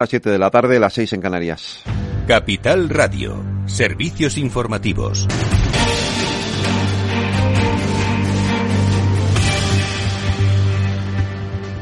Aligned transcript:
las 0.00 0.10
7 0.10 0.30
de 0.30 0.38
la 0.38 0.50
tarde, 0.50 0.78
las 0.78 0.92
6 0.92 1.14
en 1.14 1.20
Canarias. 1.20 1.82
Capital 2.28 2.88
Radio, 2.88 3.42
servicios 3.66 4.38
informativos. 4.38 5.26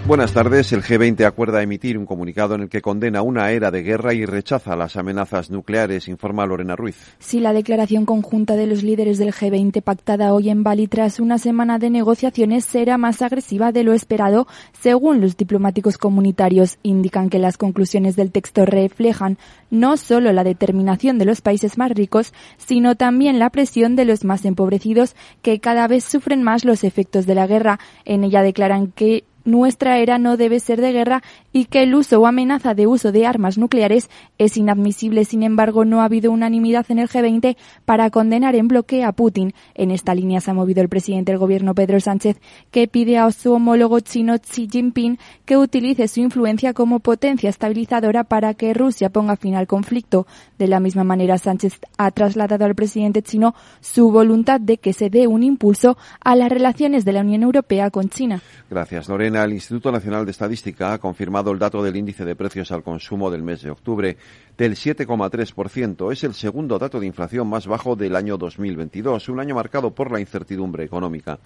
Buenas 0.06 0.32
tardes. 0.32 0.72
El 0.72 0.84
G20 0.84 1.24
acuerda 1.24 1.64
emitir 1.64 1.98
un 1.98 2.06
comunicado 2.06 2.54
en 2.54 2.60
el 2.60 2.68
que 2.68 2.80
condena 2.80 3.22
una 3.22 3.50
era 3.50 3.72
de 3.72 3.82
guerra 3.82 4.14
y 4.14 4.24
rechaza 4.24 4.76
las 4.76 4.94
amenazas 4.94 5.50
nucleares, 5.50 6.06
informa 6.06 6.46
Lorena 6.46 6.76
Ruiz. 6.76 6.94
Si 7.18 7.40
la 7.40 7.52
declaración 7.52 8.06
conjunta 8.06 8.54
de 8.54 8.68
los 8.68 8.84
líderes 8.84 9.18
del 9.18 9.32
G20 9.32 9.82
pactada 9.82 10.32
hoy 10.32 10.48
en 10.48 10.62
Bali 10.62 10.86
tras 10.86 11.18
una 11.18 11.38
semana 11.38 11.80
de 11.80 11.90
negociaciones 11.90 12.64
será 12.64 12.98
más 12.98 13.20
agresiva 13.20 13.72
de 13.72 13.82
lo 13.82 13.94
esperado, 13.94 14.46
según 14.80 15.20
los 15.20 15.36
diplomáticos 15.36 15.98
comunitarios, 15.98 16.78
indican 16.84 17.28
que 17.28 17.40
las 17.40 17.58
conclusiones 17.58 18.14
del 18.14 18.30
texto 18.30 18.64
reflejan 18.64 19.38
no 19.70 19.96
solo 19.96 20.32
la 20.32 20.44
determinación 20.44 21.18
de 21.18 21.24
los 21.24 21.40
países 21.40 21.78
más 21.78 21.90
ricos, 21.90 22.32
sino 22.58 22.94
también 22.94 23.40
la 23.40 23.50
presión 23.50 23.96
de 23.96 24.04
los 24.04 24.24
más 24.24 24.44
empobrecidos 24.44 25.16
que 25.42 25.58
cada 25.58 25.88
vez 25.88 26.04
sufren 26.04 26.44
más 26.44 26.64
los 26.64 26.84
efectos 26.84 27.26
de 27.26 27.34
la 27.34 27.48
guerra. 27.48 27.80
En 28.04 28.22
ella 28.22 28.42
declaran 28.42 28.92
que 28.92 29.24
nuestra 29.46 29.98
era 29.98 30.18
no 30.18 30.36
debe 30.36 30.60
ser 30.60 30.80
de 30.80 30.92
guerra 30.92 31.22
y 31.52 31.66
que 31.66 31.82
el 31.84 31.94
uso 31.94 32.20
o 32.20 32.26
amenaza 32.26 32.74
de 32.74 32.86
uso 32.86 33.12
de 33.12 33.26
armas 33.26 33.56
nucleares 33.58 34.10
es 34.38 34.56
inadmisible. 34.56 35.24
Sin 35.24 35.42
embargo, 35.44 35.84
no 35.84 36.00
ha 36.00 36.04
habido 36.04 36.32
unanimidad 36.32 36.84
en 36.88 36.98
el 36.98 37.08
G20 37.08 37.56
para 37.84 38.10
condenar 38.10 38.56
en 38.56 38.68
bloque 38.68 39.04
a 39.04 39.12
Putin. 39.12 39.54
En 39.74 39.92
esta 39.92 40.14
línea 40.14 40.40
se 40.40 40.50
ha 40.50 40.54
movido 40.54 40.82
el 40.82 40.88
presidente 40.88 41.30
del 41.30 41.38
gobierno 41.38 41.74
Pedro 41.74 42.00
Sánchez, 42.00 42.40
que 42.72 42.88
pide 42.88 43.18
a 43.18 43.30
su 43.30 43.52
homólogo 43.52 44.00
chino 44.00 44.36
Xi 44.38 44.68
Jinping 44.70 45.18
que 45.44 45.56
utilice 45.56 46.08
su 46.08 46.20
influencia 46.20 46.74
como 46.74 46.98
potencia 46.98 47.48
estabilizadora 47.48 48.24
para 48.24 48.54
que 48.54 48.74
Rusia 48.74 49.10
ponga 49.10 49.36
fin 49.36 49.54
al 49.54 49.68
conflicto. 49.68 50.26
De 50.58 50.66
la 50.66 50.80
misma 50.80 51.04
manera, 51.04 51.38
Sánchez 51.38 51.78
ha 51.98 52.10
trasladado 52.10 52.64
al 52.64 52.74
presidente 52.74 53.22
chino 53.22 53.54
su 53.80 54.10
voluntad 54.10 54.60
de 54.60 54.78
que 54.78 54.92
se 54.92 55.08
dé 55.08 55.28
un 55.28 55.44
impulso 55.44 55.96
a 56.20 56.34
las 56.34 56.50
relaciones 56.50 57.04
de 57.04 57.12
la 57.12 57.20
Unión 57.20 57.44
Europea 57.44 57.90
con 57.90 58.08
China. 58.08 58.42
Gracias, 58.68 59.08
Lorena 59.08 59.35
el 59.44 59.52
Instituto 59.52 59.90
Nacional 59.90 60.24
de 60.24 60.30
Estadística 60.30 60.92
ha 60.92 60.98
confirmado 60.98 61.50
el 61.50 61.58
dato 61.58 61.82
del 61.82 61.96
índice 61.96 62.24
de 62.24 62.36
precios 62.36 62.70
al 62.72 62.82
consumo 62.82 63.30
del 63.30 63.42
mes 63.42 63.62
de 63.62 63.70
octubre 63.70 64.16
del 64.56 64.76
7,3%. 64.76 66.12
Es 66.12 66.24
el 66.24 66.34
segundo 66.34 66.78
dato 66.78 67.00
de 67.00 67.06
inflación 67.06 67.48
más 67.48 67.66
bajo 67.66 67.96
del 67.96 68.16
año 68.16 68.38
2022, 68.38 69.28
un 69.28 69.40
año 69.40 69.54
marcado 69.54 69.94
por 69.94 70.12
la 70.12 70.20
incertidumbre 70.20 70.84
económica. 70.84 71.38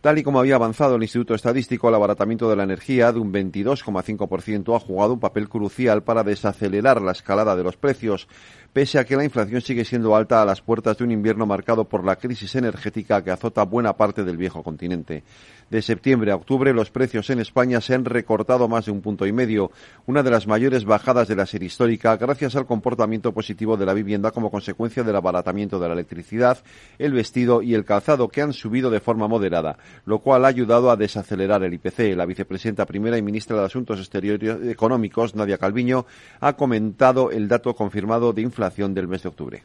Tal 0.00 0.18
y 0.18 0.22
como 0.22 0.38
había 0.38 0.54
avanzado 0.54 0.96
el 0.96 1.02
Instituto 1.02 1.34
Estadístico, 1.34 1.88
el 1.88 1.94
abaratamiento 1.94 2.48
de 2.48 2.56
la 2.56 2.62
energía 2.62 3.10
de 3.10 3.18
un 3.18 3.32
22,5% 3.32 4.76
ha 4.76 4.78
jugado 4.78 5.14
un 5.14 5.20
papel 5.20 5.48
crucial 5.48 6.02
para 6.02 6.22
desacelerar 6.22 7.02
la 7.02 7.12
escalada 7.12 7.56
de 7.56 7.64
los 7.64 7.76
precios, 7.76 8.28
pese 8.72 8.98
a 8.98 9.04
que 9.04 9.16
la 9.16 9.24
inflación 9.24 9.62
sigue 9.62 9.84
siendo 9.84 10.14
alta 10.14 10.42
a 10.42 10.44
las 10.44 10.60
puertas 10.60 10.98
de 10.98 11.04
un 11.04 11.10
invierno 11.10 11.46
marcado 11.46 11.88
por 11.88 12.04
la 12.04 12.16
crisis 12.16 12.54
energética 12.54 13.24
que 13.24 13.30
azota 13.30 13.64
buena 13.64 13.96
parte 13.96 14.22
del 14.22 14.36
viejo 14.36 14.62
continente. 14.62 15.24
De 15.68 15.82
septiembre 15.82 16.30
a 16.30 16.36
octubre, 16.36 16.72
los 16.72 16.92
precios 16.92 17.28
en 17.28 17.40
España 17.40 17.80
se 17.80 17.92
han 17.92 18.04
recortado 18.04 18.68
más 18.68 18.86
de 18.86 18.92
un 18.92 19.00
punto 19.00 19.26
y 19.26 19.32
medio, 19.32 19.72
una 20.06 20.22
de 20.22 20.30
las 20.30 20.46
mayores 20.46 20.84
bajadas 20.84 21.26
de 21.26 21.34
la 21.34 21.44
serie 21.44 21.66
histórica, 21.66 22.16
gracias 22.16 22.54
al 22.54 22.66
comportamiento 22.66 23.32
positivo 23.32 23.76
de 23.76 23.84
la 23.84 23.92
vivienda 23.92 24.30
como 24.30 24.52
consecuencia 24.52 25.02
del 25.02 25.16
abaratamiento 25.16 25.80
de 25.80 25.88
la 25.88 25.94
electricidad, 25.94 26.58
el 26.98 27.12
vestido 27.12 27.62
y 27.62 27.74
el 27.74 27.84
calzado, 27.84 28.28
que 28.28 28.42
han 28.42 28.52
subido 28.52 28.90
de 28.90 29.00
forma 29.00 29.26
moderada, 29.26 29.76
lo 30.04 30.20
cual 30.20 30.44
ha 30.44 30.48
ayudado 30.48 30.88
a 30.88 30.96
desacelerar 30.96 31.64
el 31.64 31.74
IPC. 31.74 32.14
La 32.16 32.26
vicepresidenta 32.26 32.86
primera 32.86 33.18
y 33.18 33.22
ministra 33.22 33.58
de 33.58 33.64
Asuntos 33.64 33.98
Exteriores 33.98 34.68
Económicos, 34.68 35.34
Nadia 35.34 35.58
Calviño, 35.58 36.06
ha 36.38 36.52
comentado 36.52 37.32
el 37.32 37.48
dato 37.48 37.74
confirmado 37.74 38.32
de 38.32 38.42
inflación 38.42 38.94
del 38.94 39.08
mes 39.08 39.24
de 39.24 39.28
octubre. 39.30 39.62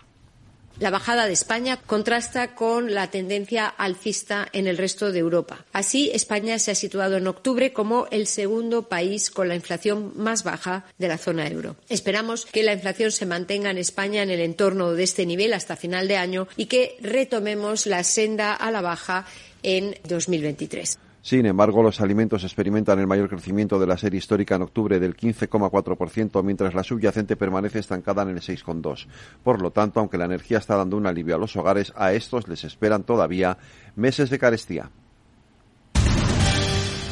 La 0.82 0.90
bajada 0.90 1.28
de 1.28 1.34
España 1.34 1.78
contrasta 1.78 2.56
con 2.56 2.96
la 2.96 3.12
tendencia 3.12 3.68
alcista 3.68 4.48
en 4.52 4.66
el 4.66 4.80
resto 4.80 5.12
de 5.12 5.20
Europa. 5.20 5.64
Así, 5.74 6.10
España 6.12 6.58
se 6.58 6.72
ha 6.72 6.76
situado 6.76 7.18
en 7.18 7.28
octubre 7.28 7.72
como 7.72 8.08
el 8.10 8.26
segundo 8.26 8.90
país 8.90 9.30
con 9.30 9.48
la 9.48 9.54
inflación 9.54 10.12
más 10.16 10.44
baja 10.44 10.86
de 10.98 11.08
la 11.08 11.20
zona 11.20 11.48
euro. 11.48 11.76
Esperamos 11.88 12.48
que 12.48 12.64
la 12.64 12.74
inflación 12.74 13.12
se 13.12 13.28
mantenga 13.28 13.70
en 13.70 13.78
España 13.78 14.24
en 14.24 14.32
el 14.32 14.40
entorno 14.40 14.94
de 14.94 15.04
este 15.04 15.28
nivel 15.28 15.54
hasta 15.54 15.76
final 15.76 16.08
de 16.08 16.18
año 16.18 16.48
y 16.58 16.66
que 16.66 16.98
retomemos 17.00 17.86
la 17.86 18.04
senda 18.04 18.56
a 18.56 18.72
la 18.72 18.82
baja 18.82 19.28
en 19.62 19.96
2023. 20.10 20.98
Sin 21.22 21.46
embargo, 21.46 21.84
los 21.84 22.02
alimentos 22.02 22.44
experimentan 22.44 23.00
el 23.00 23.06
mayor 23.06 23.30
crecimiento 23.30 23.78
de 23.80 23.86
la 23.86 23.98
serie 23.98 24.18
histórica 24.18 24.56
en 24.56 24.64
octubre 24.64 25.00
del 25.00 25.16
15,4%, 25.16 26.44
mientras 26.44 26.74
la 26.74 26.84
subyacente 26.84 27.36
permanece 27.36 27.78
estancada 27.78 28.24
en 28.24 28.30
el 28.30 28.42
6,2%. 28.42 29.06
Por 29.44 29.62
lo 29.62 29.70
tanto, 29.72 30.00
aunque 30.00 30.18
la 30.18 30.26
energía 30.26 30.58
está 30.58 30.76
dando 30.76 30.98
un 30.98 31.06
alivio 31.06 31.36
a 31.36 31.40
los 31.40 31.56
hogares, 31.56 31.94
a 31.96 32.14
estos 32.14 32.48
les 32.48 32.64
esperan 32.64 33.04
todavía 33.04 33.58
meses 33.96 34.32
de 34.32 34.40
carestía. 34.40 34.90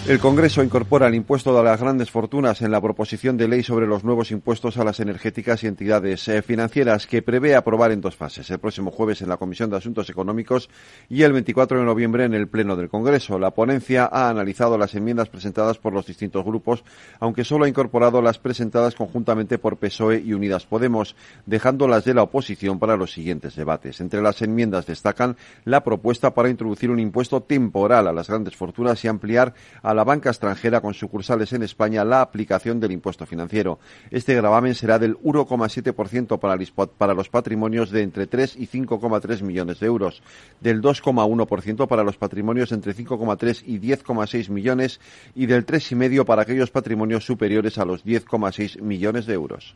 El 0.10 0.18
Congreso 0.18 0.64
incorpora 0.64 1.08
el 1.08 1.14
impuesto 1.14 1.56
de 1.56 1.64
las 1.64 1.80
grandes 1.80 2.10
fortunas 2.10 2.64
en 2.64 2.72
la 2.72 2.82
proposición 2.82 3.38
de 3.38 3.48
ley 3.48 3.62
sobre 3.62 3.86
los 3.86 4.04
nuevos 4.04 4.32
impuestos 4.32 4.78
a 4.78 4.84
las 4.84 5.00
energéticas 5.00 5.64
y 5.64 5.68
entidades 5.68 6.28
eh, 6.28 6.42
financieras 6.42 7.06
que 7.06 7.22
prevé 7.22 7.56
aprobar 7.56 7.92
en 7.92 8.02
dos 8.02 8.16
fases, 8.16 8.50
el 8.50 8.58
próximo 8.58 8.90
jueves 8.90 9.22
en 9.22 9.30
la 9.30 9.38
Comisión 9.38 9.70
de 9.70 9.78
Asuntos 9.78 10.10
Económicos 10.10 10.72
y 11.10 11.22
el 11.22 11.34
24 11.34 11.78
de 11.78 11.86
noviembre 11.86 12.24
en 12.24 12.34
el 12.34 12.48
Pleno 12.48 12.76
del 12.76 12.90
Congreso. 12.90 13.38
La 13.38 13.52
ponencia 13.52 14.10
ha 14.12 14.30
analizado 14.30 14.80
las 14.80 14.96
enmiendas 14.96 15.30
presentadas 15.30 15.78
por 15.78 15.94
los 15.94 16.08
distintos 16.08 16.44
grupos, 16.44 16.84
aunque 17.20 17.44
solo 17.44 17.66
ha 17.66 17.70
incorporado 17.70 18.24
las 18.24 18.40
presentadas 18.40 18.96
conjuntamente 18.96 19.60
por 19.60 19.78
PSOE 19.78 20.24
y 20.26 20.34
Unidas 20.34 20.66
Podemos, 20.66 21.16
dejando 21.46 21.88
las 21.88 22.04
de 22.04 22.16
la 22.16 22.24
oposición 22.24 22.80
para 22.80 22.98
los 22.98 23.12
siguientes 23.12 23.56
debates. 23.56 24.02
Entre 24.02 24.24
las 24.24 24.42
enmiendas 24.42 24.88
destacan 24.88 25.38
la 25.66 25.84
propuesta 25.84 26.34
para 26.34 26.50
introducir 26.50 26.90
un 26.90 27.00
impuesto 27.00 27.44
temporal 27.44 28.08
a 28.08 28.12
las 28.12 28.28
grandes 28.28 28.56
fortunas 28.56 29.06
y 29.06 29.08
ampliar 29.08 29.54
a 29.84 29.94
la 29.99 29.99
banca 30.04 30.30
extranjera 30.30 30.82
con 30.82 30.94
sucursales 30.94 31.54
en 31.54 31.64
España 31.64 32.04
la 32.04 32.22
aplicación 32.22 32.80
del 32.80 32.92
impuesto 32.92 33.26
financiero. 33.26 33.80
Este 34.12 34.36
gravamen 34.36 34.76
será 34.76 35.00
del 35.00 35.18
1,7% 35.20 36.40
para, 36.40 36.88
para 36.98 37.14
los 37.14 37.30
patrimonios 37.30 37.92
de 37.92 38.04
entre 38.04 38.28
3 38.28 38.56
y 38.58 38.68
5,3 38.68 39.42
millones 39.42 39.80
de 39.80 39.88
euros, 39.88 40.22
del 40.60 40.82
2,1% 40.82 41.88
para 41.88 42.04
los 42.04 42.18
patrimonios 42.18 42.72
entre 42.72 42.96
5,3 42.96 43.64
y 43.66 43.80
10,6 43.80 44.50
millones 44.50 45.00
y 45.36 45.46
del 45.46 45.66
3,5% 45.66 46.26
para 46.26 46.44
aquellos 46.44 46.72
patrimonios 46.72 47.26
superiores 47.26 47.78
a 47.78 47.86
los 47.86 48.06
10,6 48.06 48.82
millones 48.82 49.26
de 49.26 49.34
euros. 49.34 49.76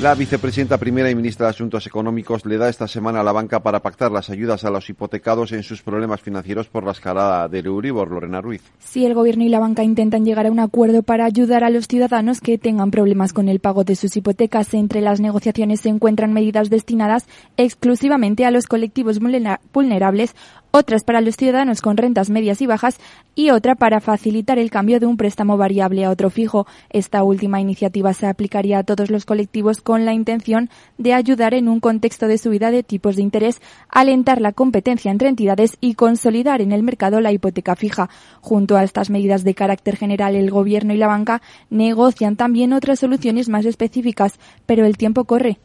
La 0.00 0.14
vicepresidenta 0.14 0.78
primera 0.78 1.10
y 1.10 1.16
ministra 1.16 1.46
de 1.46 1.50
Asuntos 1.50 1.84
Económicos 1.88 2.46
le 2.46 2.56
da 2.56 2.68
esta 2.68 2.86
semana 2.86 3.18
a 3.18 3.24
la 3.24 3.32
banca 3.32 3.64
para 3.64 3.80
pactar 3.80 4.12
las 4.12 4.30
ayudas 4.30 4.64
a 4.64 4.70
los 4.70 4.88
hipotecados 4.88 5.50
en 5.50 5.64
sus 5.64 5.82
problemas 5.82 6.20
financieros 6.20 6.68
por 6.68 6.84
la 6.84 6.92
escalada 6.92 7.48
del 7.48 7.66
Euribor, 7.66 8.08
Lorena 8.08 8.40
Ruiz. 8.40 8.62
Si 8.78 9.04
el 9.04 9.14
gobierno 9.14 9.42
y 9.42 9.48
la 9.48 9.58
banca 9.58 9.82
intentan 9.82 10.24
llegar 10.24 10.46
a 10.46 10.52
un 10.52 10.60
acuerdo 10.60 11.02
para 11.02 11.24
ayudar 11.24 11.64
a 11.64 11.70
los 11.70 11.88
ciudadanos 11.88 12.40
que 12.40 12.58
tengan 12.58 12.92
problemas 12.92 13.32
con 13.32 13.48
el 13.48 13.58
pago 13.58 13.82
de 13.82 13.96
sus 13.96 14.16
hipotecas, 14.16 14.72
entre 14.72 15.00
las 15.00 15.18
negociaciones 15.18 15.80
se 15.80 15.88
encuentran 15.88 16.32
medidas 16.32 16.70
destinadas 16.70 17.26
exclusivamente 17.56 18.46
a 18.46 18.52
los 18.52 18.66
colectivos 18.66 19.18
vulnerables 19.18 20.36
otras 20.70 21.04
para 21.04 21.20
los 21.20 21.36
ciudadanos 21.36 21.80
con 21.80 21.96
rentas 21.96 22.30
medias 22.30 22.60
y 22.62 22.66
bajas 22.66 22.98
y 23.34 23.50
otra 23.50 23.74
para 23.74 24.00
facilitar 24.00 24.58
el 24.58 24.70
cambio 24.70 25.00
de 25.00 25.06
un 25.06 25.16
préstamo 25.16 25.56
variable 25.56 26.04
a 26.04 26.10
otro 26.10 26.30
fijo. 26.30 26.66
Esta 26.90 27.22
última 27.22 27.60
iniciativa 27.60 28.12
se 28.14 28.26
aplicaría 28.26 28.78
a 28.78 28.84
todos 28.84 29.10
los 29.10 29.24
colectivos 29.24 29.80
con 29.80 30.04
la 30.04 30.12
intención 30.12 30.70
de 30.98 31.14
ayudar 31.14 31.54
en 31.54 31.68
un 31.68 31.80
contexto 31.80 32.26
de 32.26 32.38
subida 32.38 32.70
de 32.70 32.82
tipos 32.82 33.16
de 33.16 33.22
interés, 33.22 33.60
alentar 33.88 34.40
la 34.40 34.52
competencia 34.52 35.10
entre 35.10 35.28
entidades 35.28 35.76
y 35.80 35.94
consolidar 35.94 36.60
en 36.60 36.72
el 36.72 36.82
mercado 36.82 37.20
la 37.20 37.32
hipoteca 37.32 37.76
fija. 37.76 38.10
Junto 38.40 38.76
a 38.76 38.84
estas 38.84 39.10
medidas 39.10 39.44
de 39.44 39.54
carácter 39.54 39.96
general, 39.96 40.34
el 40.34 40.50
Gobierno 40.50 40.92
y 40.92 40.96
la 40.96 41.06
banca 41.06 41.42
negocian 41.70 42.36
también 42.36 42.72
otras 42.72 42.98
soluciones 42.98 43.48
más 43.48 43.64
específicas, 43.64 44.38
pero 44.66 44.84
el 44.84 44.96
tiempo 44.96 45.24
corre. 45.24 45.58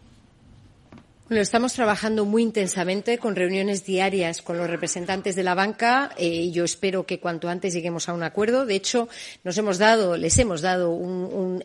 Bueno, 1.34 1.42
estamos 1.42 1.74
trabajando 1.74 2.26
muy 2.26 2.44
intensamente 2.44 3.18
con 3.18 3.36
reuniones 3.36 3.84
diarias 3.84 4.44
con 4.44 4.60
los 4.60 4.70
representantes 4.70 5.36
de 5.36 5.42
la 5.42 5.56
banca. 5.56 6.12
Eh, 6.16 6.52
yo 6.52 6.64
espero 6.64 7.08
que 7.08 7.20
cuanto 7.20 7.50
antes 7.50 7.74
lleguemos 7.74 8.08
a 8.08 8.14
un 8.14 8.22
acuerdo. 8.22 8.68
De 8.68 8.76
hecho, 8.76 9.10
nos 9.44 9.58
hemos 9.58 9.80
dado, 9.80 10.16
les 10.16 10.38
hemos 10.38 10.62
dado 10.62 10.96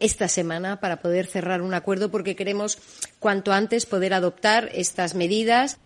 esta 0.00 0.26
semana 0.26 0.80
para 0.80 1.02
poder 1.02 1.26
cerrar 1.26 1.60
un 1.60 1.74
acuerdo 1.74 2.10
porque 2.10 2.34
queremos 2.34 2.78
cuanto 3.18 3.52
antes 3.52 3.84
poder 3.84 4.14
adoptar 4.14 4.70
estas 4.72 5.14
medidas. 5.14 5.76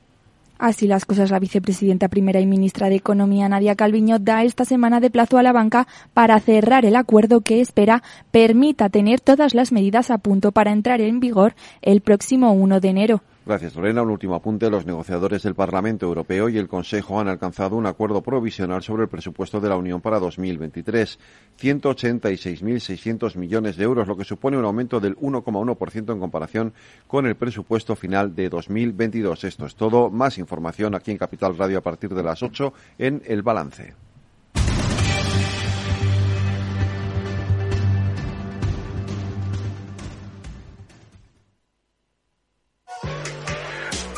Así 0.58 0.86
las 0.86 1.04
cosas, 1.04 1.32
la 1.32 1.40
vicepresidenta 1.40 2.06
primera 2.06 2.38
y 2.38 2.46
ministra 2.46 2.88
de 2.88 2.94
Economía, 2.94 3.48
Nadia 3.48 3.74
Calviño, 3.74 4.20
da 4.20 4.44
esta 4.44 4.64
semana 4.64 5.00
de 5.00 5.10
plazo 5.10 5.38
a 5.38 5.42
la 5.42 5.50
banca 5.50 5.88
para 6.14 6.38
cerrar 6.38 6.84
el 6.84 6.94
acuerdo 6.94 7.40
que 7.40 7.60
espera 7.60 8.04
permita 8.30 8.90
tener 8.90 9.18
todas 9.18 9.54
las 9.54 9.72
medidas 9.72 10.12
a 10.12 10.18
punto 10.18 10.52
para 10.52 10.70
entrar 10.70 11.00
en 11.00 11.18
vigor 11.18 11.56
el 11.80 12.00
próximo 12.00 12.52
1 12.52 12.78
de 12.78 12.88
enero. 12.88 13.22
Gracias, 13.44 13.74
Lorena. 13.74 14.02
Un 14.02 14.10
último 14.10 14.36
apunte. 14.36 14.70
Los 14.70 14.86
negociadores 14.86 15.42
del 15.42 15.56
Parlamento 15.56 16.06
Europeo 16.06 16.48
y 16.48 16.58
el 16.58 16.68
Consejo 16.68 17.18
han 17.18 17.26
alcanzado 17.26 17.74
un 17.74 17.86
acuerdo 17.86 18.22
provisional 18.22 18.82
sobre 18.84 19.02
el 19.02 19.08
presupuesto 19.08 19.60
de 19.60 19.68
la 19.68 19.76
Unión 19.76 20.00
para 20.00 20.20
2023. 20.20 21.18
186.600 21.60 23.36
millones 23.36 23.76
de 23.76 23.84
euros, 23.84 24.06
lo 24.06 24.16
que 24.16 24.24
supone 24.24 24.56
un 24.56 24.64
aumento 24.64 25.00
del 25.00 25.16
1,1% 25.16 26.12
en 26.12 26.20
comparación 26.20 26.72
con 27.08 27.26
el 27.26 27.34
presupuesto 27.34 27.96
final 27.96 28.32
de 28.36 28.48
2022. 28.48 29.42
Esto 29.42 29.66
es 29.66 29.74
todo. 29.74 30.08
Más 30.08 30.38
información 30.38 30.94
aquí 30.94 31.10
en 31.10 31.18
Capital 31.18 31.58
Radio 31.58 31.78
a 31.78 31.82
partir 31.82 32.14
de 32.14 32.22
las 32.22 32.44
8 32.44 32.72
en 32.98 33.22
El 33.26 33.42
Balance. 33.42 34.11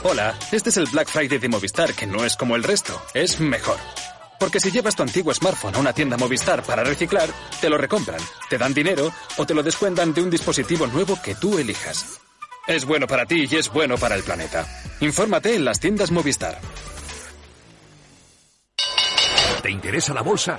Hola, 0.07 0.39
este 0.53 0.69
es 0.69 0.77
el 0.77 0.85
Black 0.85 1.09
Friday 1.09 1.39
de 1.39 1.49
Movistar, 1.49 1.95
que 1.95 2.07
no 2.07 2.27
es 2.27 2.37
como 2.37 2.57
el 2.57 2.63
resto, 2.63 3.01
es 3.15 3.41
mejor. 3.41 3.79
Porque 4.39 4.61
si 4.61 4.71
llevas 4.71 4.95
tu 4.95 5.03
antiguo 5.03 5.33
smartphone 5.33 5.77
a 5.77 5.79
una 5.79 5.95
tienda 5.95 6.19
Movistar 6.19 6.63
para 6.63 6.85
reciclar, 6.85 7.31
te 7.59 7.71
lo 7.71 7.79
recompran, 7.79 8.21
te 8.51 8.59
dan 8.59 8.75
dinero 8.75 9.11
o 9.39 9.47
te 9.47 9.55
lo 9.55 9.63
descuentan 9.63 10.13
de 10.13 10.21
un 10.21 10.29
dispositivo 10.29 10.87
nuevo 10.89 11.19
que 11.25 11.35
tú 11.35 11.59
elijas. 11.59 12.21
Es 12.67 12.85
bueno 12.85 13.07
para 13.07 13.25
ti 13.25 13.47
y 13.51 13.57
es 13.57 13.73
bueno 13.73 13.97
para 13.97 14.15
el 14.15 14.23
planeta. 14.23 14.67
Infórmate 15.01 15.57
en 15.57 15.65
las 15.65 15.81
tiendas 15.81 16.11
Movistar. 16.11 16.61
¿Te 19.63 19.71
interesa 19.71 20.13
la 20.13 20.21
bolsa? 20.21 20.59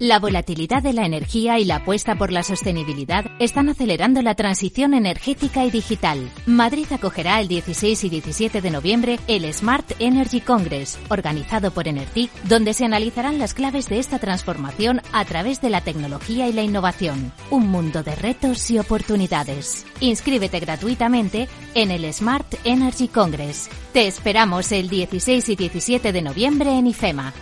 La 0.00 0.20
volatilidad 0.20 0.80
de 0.80 0.92
la 0.92 1.04
energía 1.04 1.58
y 1.58 1.64
la 1.64 1.76
apuesta 1.76 2.14
por 2.14 2.30
la 2.30 2.44
sostenibilidad 2.44 3.24
están 3.40 3.68
acelerando 3.68 4.22
la 4.22 4.36
transición 4.36 4.94
energética 4.94 5.64
y 5.64 5.72
digital. 5.72 6.30
Madrid 6.46 6.86
acogerá 6.92 7.40
el 7.40 7.48
16 7.48 8.04
y 8.04 8.08
17 8.08 8.60
de 8.60 8.70
noviembre 8.70 9.18
el 9.26 9.52
Smart 9.52 9.90
Energy 9.98 10.40
Congress, 10.40 11.00
organizado 11.08 11.72
por 11.72 11.88
Enertic, 11.88 12.30
donde 12.44 12.74
se 12.74 12.84
analizarán 12.84 13.40
las 13.40 13.54
claves 13.54 13.88
de 13.88 13.98
esta 13.98 14.20
transformación 14.20 15.00
a 15.12 15.24
través 15.24 15.60
de 15.60 15.70
la 15.70 15.80
tecnología 15.80 16.46
y 16.46 16.52
la 16.52 16.62
innovación. 16.62 17.32
Un 17.50 17.66
mundo 17.66 18.04
de 18.04 18.14
retos 18.14 18.70
y 18.70 18.78
oportunidades. 18.78 19.84
Inscríbete 19.98 20.60
gratuitamente 20.60 21.48
en 21.74 21.90
el 21.90 22.12
Smart 22.14 22.54
Energy 22.62 23.08
Congress. 23.08 23.68
Te 23.92 24.06
esperamos 24.06 24.70
el 24.70 24.90
16 24.90 25.48
y 25.48 25.56
17 25.56 26.12
de 26.12 26.22
noviembre 26.22 26.78
en 26.78 26.86
IFEMA. 26.86 27.34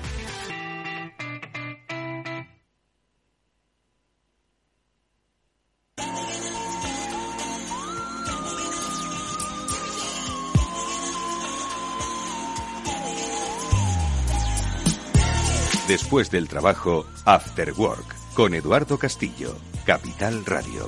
Después 16.16 16.30
del 16.30 16.48
trabajo, 16.48 17.06
After 17.26 17.74
Work, 17.74 18.32
con 18.32 18.54
Eduardo 18.54 18.98
Castillo, 18.98 19.54
Capital 19.84 20.46
Radio. 20.46 20.86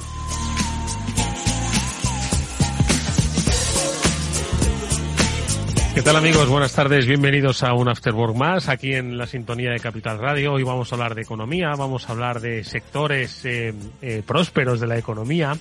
¿Qué 5.95 6.01
tal 6.01 6.17
amigos? 6.17 6.49
Buenas 6.49 6.73
tardes, 6.73 7.07
bienvenidos 7.07 7.63
a 7.63 7.75
un 7.75 7.91
After 7.91 8.15
Work 8.15 8.37
más 8.37 8.71
aquí 8.71 8.95
en 8.95 9.19
la 9.19 9.27
sintonía 9.27 9.71
de 9.71 9.81
Capital 9.81 10.19
Radio. 10.19 10.55
Hoy 10.55 10.63
vamos 10.63 10.91
a 10.91 10.95
hablar 10.95 11.15
de 11.15 11.21
economía, 11.21 11.75
vamos 11.77 12.09
a 12.09 12.13
hablar 12.13 12.41
de 12.41 12.65
sectores 12.65 13.45
eh, 13.45 13.75
eh, 14.01 14.23
prósperos 14.25 14.81
de 14.81 14.87
la 14.87 14.97
economía 14.97 15.59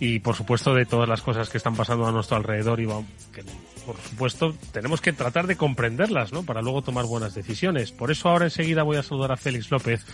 y 0.00 0.18
por 0.18 0.34
supuesto 0.34 0.74
de 0.74 0.86
todas 0.86 1.08
las 1.08 1.22
cosas 1.22 1.48
que 1.48 1.58
están 1.58 1.76
pasando 1.76 2.06
a 2.06 2.12
nuestro 2.12 2.36
alrededor 2.36 2.80
y 2.80 2.86
que 3.32 3.44
por 3.84 3.96
supuesto, 3.96 4.54
tenemos 4.72 5.00
que 5.00 5.12
tratar 5.12 5.46
de 5.46 5.56
comprenderlas, 5.56 6.32
¿no? 6.32 6.44
Para 6.44 6.62
luego 6.62 6.82
tomar 6.82 7.06
buenas 7.06 7.34
decisiones. 7.34 7.92
Por 7.92 8.10
eso 8.10 8.28
ahora 8.28 8.44
enseguida 8.44 8.82
voy 8.82 8.98
a 8.98 9.02
saludar 9.02 9.32
a 9.32 9.36
Félix 9.36 9.70
López, 9.70 10.04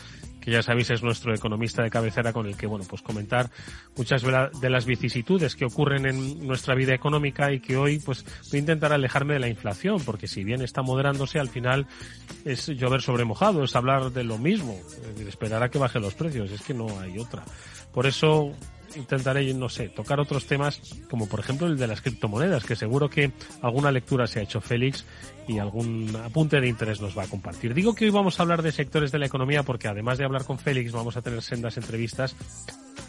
que 0.40 0.50
ya 0.50 0.62
sabéis 0.62 0.90
es 0.90 1.02
nuestro 1.02 1.34
economista 1.34 1.82
de 1.82 1.90
cabecera 1.90 2.32
con 2.32 2.46
el 2.46 2.56
que, 2.56 2.66
bueno, 2.66 2.84
pues 2.88 3.02
comentar 3.02 3.50
muchas 3.96 4.22
de 4.22 4.70
las 4.70 4.86
vicisitudes 4.86 5.56
que 5.56 5.64
ocurren 5.64 6.06
en 6.06 6.46
nuestra 6.46 6.74
vida 6.74 6.94
económica 6.94 7.52
y 7.52 7.60
que 7.60 7.76
hoy, 7.76 7.98
pues, 7.98 8.24
voy 8.50 8.58
a 8.58 8.60
intentar 8.60 8.92
alejarme 8.92 9.34
de 9.34 9.40
la 9.40 9.48
inflación, 9.48 10.00
porque 10.04 10.28
si 10.28 10.44
bien 10.44 10.62
está 10.62 10.82
moderándose, 10.82 11.40
al 11.40 11.48
final 11.48 11.86
es 12.44 12.68
llover 12.68 13.02
sobre 13.02 13.24
mojado, 13.24 13.64
es 13.64 13.74
hablar 13.74 14.12
de 14.12 14.24
lo 14.24 14.38
mismo, 14.38 14.78
esperar 15.28 15.62
a 15.62 15.70
que 15.70 15.78
bajen 15.78 16.02
los 16.02 16.14
precios, 16.14 16.50
es 16.50 16.62
que 16.62 16.74
no 16.74 17.00
hay 17.00 17.18
otra. 17.18 17.44
Por 17.92 18.06
eso 18.06 18.52
intentaré, 18.94 19.52
no 19.54 19.68
sé, 19.68 19.88
tocar 19.88 20.20
otros 20.20 20.46
temas, 20.46 20.80
como 21.10 21.28
por 21.28 21.40
ejemplo 21.40 21.66
el 21.66 21.76
de 21.76 21.86
las 21.86 22.00
criptomonedas, 22.00 22.64
que 22.64 22.76
seguro 22.76 23.10
que 23.10 23.32
alguna 23.62 23.90
lectura 23.90 24.26
se 24.26 24.40
ha 24.40 24.42
hecho 24.42 24.60
Félix 24.60 25.04
y 25.48 25.58
algún 25.58 26.14
apunte 26.24 26.60
de 26.60 26.68
interés 26.68 27.00
nos 27.00 27.16
va 27.16 27.24
a 27.24 27.28
compartir. 27.28 27.74
Digo 27.74 27.94
que 27.94 28.04
hoy 28.04 28.10
vamos 28.10 28.38
a 28.38 28.42
hablar 28.42 28.62
de 28.62 28.72
sectores 28.72 29.12
de 29.12 29.18
la 29.18 29.26
economía 29.26 29.62
porque 29.62 29.88
además 29.88 30.18
de 30.18 30.24
hablar 30.24 30.44
con 30.44 30.58
Félix 30.58 30.92
vamos 30.92 31.16
a 31.16 31.22
tener 31.22 31.42
sendas 31.42 31.76
entrevistas 31.76 32.36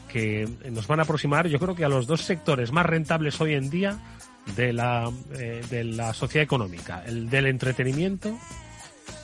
que 0.08 0.48
nos 0.72 0.88
van 0.88 1.00
a 1.00 1.04
aproximar, 1.04 1.48
yo 1.48 1.60
creo 1.60 1.76
que 1.76 1.86
a 1.86 1.90
los 1.90 2.08
dos 2.08 2.22
sectores 2.22 2.72
más 2.72 2.86
rentables 2.86 3.40
hoy 3.42 3.54
en 3.54 3.70
día 3.70 4.00
de 4.56 4.74
la, 4.74 5.12
eh, 5.38 5.62
de 5.70 5.84
la 5.84 6.14
sociedad 6.14 6.44
económica, 6.44 7.04
el 7.06 7.30
del 7.30 7.48
entretenimiento 7.48 8.38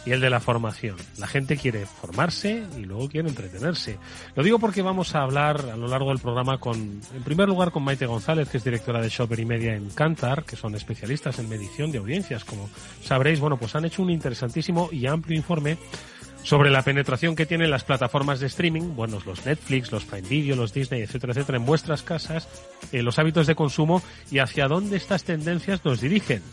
y 0.06 0.12
el 0.12 0.22
de 0.22 0.30
la 0.30 0.40
formación. 0.40 0.96
La 1.18 1.28
gente 1.28 1.58
quiere 1.58 1.86
formarse 1.86 2.64
y 2.78 2.82
luego 2.82 3.10
quiere 3.10 3.30
entretenerse. 3.30 3.98
Lo 4.36 4.44
digo 4.44 4.60
porque 4.60 4.82
vamos 4.82 5.16
a 5.16 5.22
hablar 5.22 5.70
a 5.72 5.78
lo 5.78 5.88
largo 5.88 6.10
del 6.10 6.20
programa 6.20 6.58
con, 6.58 7.02
en 7.14 7.24
primer 7.24 7.48
lugar, 7.48 7.72
con 7.72 7.84
Maite 7.84 8.06
González, 8.06 8.50
que 8.50 8.58
es 8.58 8.64
directora 8.64 9.02
de 9.02 9.10
Shopper 9.10 9.40
y 9.40 9.46
Media 9.46 9.76
en 9.76 9.90
Cantar, 9.90 10.44
que 10.44 10.56
son 10.56 10.76
especialistas 10.76 11.40
en 11.40 11.50
medición 11.50 11.92
de 11.92 12.00
audiencias. 12.00 12.44
Como 12.44 12.70
sabréis, 13.02 13.40
bueno, 13.40 13.58
pues 13.58 13.76
han 13.76 13.86
hecho 13.86 14.02
un 14.02 14.10
interesantísimo 14.10 14.90
y 14.92 15.08
amplio 15.08 15.38
informe 15.38 15.78
sobre 16.44 16.70
la 16.70 16.82
penetración 16.82 17.36
que 17.36 17.46
tienen 17.46 17.72
las 17.72 17.86
plataformas 17.86 18.40
de 18.40 18.48
streaming, 18.48 18.96
bueno, 18.96 19.20
los 19.26 19.46
Netflix, 19.46 19.92
los 19.92 20.04
Prime 20.04 20.28
Video, 20.28 20.56
los 20.56 20.74
Disney, 20.74 21.02
etcétera, 21.02 21.32
etcétera, 21.32 21.58
en 21.58 21.66
vuestras 21.66 22.04
casas, 22.04 22.48
eh, 22.92 23.02
los 23.02 23.18
hábitos 23.18 23.48
de 23.48 23.56
consumo 23.56 24.04
y 24.30 24.40
hacia 24.40 24.68
dónde 24.68 24.98
estas 24.98 25.24
tendencias 25.24 25.84
nos 25.86 26.02
dirigen. 26.02 26.44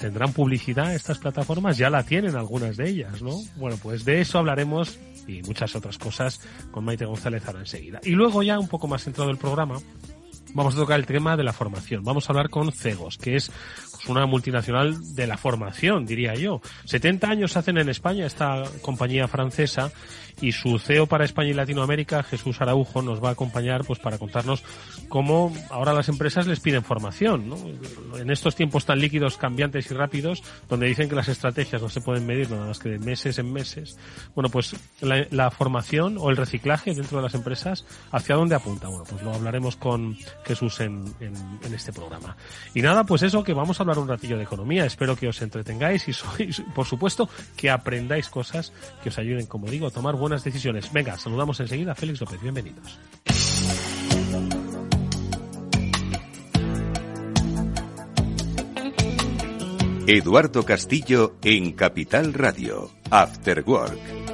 ¿Tendrán 0.00 0.32
publicidad 0.32 0.94
estas 0.94 1.18
plataformas? 1.18 1.76
Ya 1.76 1.90
la 1.90 2.04
tienen 2.04 2.36
algunas 2.36 2.76
de 2.76 2.88
ellas, 2.88 3.20
¿no? 3.22 3.40
Bueno, 3.56 3.76
pues 3.82 4.04
de 4.04 4.20
eso 4.20 4.38
hablaremos 4.38 4.98
y 5.26 5.42
muchas 5.42 5.74
otras 5.76 5.98
cosas 5.98 6.40
con 6.70 6.84
Maite 6.84 7.04
González 7.04 7.46
ahora 7.46 7.60
enseguida. 7.60 8.00
Y 8.04 8.10
luego 8.10 8.42
ya 8.42 8.58
un 8.58 8.68
poco 8.68 8.86
más 8.86 9.04
centrado 9.04 9.30
el 9.30 9.38
programa, 9.38 9.78
vamos 10.54 10.74
a 10.74 10.78
tocar 10.78 10.98
el 10.98 11.06
tema 11.06 11.36
de 11.36 11.44
la 11.44 11.52
formación. 11.52 12.02
Vamos 12.04 12.28
a 12.28 12.32
hablar 12.32 12.48
con 12.48 12.72
Cegos, 12.72 13.18
que 13.18 13.36
es 13.36 13.50
una 14.08 14.26
multinacional 14.26 15.14
de 15.14 15.26
la 15.26 15.36
formación, 15.36 16.06
diría 16.06 16.34
yo. 16.34 16.60
70 16.84 17.28
años 17.28 17.56
hacen 17.56 17.78
en 17.78 17.88
España 17.88 18.26
esta 18.26 18.64
compañía 18.82 19.28
francesa 19.28 19.92
y 20.40 20.52
su 20.52 20.78
CEO 20.78 21.06
para 21.06 21.24
España 21.24 21.50
y 21.50 21.54
Latinoamérica, 21.54 22.22
Jesús 22.22 22.60
Araujo, 22.60 23.02
nos 23.02 23.22
va 23.22 23.30
a 23.30 23.32
acompañar 23.32 23.84
pues 23.84 23.98
para 23.98 24.18
contarnos 24.18 24.62
cómo 25.08 25.52
ahora 25.70 25.92
las 25.92 26.08
empresas 26.08 26.46
les 26.46 26.60
piden 26.60 26.84
formación. 26.84 27.48
¿no? 27.48 27.56
En 28.18 28.30
estos 28.30 28.54
tiempos 28.54 28.84
tan 28.84 29.00
líquidos, 29.00 29.36
cambiantes 29.36 29.90
y 29.90 29.94
rápidos, 29.94 30.42
donde 30.68 30.86
dicen 30.86 31.08
que 31.08 31.14
las 31.14 31.28
estrategias 31.28 31.82
no 31.82 31.88
se 31.88 32.00
pueden 32.00 32.26
medir 32.26 32.50
nada 32.50 32.66
más 32.66 32.78
que 32.78 32.90
de 32.90 32.98
meses 32.98 33.38
en 33.38 33.52
meses, 33.52 33.96
bueno, 34.34 34.48
pues 34.48 34.74
la, 35.00 35.50
formación 35.50 36.18
o 36.18 36.30
el 36.30 36.36
reciclaje 36.36 36.94
dentro 36.94 37.18
de 37.18 37.24
las 37.24 37.34
empresas, 37.34 37.84
¿hacia 38.12 38.36
dónde 38.36 38.54
apunta? 38.54 38.88
Bueno, 38.88 39.04
pues 39.08 39.22
lo 39.22 39.32
hablaremos 39.32 39.76
con 39.76 40.16
Jesús 40.44 40.80
en, 40.80 41.04
en, 41.20 41.34
en 41.62 41.74
este 41.74 41.92
programa. 41.92 42.36
Y 42.74 42.82
nada, 42.82 43.04
pues 43.04 43.22
eso, 43.22 43.42
que 43.42 43.54
vamos 43.54 43.80
a 43.80 43.82
hablar 43.82 43.98
un 43.98 44.08
ratillo 44.08 44.36
de 44.36 44.44
economía. 44.44 44.84
Espero 44.84 45.16
que 45.16 45.28
os 45.28 45.40
entretengáis 45.40 46.06
y 46.08 46.12
sois, 46.12 46.62
por 46.74 46.86
supuesto, 46.86 47.28
que 47.56 47.70
aprendáis 47.70 48.28
cosas 48.28 48.72
que 49.02 49.08
os 49.08 49.18
ayuden, 49.18 49.46
como 49.46 49.68
digo, 49.68 49.86
a 49.86 49.90
tomar 49.90 50.16
buenas 50.16 50.27
buenas 50.28 50.44
decisiones. 50.44 50.92
Venga, 50.92 51.16
saludamos 51.16 51.58
enseguida 51.58 51.92
a 51.92 51.94
Félix 51.94 52.20
López. 52.20 52.40
Bienvenidos. 52.42 52.98
Eduardo 60.06 60.64
Castillo 60.64 61.36
en 61.42 61.72
Capital 61.72 62.34
Radio, 62.34 62.90
After 63.10 63.62
Work. 63.66 64.27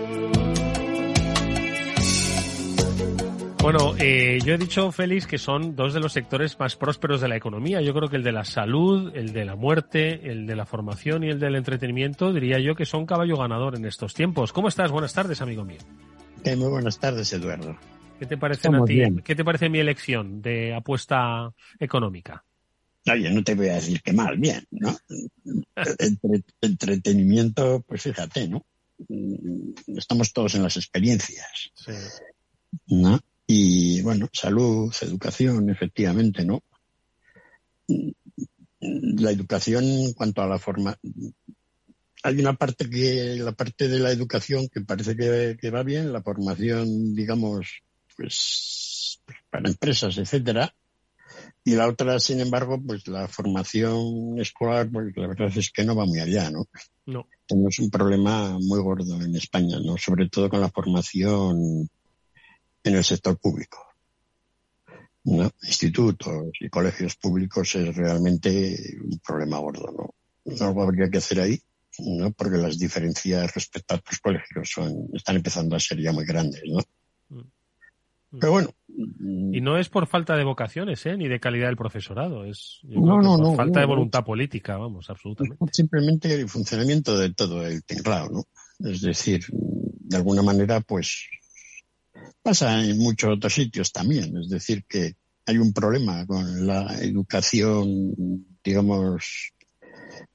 Bueno, 3.64 3.94
eh, 3.98 4.40
yo 4.44 4.52
he 4.52 4.58
dicho, 4.58 4.92
Félix, 4.92 5.26
que 5.26 5.38
son 5.38 5.74
dos 5.74 5.94
de 5.94 6.00
los 6.00 6.12
sectores 6.12 6.58
más 6.58 6.76
prósperos 6.76 7.22
de 7.22 7.28
la 7.28 7.36
economía. 7.36 7.80
Yo 7.80 7.94
creo 7.94 8.10
que 8.10 8.16
el 8.16 8.22
de 8.22 8.30
la 8.30 8.44
salud, 8.44 9.10
el 9.16 9.32
de 9.32 9.46
la 9.46 9.56
muerte, 9.56 10.30
el 10.30 10.46
de 10.46 10.54
la 10.54 10.66
formación 10.66 11.24
y 11.24 11.30
el 11.30 11.40
del 11.40 11.56
entretenimiento, 11.56 12.30
diría 12.34 12.58
yo 12.58 12.74
que 12.74 12.84
son 12.84 13.06
caballo 13.06 13.38
ganador 13.38 13.74
en 13.74 13.86
estos 13.86 14.12
tiempos. 14.12 14.52
¿Cómo 14.52 14.68
estás? 14.68 14.90
Buenas 14.90 15.14
tardes, 15.14 15.40
amigo 15.40 15.64
mío. 15.64 15.78
muy 16.44 16.68
buenas 16.68 16.98
tardes, 16.98 17.32
Eduardo. 17.32 17.74
¿Qué 18.18 18.26
te 18.26 18.36
parece 18.36 18.68
a 18.68 18.84
ti? 18.84 19.00
¿Qué 19.24 19.34
te 19.34 19.44
parece 19.46 19.70
mi 19.70 19.78
elección 19.78 20.42
de 20.42 20.74
apuesta 20.74 21.50
económica? 21.80 22.44
Oye, 23.10 23.30
no 23.30 23.42
te 23.42 23.54
voy 23.54 23.68
a 23.68 23.76
decir 23.76 24.02
que 24.02 24.12
mal, 24.12 24.36
bien, 24.36 24.62
¿no? 24.72 24.94
entretenimiento, 26.60 27.82
pues 27.88 28.02
fíjate, 28.02 28.46
¿no? 28.46 28.62
Estamos 29.96 30.34
todos 30.34 30.54
en 30.54 30.64
las 30.64 30.76
experiencias. 30.76 31.72
Sí. 31.74 31.92
¿no? 32.88 33.18
Y 33.46 34.00
bueno, 34.02 34.28
salud, 34.32 34.94
educación, 35.02 35.68
efectivamente, 35.68 36.44
¿no? 36.44 36.62
La 38.80 39.30
educación 39.30 39.84
en 39.84 40.12
cuanto 40.14 40.42
a 40.42 40.46
la 40.46 40.58
forma. 40.58 40.98
Hay 42.22 42.38
una 42.38 42.54
parte 42.54 42.88
que, 42.88 43.36
la 43.36 43.52
parte 43.52 43.88
de 43.88 43.98
la 43.98 44.10
educación 44.10 44.68
que 44.68 44.80
parece 44.80 45.14
que, 45.14 45.70
va 45.70 45.82
bien, 45.82 46.12
la 46.12 46.22
formación, 46.22 47.14
digamos, 47.14 47.82
pues, 48.16 49.20
para 49.50 49.68
empresas, 49.68 50.16
etcétera. 50.16 50.74
Y 51.64 51.74
la 51.74 51.88
otra, 51.88 52.20
sin 52.20 52.40
embargo, 52.40 52.80
pues 52.80 53.06
la 53.08 53.28
formación 53.28 54.38
escolar, 54.38 54.88
pues 54.90 55.14
la 55.16 55.28
verdad 55.28 55.52
es 55.54 55.70
que 55.70 55.84
no 55.84 55.94
va 55.94 56.06
muy 56.06 56.20
allá, 56.20 56.50
¿no? 56.50 56.66
No. 57.06 57.26
Tenemos 57.46 57.78
un 57.78 57.90
problema 57.90 58.58
muy 58.58 58.80
gordo 58.80 59.20
en 59.20 59.34
España, 59.36 59.78
¿no? 59.84 59.96
Sobre 59.98 60.28
todo 60.28 60.48
con 60.48 60.60
la 60.60 60.70
formación 60.70 61.88
en 62.84 62.94
el 62.94 63.04
sector 63.04 63.36
público. 63.38 63.78
¿no? 65.24 65.50
Institutos 65.62 66.50
y 66.60 66.68
colegios 66.68 67.16
públicos 67.16 67.74
es 67.74 67.96
realmente 67.96 68.76
un 69.02 69.18
problema 69.18 69.58
gordo, 69.58 69.90
¿no? 69.96 70.64
Algo 70.64 70.82
habría 70.82 71.08
que 71.08 71.18
hacer 71.18 71.40
ahí, 71.40 71.58
¿no? 71.98 72.30
Porque 72.32 72.58
las 72.58 72.78
diferencias 72.78 73.54
respecto 73.54 73.94
a 73.94 73.96
otros 73.96 74.20
colegios 74.20 74.70
son, 74.70 75.08
están 75.14 75.36
empezando 75.36 75.74
a 75.74 75.80
ser 75.80 75.98
ya 76.00 76.12
muy 76.12 76.26
grandes, 76.26 76.62
¿no? 76.66 76.80
Mm. 77.30 77.48
Pero 78.38 78.52
bueno. 78.52 78.68
Y 79.52 79.60
no 79.60 79.78
es 79.78 79.88
por 79.88 80.06
falta 80.06 80.36
de 80.36 80.44
vocaciones, 80.44 81.06
¿eh? 81.06 81.16
Ni 81.16 81.26
de 81.26 81.40
calidad 81.40 81.68
del 81.68 81.76
profesorazo, 81.76 82.44
es 82.44 82.80
no, 82.82 83.22
no, 83.22 83.38
por 83.38 83.56
falta 83.56 83.80
de 83.80 83.86
voluntad 83.86 84.24
política, 84.24 84.76
vamos, 84.76 85.08
absolutamente. 85.08 85.64
Simplemente 85.72 86.34
el 86.34 86.48
funcionamiento 86.48 87.16
de 87.16 87.32
todo 87.32 87.66
el 87.66 87.82
tinglao, 87.84 88.28
¿no? 88.28 88.44
Es 88.80 89.00
decir, 89.00 89.46
de 89.50 90.16
alguna 90.16 90.42
manera, 90.42 90.80
pues 90.80 91.28
Pasa 92.42 92.84
en 92.84 92.98
muchos 92.98 93.36
otros 93.36 93.54
sitios 93.54 93.92
también, 93.92 94.36
es 94.36 94.48
decir, 94.48 94.84
que 94.84 95.16
hay 95.46 95.58
un 95.58 95.72
problema 95.72 96.26
con 96.26 96.66
la 96.66 96.94
educación, 97.00 98.46
digamos, 98.62 99.52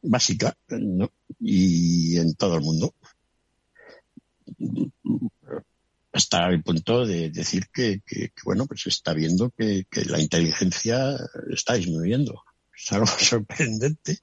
básica, 0.02 0.56
¿no? 0.70 1.12
Y 1.40 2.18
en 2.18 2.36
todo 2.36 2.56
el 2.58 2.62
mundo. 2.62 2.94
Hasta 6.12 6.50
el 6.50 6.64
punto 6.64 7.06
de 7.06 7.30
decir 7.30 7.68
que, 7.74 8.02
bueno, 8.44 8.66
pues 8.66 8.88
está 8.88 9.14
viendo 9.14 9.52
que, 9.52 9.86
la 10.06 10.20
inteligencia 10.20 11.18
está 11.52 11.76
disminuyendo. 11.76 12.44
Es 12.76 12.92
algo 12.92 13.08
sorprendente. 13.20 14.20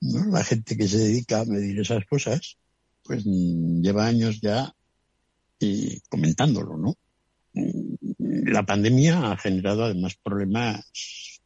¿no? 0.00 0.26
La 0.26 0.44
gente 0.44 0.76
que 0.76 0.88
se 0.88 0.98
dedica 0.98 1.40
a 1.40 1.44
medir 1.44 1.80
esas 1.80 2.04
cosas, 2.06 2.56
pues 3.02 3.24
lleva 3.24 4.06
años 4.06 4.40
ya 4.40 4.74
y 5.58 6.00
comentándolo, 6.08 6.76
¿no? 6.76 6.94
La 7.54 8.62
pandemia 8.64 9.32
ha 9.32 9.36
generado 9.36 9.84
además 9.84 10.16
problemas 10.22 11.38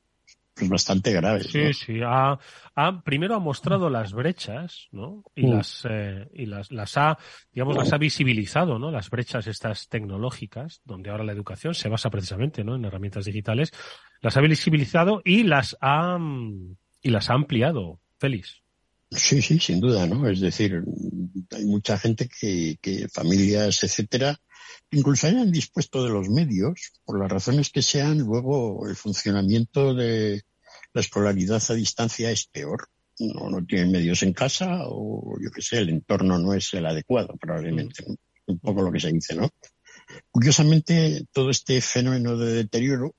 pues, 0.55 0.69
bastante 0.69 1.13
graves. 1.13 1.49
Sí, 1.51 1.73
sí. 1.73 2.01
Ha, 2.05 2.39
primero 3.05 3.35
ha 3.35 3.39
mostrado 3.39 3.89
las 3.89 4.13
brechas, 4.13 4.89
¿no? 4.93 5.25
Y 5.35 5.47
mm. 5.47 5.51
las 5.51 5.87
eh, 5.89 6.29
y 6.35 6.47
las, 6.47 6.71
las 6.71 6.97
ha, 6.97 7.19
digamos, 7.53 7.77
las 7.77 7.93
ha 7.93 7.99
visibilizado, 7.99 8.79
¿no? 8.79 8.91
Las 8.91 9.11
brechas 9.11 9.47
estas 9.47 9.89
tecnológicas, 9.89 10.81
donde 10.85 11.11
ahora 11.11 11.25
la 11.25 11.33
educación 11.33 11.75
se 11.75 11.89
basa 11.89 12.11
precisamente, 12.11 12.65
¿no? 12.65 12.77
En 12.77 12.85
herramientas 12.85 13.25
digitales, 13.25 13.73
las 14.21 14.37
ha 14.37 14.41
visibilizado 14.41 15.23
y 15.25 15.45
las 15.45 15.77
ha 15.81 16.19
y 17.01 17.11
las 17.11 17.31
ha 17.31 17.35
ampliado. 17.35 18.01
Félix. 18.19 18.63
Sí, 19.17 19.43
sí, 19.43 19.59
sin 19.59 19.81
duda, 19.81 20.07
¿no? 20.07 20.29
Es 20.29 20.41
decir, 20.41 20.83
hay 21.51 21.65
mucha 21.65 21.99
gente 21.99 22.29
que, 22.29 22.79
que 22.81 23.09
familias, 23.09 23.83
etcétera, 23.85 24.39
incluso 24.91 25.27
hayan 25.27 25.51
dispuesto 25.51 26.05
de 26.05 26.11
los 26.11 26.29
medios, 26.29 26.93
por 27.05 27.19
las 27.19 27.31
razones 27.31 27.71
que 27.71 27.83
sean, 27.83 28.19
luego 28.19 28.89
el 28.89 28.97
funcionamiento 28.97 29.95
de 29.95 30.43
la 30.95 31.01
escolaridad 31.01 31.63
a 31.69 31.75
distancia 31.75 32.31
es 32.31 32.47
peor. 32.47 32.89
No, 33.19 33.51
no 33.51 33.65
tienen 33.65 33.93
medios 33.93 34.23
en 34.23 34.33
casa 34.33 34.81
o 34.87 35.37
yo 35.41 35.51
qué 35.51 35.61
sé, 35.61 35.79
el 35.79 35.91
entorno 35.91 36.39
no 36.39 36.55
es 36.55 36.73
el 36.75 36.87
adecuado, 36.87 37.37
probablemente. 37.39 38.05
Un 38.47 38.59
poco 38.59 38.83
lo 38.83 38.91
que 38.91 39.01
se 39.01 39.13
dice, 39.13 39.35
¿no? 39.35 39.49
Curiosamente, 40.31 41.27
todo 41.33 41.51
este 41.51 41.81
fenómeno 41.81 42.37
de 42.37 42.55
deterioro 42.55 43.15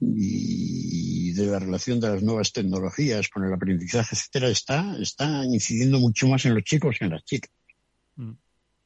y 0.00 1.32
de 1.32 1.46
la 1.46 1.58
relación 1.58 2.00
de 2.00 2.08
las 2.08 2.22
nuevas 2.22 2.52
tecnologías 2.52 3.28
con 3.28 3.44
el 3.44 3.52
aprendizaje, 3.52 4.14
etcétera, 4.14 4.48
está, 4.48 4.96
está 5.00 5.44
incidiendo 5.44 5.98
mucho 5.98 6.28
más 6.28 6.44
en 6.44 6.54
los 6.54 6.64
chicos 6.64 6.96
que 6.98 7.04
en 7.04 7.12
las 7.12 7.24
chicas. 7.24 7.50
Mm. 8.16 8.32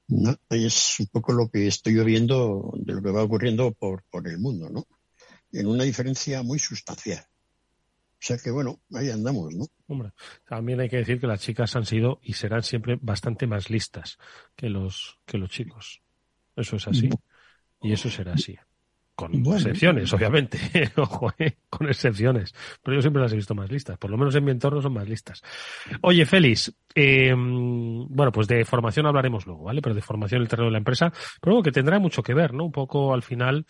¿no? 0.08 0.36
Es 0.50 1.00
un 1.00 1.06
poco 1.06 1.32
lo 1.32 1.48
que 1.48 1.66
estoy 1.66 1.94
viendo 2.04 2.72
de 2.76 2.94
lo 2.94 3.02
que 3.02 3.10
va 3.10 3.22
ocurriendo 3.22 3.72
por, 3.72 4.02
por 4.10 4.26
el 4.28 4.38
mundo, 4.38 4.68
¿no? 4.68 4.86
En 5.52 5.66
una 5.66 5.84
diferencia 5.84 6.42
muy 6.42 6.58
sustancial. 6.58 7.24
O 7.24 8.22
sea 8.22 8.36
que 8.36 8.50
bueno, 8.50 8.80
ahí 8.92 9.08
andamos, 9.08 9.54
¿no? 9.54 9.66
Hombre, 9.86 10.10
también 10.46 10.80
hay 10.80 10.88
que 10.88 10.98
decir 10.98 11.20
que 11.20 11.26
las 11.26 11.40
chicas 11.40 11.74
han 11.74 11.86
sido 11.86 12.20
y 12.22 12.34
serán 12.34 12.62
siempre 12.62 12.98
bastante 13.00 13.46
más 13.46 13.70
listas 13.70 14.18
que 14.54 14.68
los, 14.68 15.18
que 15.24 15.38
los 15.38 15.50
chicos. 15.50 16.02
Eso 16.54 16.76
es 16.76 16.86
así. 16.86 17.08
Y 17.80 17.92
eso 17.92 18.10
será 18.10 18.34
así. 18.34 18.56
Con 19.28 19.54
excepciones, 19.54 20.12
obviamente. 20.12 20.58
Ojo, 20.96 21.32
¿eh? 21.38 21.56
con 21.68 21.88
excepciones. 21.88 22.54
Pero 22.82 22.96
yo 22.96 23.02
siempre 23.02 23.22
las 23.22 23.32
he 23.32 23.36
visto 23.36 23.54
más 23.54 23.70
listas. 23.70 23.98
Por 23.98 24.10
lo 24.10 24.16
menos 24.16 24.34
en 24.34 24.44
mi 24.44 24.50
entorno 24.50 24.80
son 24.80 24.94
más 24.94 25.08
listas. 25.08 25.42
Oye, 26.02 26.24
Félix, 26.24 26.72
eh, 26.94 27.34
bueno, 27.36 28.32
pues 28.32 28.48
de 28.48 28.64
formación 28.64 29.06
hablaremos 29.06 29.46
luego, 29.46 29.64
¿vale? 29.64 29.82
Pero 29.82 29.94
de 29.94 30.02
formación 30.02 30.38
en 30.38 30.42
el 30.42 30.48
terreno 30.48 30.66
de 30.68 30.72
la 30.72 30.78
empresa, 30.78 31.12
pero 31.40 31.62
que 31.62 31.72
tendrá 31.72 31.98
mucho 31.98 32.22
que 32.22 32.34
ver, 32.34 32.54
¿no? 32.54 32.64
Un 32.64 32.72
poco 32.72 33.12
al 33.12 33.22
final, 33.22 33.66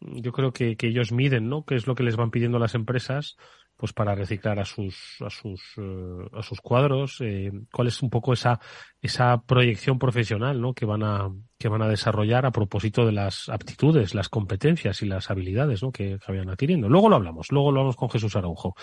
yo 0.00 0.32
creo 0.32 0.52
que, 0.52 0.76
que 0.76 0.88
ellos 0.88 1.12
miden, 1.12 1.48
¿no? 1.48 1.64
¿Qué 1.64 1.76
es 1.76 1.86
lo 1.86 1.94
que 1.94 2.02
les 2.02 2.16
van 2.16 2.30
pidiendo 2.30 2.58
las 2.58 2.74
empresas? 2.74 3.36
Pues 3.76 3.92
para 3.92 4.14
reciclar 4.14 4.60
a 4.60 4.64
sus 4.64 5.16
a 5.20 5.30
sus 5.30 5.60
eh, 5.78 6.28
a 6.32 6.42
sus 6.42 6.60
cuadros 6.60 7.20
eh, 7.20 7.50
cuál 7.72 7.88
es 7.88 8.02
un 8.02 8.10
poco 8.10 8.32
esa 8.32 8.60
esa 9.00 9.42
proyección 9.42 9.98
profesional 9.98 10.60
¿no? 10.60 10.74
que 10.74 10.86
van 10.86 11.02
a 11.02 11.30
que 11.58 11.68
van 11.68 11.82
a 11.82 11.88
desarrollar 11.88 12.46
a 12.46 12.52
propósito 12.52 13.04
de 13.04 13.12
las 13.12 13.48
aptitudes 13.48 14.14
las 14.14 14.28
competencias 14.28 15.02
y 15.02 15.06
las 15.06 15.30
habilidades 15.30 15.82
¿no? 15.82 15.90
que, 15.90 16.18
que 16.18 16.32
vayan 16.32 16.50
adquiriendo 16.50 16.88
luego 16.88 17.08
lo 17.08 17.16
hablamos 17.16 17.50
luego 17.50 17.72
lo 17.72 17.80
hablamos 17.80 17.96
con 17.96 18.10
Jesús 18.10 18.36
Araujo 18.36 18.76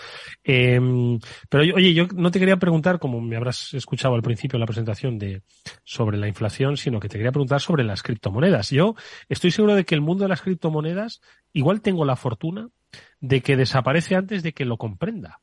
em, 0.44 1.18
pero 1.48 1.74
oye 1.74 1.94
yo 1.94 2.06
no 2.14 2.30
te 2.30 2.38
quería 2.38 2.58
preguntar 2.58 2.98
como 2.98 3.20
me 3.20 3.36
habrás 3.36 3.72
escuchado 3.72 4.14
al 4.14 4.22
principio 4.22 4.56
en 4.58 4.60
la 4.60 4.66
presentación 4.66 5.18
de 5.18 5.42
sobre 5.84 6.18
la 6.18 6.28
inflación 6.28 6.76
sino 6.76 7.00
que 7.00 7.08
te 7.08 7.16
quería 7.16 7.32
preguntar 7.32 7.60
sobre 7.60 7.84
las 7.84 8.02
criptomonedas 8.02 8.70
yo 8.70 8.94
estoy 9.28 9.50
seguro 9.50 9.74
de 9.74 9.84
que 9.84 9.94
el 9.94 10.02
mundo 10.02 10.24
de 10.24 10.28
las 10.28 10.42
criptomonedas 10.42 11.20
igual 11.54 11.80
tengo 11.80 12.04
la 12.04 12.16
fortuna 12.16 12.68
de 13.20 13.40
que 13.40 13.56
desaparece 13.56 14.16
antes 14.16 14.42
de 14.42 14.52
que 14.52 14.64
lo 14.64 14.76
comprenda. 14.76 15.40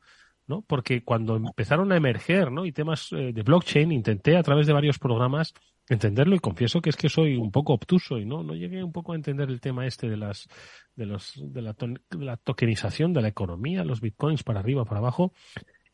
¿no? 0.47 0.63
Porque 0.63 1.03
cuando 1.03 1.35
empezaron 1.35 1.91
a 1.91 1.97
emerger, 1.97 2.51
¿no? 2.51 2.65
Y 2.65 2.71
temas 2.71 3.11
eh, 3.11 3.31
de 3.31 3.43
blockchain, 3.43 3.91
intenté 3.91 4.35
a 4.35 4.41
través 4.41 4.65
de 4.65 4.73
varios 4.73 4.97
programas 4.97 5.53
entenderlo 5.89 6.35
y 6.35 6.39
confieso 6.39 6.81
que 6.81 6.91
es 6.91 6.95
que 6.95 7.09
soy 7.09 7.35
un 7.35 7.51
poco 7.51 7.73
obtuso 7.73 8.17
y 8.17 8.25
no, 8.25 8.43
no 8.43 8.53
llegué 8.53 8.83
un 8.83 8.91
poco 8.91 9.13
a 9.13 9.15
entender 9.15 9.49
el 9.49 9.59
tema 9.59 9.85
este 9.85 10.07
de 10.07 10.17
las, 10.17 10.47
de 10.95 11.05
los, 11.05 11.33
de 11.37 11.61
la, 11.61 12.37
tokenización 12.37 13.11
de 13.11 13.21
la 13.21 13.27
economía, 13.27 13.83
los 13.83 13.99
bitcoins 13.99 14.43
para 14.43 14.59
arriba, 14.59 14.85
para 14.85 14.99
abajo. 14.99 15.33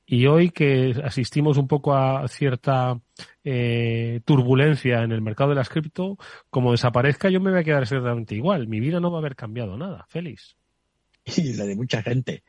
Y 0.05 0.27
hoy 0.27 0.51
que 0.51 0.93
asistimos 1.03 1.57
un 1.57 1.67
poco 1.67 1.95
a 1.95 2.27
cierta 2.27 2.99
eh, 3.43 4.21
turbulencia 4.23 5.01
en 5.01 5.11
el 5.11 5.21
mercado 5.21 5.49
de 5.49 5.55
las 5.55 5.69
cripto, 5.69 6.17
como 6.49 6.71
desaparezca, 6.71 7.29
yo 7.29 7.41
me 7.41 7.49
voy 7.49 7.61
a 7.61 7.63
quedar 7.63 7.83
exactamente 7.83 8.35
igual. 8.35 8.67
Mi 8.67 8.79
vida 8.79 8.99
no 8.99 9.09
va 9.09 9.17
a 9.17 9.21
haber 9.21 9.35
cambiado 9.35 9.77
nada. 9.77 10.05
Feliz. 10.09 10.57
Y 11.25 11.53
la 11.53 11.65
de 11.65 11.75
mucha 11.75 12.01
gente. 12.01 12.43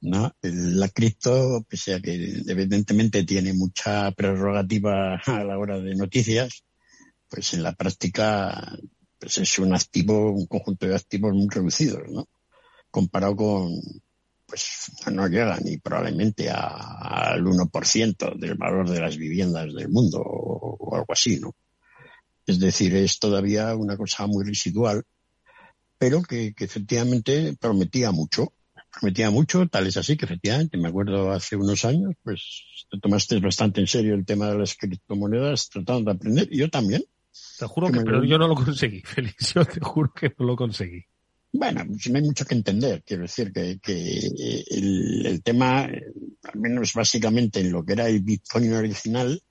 ¿no? 0.00 0.34
La 0.42 0.88
cripto, 0.88 1.64
pese 1.68 1.94
a 1.94 2.00
que 2.00 2.42
evidentemente 2.46 3.24
tiene 3.24 3.52
mucha 3.52 4.12
prerrogativa 4.12 5.16
a 5.16 5.44
la 5.44 5.58
hora 5.58 5.78
de 5.80 5.94
noticias, 5.94 6.64
pues 7.28 7.54
en 7.54 7.62
la 7.62 7.74
práctica 7.74 8.78
pues 9.18 9.38
es 9.38 9.58
un 9.58 9.74
activo, 9.74 10.30
un 10.30 10.46
conjunto 10.46 10.86
de 10.86 10.94
activos 10.94 11.34
muy 11.34 11.48
reducidos, 11.48 12.02
¿no? 12.08 12.28
Comparado 12.90 13.34
con, 13.34 13.72
pues 14.46 14.92
no 15.10 15.26
llega 15.26 15.58
ni 15.60 15.78
probablemente 15.78 16.48
al 16.50 17.44
1% 17.44 18.38
del 18.38 18.54
valor 18.54 18.88
de 18.88 19.00
las 19.00 19.16
viviendas 19.16 19.74
del 19.74 19.88
mundo 19.88 20.22
o 20.22 20.94
algo 20.94 21.12
así, 21.12 21.40
¿no? 21.40 21.54
Es 22.46 22.60
decir, 22.60 22.94
es 22.94 23.18
todavía 23.18 23.74
una 23.74 23.96
cosa 23.96 24.26
muy 24.26 24.44
residual 24.44 25.04
pero 25.98 26.22
que, 26.22 26.54
efectivamente 26.56 27.56
prometía 27.60 28.12
mucho. 28.12 28.52
Prometía 28.90 29.30
mucho, 29.30 29.66
tal 29.68 29.86
es 29.86 29.96
así 29.96 30.16
que 30.16 30.24
efectivamente, 30.24 30.78
me 30.78 30.88
acuerdo 30.88 31.30
hace 31.30 31.56
unos 31.56 31.84
años, 31.84 32.14
pues 32.22 32.86
te 32.90 32.98
tomaste 32.98 33.38
bastante 33.38 33.80
en 33.80 33.86
serio 33.86 34.14
el 34.14 34.24
tema 34.24 34.50
de 34.50 34.58
las 34.58 34.74
criptomonedas 34.74 35.68
tratando 35.68 36.10
de 36.10 36.16
aprender, 36.16 36.48
y 36.50 36.58
yo 36.58 36.70
también, 36.70 37.02
Te 37.58 37.66
juro 37.66 37.90
que, 37.92 38.00
pero 38.00 38.24
yo 38.24 38.38
no 38.38 38.48
lo 38.48 38.54
conseguí, 38.54 39.02
Félix, 39.04 39.52
yo 39.54 39.64
te 39.64 39.80
juro 39.80 40.12
que 40.14 40.32
no 40.38 40.46
lo 40.46 40.56
conseguí. 40.56 41.04
Bueno, 41.52 41.82
pues 41.86 42.08
no 42.10 42.18
hay 42.18 42.24
mucho 42.24 42.44
que 42.44 42.54
entender. 42.54 43.02
Quiero 43.06 43.22
decir 43.22 43.52
que, 43.52 43.78
que 43.80 44.18
el, 44.70 45.26
el, 45.26 45.42
tema, 45.42 45.80
al 45.82 46.60
menos 46.60 46.92
básicamente 46.92 47.60
en 47.60 47.72
lo 47.72 47.84
que 47.84 47.94
era 47.94 48.06
el 48.06 48.20
Bitcoin 48.20 48.74
original, 48.74 49.42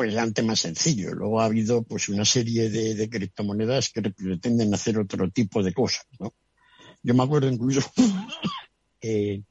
pues 0.00 0.14
era 0.14 0.24
un 0.24 0.32
tema 0.32 0.56
sencillo. 0.56 1.12
Luego 1.14 1.42
ha 1.42 1.44
habido 1.44 1.82
pues 1.82 2.08
una 2.08 2.24
serie 2.24 2.70
de, 2.70 3.10
criptomonedas 3.10 3.90
que 3.90 4.00
pretenden 4.00 4.72
hacer 4.72 4.98
otro 4.98 5.30
tipo 5.30 5.62
de 5.62 5.74
cosas, 5.74 6.06
¿no? 6.18 6.32
Yo 7.02 7.12
me 7.12 7.22
acuerdo 7.22 7.50
incluso 7.50 7.82
que, 8.98 9.42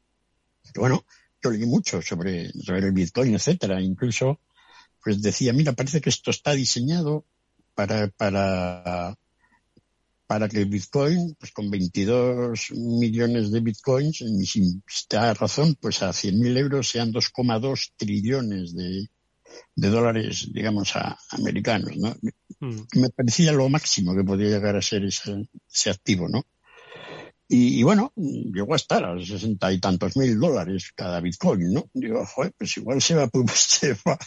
bueno, 0.73 1.05
yo 1.39 1.51
leí 1.51 1.67
mucho 1.67 2.01
sobre, 2.01 2.49
sobre 2.49 2.87
el 2.87 2.93
Bitcoin, 2.93 3.35
etcétera. 3.35 3.79
Incluso, 3.79 4.39
pues 5.03 5.21
decía, 5.21 5.53
mira, 5.53 5.73
parece 5.73 6.01
que 6.01 6.09
esto 6.09 6.31
está 6.31 6.53
diseñado 6.53 7.25
para, 7.75 8.07
para, 8.07 9.15
para 10.25 10.49
que 10.49 10.57
el 10.57 10.65
Bitcoin, 10.65 11.35
pues 11.39 11.51
con 11.51 11.69
22 11.69 12.71
millones 12.71 13.51
de 13.51 13.59
Bitcoins, 13.59 14.21
en 14.21 14.35
mi 14.35 14.45
razón, 15.13 15.77
pues 15.79 16.01
a 16.01 16.09
100.000 16.09 16.57
euros 16.57 16.89
sean 16.89 17.13
2,2 17.13 17.91
trillones 17.97 18.73
de, 18.73 19.09
de 19.75 19.89
dólares, 19.89 20.49
digamos, 20.51 20.95
a, 20.95 21.17
americanos, 21.31 21.95
¿no? 21.97 22.15
Mm. 22.59 22.81
Me 22.95 23.09
parecía 23.09 23.51
lo 23.51 23.69
máximo 23.69 24.15
que 24.15 24.23
podía 24.23 24.49
llegar 24.49 24.75
a 24.75 24.81
ser 24.81 25.05
ese, 25.05 25.47
ese 25.71 25.89
activo, 25.89 26.27
¿no? 26.27 26.45
Y, 27.47 27.79
y, 27.79 27.83
bueno, 27.83 28.13
llegó 28.15 28.73
a 28.73 28.75
estar 28.75 29.03
a 29.03 29.19
sesenta 29.25 29.73
y 29.73 29.79
tantos 29.79 30.15
mil 30.15 30.39
dólares 30.39 30.91
cada 30.95 31.19
Bitcoin, 31.19 31.73
¿no? 31.73 31.89
Digo, 31.93 32.23
joder, 32.25 32.53
pues 32.55 32.77
igual 32.77 33.01
se 33.01 33.15
va, 33.15 33.27
pues 33.27 33.51
se 33.79 33.93
va. 34.05 34.17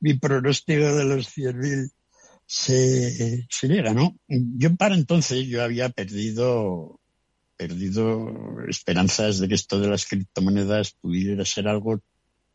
Mi 0.00 0.14
pronóstico 0.14 0.94
de 0.94 1.04
los 1.04 1.28
cien 1.28 1.58
mil 1.58 1.90
se, 2.46 3.46
se 3.50 3.68
llega, 3.68 3.92
¿no? 3.92 4.16
Yo 4.28 4.74
para 4.76 4.94
entonces 4.94 5.46
yo 5.46 5.62
había 5.62 5.88
perdido, 5.88 7.00
perdido 7.56 8.60
esperanzas 8.68 9.40
de 9.40 9.48
que 9.48 9.54
esto 9.54 9.80
de 9.80 9.88
las 9.88 10.06
criptomonedas 10.06 10.92
pudiera 10.92 11.44
ser 11.44 11.66
algo 11.66 12.00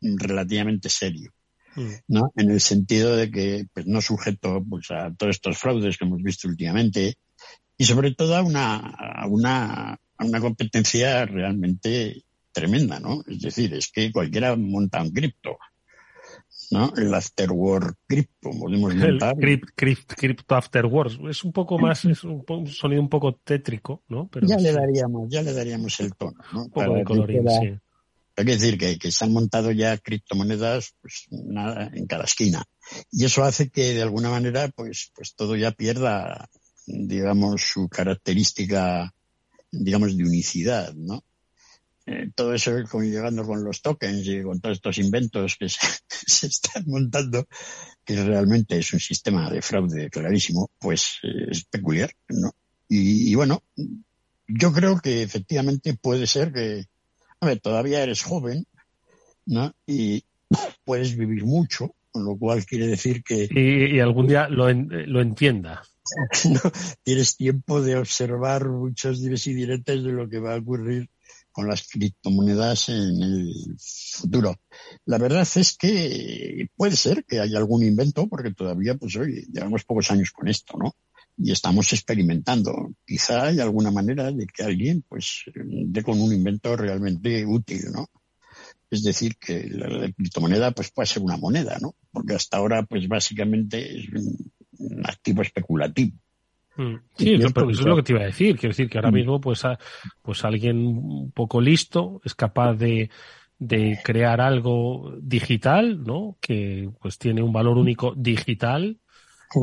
relativamente 0.00 0.88
serio. 0.88 1.32
Mm. 1.76 1.90
¿no? 2.08 2.32
En 2.36 2.50
el 2.50 2.60
sentido 2.60 3.16
de 3.16 3.30
que 3.30 3.66
pues, 3.72 3.86
no 3.86 4.00
sujeto 4.00 4.62
pues, 4.68 4.90
a 4.90 5.12
todos 5.14 5.36
estos 5.36 5.58
fraudes 5.58 5.96
que 5.96 6.04
hemos 6.04 6.22
visto 6.22 6.48
últimamente 6.48 7.14
y 7.76 7.84
sobre 7.84 8.14
todo 8.14 8.36
a 8.36 8.42
una, 8.42 8.76
a 8.76 9.26
una, 9.26 9.92
a 9.92 10.24
una 10.24 10.40
competencia 10.40 11.24
realmente 11.26 12.24
tremenda, 12.52 13.00
¿no? 13.00 13.22
Es 13.26 13.40
decir, 13.40 13.72
es 13.74 13.90
que 13.90 14.12
cualquiera 14.12 14.54
monta 14.56 15.02
un 15.02 15.10
cripto, 15.10 15.56
¿no? 16.70 16.92
El 16.96 17.12
Afterword 17.14 17.94
Crypto, 18.06 18.50
podemos 18.50 18.94
montar. 18.94 19.34
El 19.40 19.60
crypt, 19.74 20.12
crypto 20.14 20.54
Afterword. 20.54 21.28
Es 21.28 21.42
un 21.44 21.52
poco 21.52 21.78
más, 21.78 22.04
es 22.04 22.22
un, 22.24 22.44
sonido 22.66 23.00
un 23.00 23.08
poco 23.08 23.34
tétrico, 23.42 24.02
¿no? 24.08 24.28
Pero 24.28 24.46
ya 24.46 24.58
le 24.58 24.72
daríamos, 24.72 25.28
ya 25.30 25.42
le 25.42 25.52
daríamos 25.52 25.98
el 26.00 26.14
tono, 26.14 26.38
¿no? 26.52 26.64
Un 26.64 26.70
poco 26.70 26.94
de 26.94 27.04
colorín, 27.04 27.48
sí. 27.48 27.78
Que 28.34 28.44
decir 28.44 28.78
que, 28.78 28.98
que, 28.98 29.12
se 29.12 29.24
han 29.24 29.32
montado 29.32 29.70
ya 29.72 29.98
criptomonedas 29.98 30.94
pues, 31.00 31.26
nada, 31.30 31.90
en 31.92 32.06
cada 32.06 32.24
esquina. 32.24 32.64
Y 33.10 33.24
eso 33.24 33.44
hace 33.44 33.70
que 33.70 33.94
de 33.94 34.02
alguna 34.02 34.30
manera 34.30 34.68
pues, 34.68 35.12
pues 35.14 35.34
todo 35.34 35.54
ya 35.56 35.72
pierda, 35.72 36.48
digamos, 36.86 37.62
su 37.62 37.88
característica, 37.88 39.14
digamos, 39.70 40.16
de 40.16 40.24
unicidad, 40.24 40.94
¿no? 40.94 41.24
Eh, 42.04 42.30
todo 42.34 42.52
eso 42.52 42.72
con, 42.90 43.08
llegando 43.08 43.44
con 43.44 43.62
los 43.62 43.80
tokens 43.80 44.26
y 44.26 44.42
con 44.42 44.60
todos 44.60 44.78
estos 44.78 44.98
inventos 44.98 45.56
que 45.56 45.68
se, 46.08 46.46
están 46.46 46.84
montando, 46.86 47.46
que 48.04 48.24
realmente 48.24 48.78
es 48.78 48.92
un 48.92 48.98
sistema 49.00 49.48
de 49.50 49.62
fraude 49.62 50.10
clarísimo, 50.10 50.70
pues 50.78 51.18
eh, 51.22 51.50
es 51.50 51.64
peculiar, 51.64 52.10
¿no? 52.28 52.52
Y, 52.94 53.34
bueno, 53.36 53.62
yo 54.46 54.70
creo 54.70 55.00
que 55.00 55.22
efectivamente 55.22 55.94
puede 55.94 56.26
ser 56.26 56.52
que, 56.52 56.88
todavía 57.60 58.02
eres 58.02 58.22
joven, 58.22 58.66
¿no? 59.46 59.74
Y 59.86 60.24
puedes 60.84 61.16
vivir 61.16 61.44
mucho, 61.44 61.94
con 62.10 62.24
lo 62.24 62.36
cual 62.36 62.64
quiere 62.64 62.86
decir 62.86 63.22
que... 63.22 63.48
Y, 63.50 63.96
y 63.96 64.00
algún 64.00 64.26
día 64.28 64.48
lo, 64.48 64.68
en, 64.68 64.88
lo 65.12 65.20
entienda. 65.20 65.82
No, 66.50 66.60
tienes 67.04 67.36
tiempo 67.36 67.80
de 67.80 67.96
observar 67.96 68.68
muchos 68.68 69.22
dives 69.22 69.46
y 69.46 69.54
diretes 69.54 70.02
de 70.02 70.12
lo 70.12 70.28
que 70.28 70.40
va 70.40 70.54
a 70.54 70.58
ocurrir 70.58 71.08
con 71.52 71.68
las 71.68 71.86
criptomonedas 71.86 72.88
en 72.88 73.22
el 73.22 73.76
futuro. 73.78 74.56
La 75.04 75.18
verdad 75.18 75.46
es 75.54 75.76
que 75.76 76.68
puede 76.76 76.96
ser 76.96 77.24
que 77.24 77.40
haya 77.40 77.58
algún 77.58 77.84
invento, 77.84 78.26
porque 78.26 78.52
todavía, 78.52 78.94
pues 78.96 79.14
hoy, 79.16 79.46
llevamos 79.52 79.84
pocos 79.84 80.10
años 80.10 80.32
con 80.32 80.48
esto, 80.48 80.76
¿no? 80.76 80.96
Y 81.36 81.52
estamos 81.52 81.92
experimentando. 81.92 82.92
Quizá 83.06 83.46
hay 83.46 83.60
alguna 83.60 83.90
manera 83.90 84.30
de 84.30 84.46
que 84.46 84.62
alguien 84.62 85.04
pues 85.08 85.44
dé 85.54 86.02
con 86.02 86.20
un 86.20 86.32
invento 86.32 86.76
realmente 86.76 87.44
útil, 87.46 87.84
¿no? 87.92 88.08
Es 88.90 89.02
decir, 89.02 89.36
que 89.38 89.68
la, 89.70 89.88
la 89.88 90.12
criptomoneda 90.12 90.72
pues 90.72 90.90
puede 90.90 91.06
ser 91.06 91.22
una 91.22 91.36
moneda, 91.36 91.78
¿no? 91.80 91.94
Porque 92.10 92.34
hasta 92.34 92.58
ahora 92.58 92.82
pues 92.82 93.08
básicamente 93.08 93.98
es 93.98 94.08
un, 94.12 94.52
un 94.78 95.06
activo 95.06 95.42
especulativo. 95.42 96.16
Mm. 96.76 96.96
Sí, 97.16 97.36
pero 97.54 97.70
eso 97.70 97.80
es 97.80 97.86
lo 97.86 97.96
que 97.96 98.02
te 98.02 98.12
iba 98.12 98.22
a 98.22 98.26
decir. 98.26 98.56
Quiero 98.56 98.72
decir 98.72 98.88
que 98.88 98.98
ahora 98.98 99.10
mm. 99.10 99.14
mismo, 99.14 99.40
pues, 99.40 99.64
a, 99.64 99.78
pues 100.22 100.44
alguien 100.44 100.78
un 100.86 101.32
poco 101.32 101.60
listo 101.60 102.20
es 102.24 102.34
capaz 102.34 102.74
de, 102.74 103.10
de 103.58 103.98
crear 104.02 104.40
algo 104.40 105.14
digital, 105.20 106.02
¿no? 106.02 106.36
Que 106.40 106.90
pues 107.00 107.18
tiene 107.18 107.42
un 107.42 107.52
valor 107.52 107.78
único 107.78 108.14
digital 108.16 108.98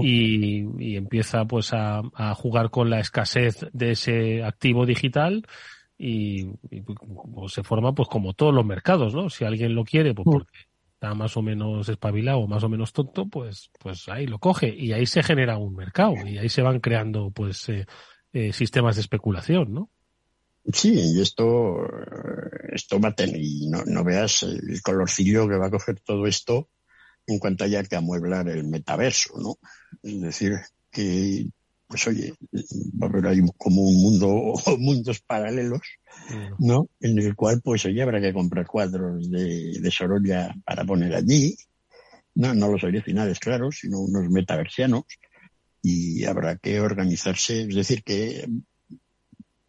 y, 0.01 0.67
y 0.79 0.95
empieza 0.95 1.45
pues 1.45 1.73
a, 1.73 2.01
a, 2.13 2.35
jugar 2.35 2.69
con 2.69 2.89
la 2.89 2.99
escasez 2.99 3.65
de 3.73 3.91
ese 3.91 4.43
activo 4.43 4.85
digital 4.85 5.45
y, 5.97 6.47
y 6.69 6.81
pues, 6.81 7.53
se 7.53 7.63
forma 7.63 7.93
pues 7.93 8.07
como 8.07 8.33
todos 8.33 8.53
los 8.53 8.65
mercados, 8.65 9.13
¿no? 9.13 9.29
Si 9.29 9.43
alguien 9.43 9.75
lo 9.75 9.83
quiere, 9.83 10.13
pues 10.13 10.25
porque 10.25 10.57
está 10.93 11.13
más 11.13 11.35
o 11.37 11.41
menos 11.41 11.87
espabilado 11.89 12.39
o 12.39 12.47
más 12.47 12.63
o 12.63 12.69
menos 12.69 12.93
tonto, 12.93 13.27
pues, 13.27 13.69
pues 13.79 14.07
ahí 14.09 14.27
lo 14.27 14.39
coge 14.39 14.73
y 14.75 14.93
ahí 14.93 15.05
se 15.05 15.23
genera 15.23 15.57
un 15.57 15.75
mercado 15.75 16.15
y 16.25 16.37
ahí 16.37 16.49
se 16.49 16.61
van 16.61 16.79
creando 16.79 17.31
pues 17.31 17.69
eh, 17.69 17.85
eh, 18.33 18.53
sistemas 18.53 18.95
de 18.95 19.01
especulación, 19.01 19.73
¿no? 19.73 19.89
Sí, 20.71 20.93
y 20.93 21.21
esto, 21.21 21.87
esto 22.71 22.99
va 22.99 23.09
a 23.09 23.15
tener, 23.15 23.41
y 23.41 23.67
no, 23.69 23.83
no 23.85 24.03
veas 24.03 24.43
el 24.43 24.81
colorcillo 24.83 25.47
que 25.47 25.57
va 25.57 25.67
a 25.67 25.71
coger 25.71 25.99
todo 26.01 26.27
esto 26.27 26.69
en 27.27 27.39
cuanto 27.39 27.63
haya 27.63 27.83
que 27.83 27.95
amueblar 27.95 28.49
el 28.49 28.65
metaverso, 28.65 29.37
¿no? 29.39 29.57
Es 30.01 30.21
decir, 30.21 30.53
que, 30.91 31.47
pues 31.87 32.07
oye, 32.07 32.33
va 33.01 33.07
a 33.07 33.09
haber 33.09 33.27
ahí 33.27 33.39
como 33.57 33.83
un 33.83 34.01
mundo 34.01 34.29
o 34.29 34.55
mundos 34.77 35.19
paralelos, 35.19 35.81
¿no? 36.57 36.89
En 36.99 37.17
el 37.19 37.35
cual, 37.35 37.61
pues 37.61 37.85
oye, 37.85 38.01
habrá 38.01 38.19
que 38.21 38.33
comprar 38.33 38.65
cuadros 38.65 39.29
de, 39.29 39.79
de 39.79 39.91
Sorolla 39.91 40.55
para 40.65 40.85
poner 40.85 41.13
allí, 41.15 41.55
no, 42.35 42.53
no 42.53 42.69
los 42.69 42.83
originales, 42.83 43.39
claro, 43.39 43.71
sino 43.71 43.99
unos 43.99 44.29
metaversianos, 44.29 45.03
y 45.81 46.25
habrá 46.25 46.57
que 46.57 46.79
organizarse, 46.79 47.61
es 47.63 47.75
decir, 47.75 48.03
que 48.03 48.45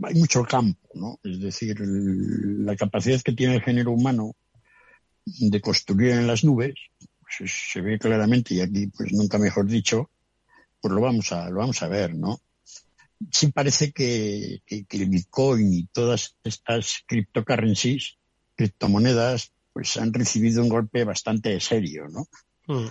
hay 0.02 0.14
mucho 0.14 0.44
campo, 0.44 0.88
¿no? 0.94 1.18
Es 1.22 1.40
decir, 1.40 1.78
la 1.80 2.76
capacidad 2.76 3.20
que 3.20 3.32
tiene 3.32 3.56
el 3.56 3.62
género 3.62 3.92
humano 3.92 4.34
de 5.24 5.60
construir 5.60 6.12
en 6.12 6.26
las 6.26 6.44
nubes, 6.44 6.74
pues 7.38 7.52
se 7.72 7.80
ve 7.80 7.98
claramente, 7.98 8.54
y 8.54 8.60
aquí 8.60 8.86
pues 8.88 9.12
nunca 9.12 9.38
mejor 9.38 9.66
dicho, 9.66 10.10
pues 10.80 10.92
lo 10.94 11.00
vamos 11.00 11.32
a, 11.32 11.48
lo 11.50 11.58
vamos 11.58 11.82
a 11.82 11.88
ver, 11.88 12.14
¿no? 12.14 12.40
Sí 13.30 13.52
parece 13.52 13.92
que, 13.92 14.62
que, 14.64 14.84
que 14.84 14.96
el 14.96 15.10
Bitcoin 15.10 15.72
y 15.72 15.86
todas 15.86 16.36
estas 16.42 17.04
cryptocurrencies, 17.06 18.16
criptomonedas, 18.54 19.52
pues 19.72 19.96
han 19.96 20.12
recibido 20.12 20.62
un 20.62 20.68
golpe 20.68 21.04
bastante 21.04 21.58
serio, 21.60 22.08
¿no? 22.08 22.26
Mm. 22.66 22.88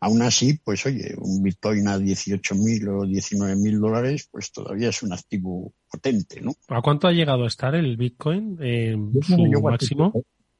Aún, 0.00 0.22
así, 0.22 0.58
pues 0.62 0.84
oye, 0.84 1.14
un 1.18 1.42
Bitcoin 1.42 1.88
a 1.88 1.96
18.000 1.96 2.88
o 2.88 3.06
19.000 3.06 3.80
dólares, 3.80 4.28
pues 4.30 4.52
todavía 4.52 4.90
es 4.90 5.02
un 5.02 5.12
activo 5.12 5.72
potente, 5.90 6.40
¿no? 6.40 6.54
¿A 6.68 6.82
cuánto 6.82 7.06
ha 7.06 7.12
llegado 7.12 7.44
a 7.44 7.46
estar 7.46 7.74
el 7.74 7.96
Bitcoin 7.96 8.58
en 8.60 9.12
su 9.22 9.62
máximo? 9.62 10.12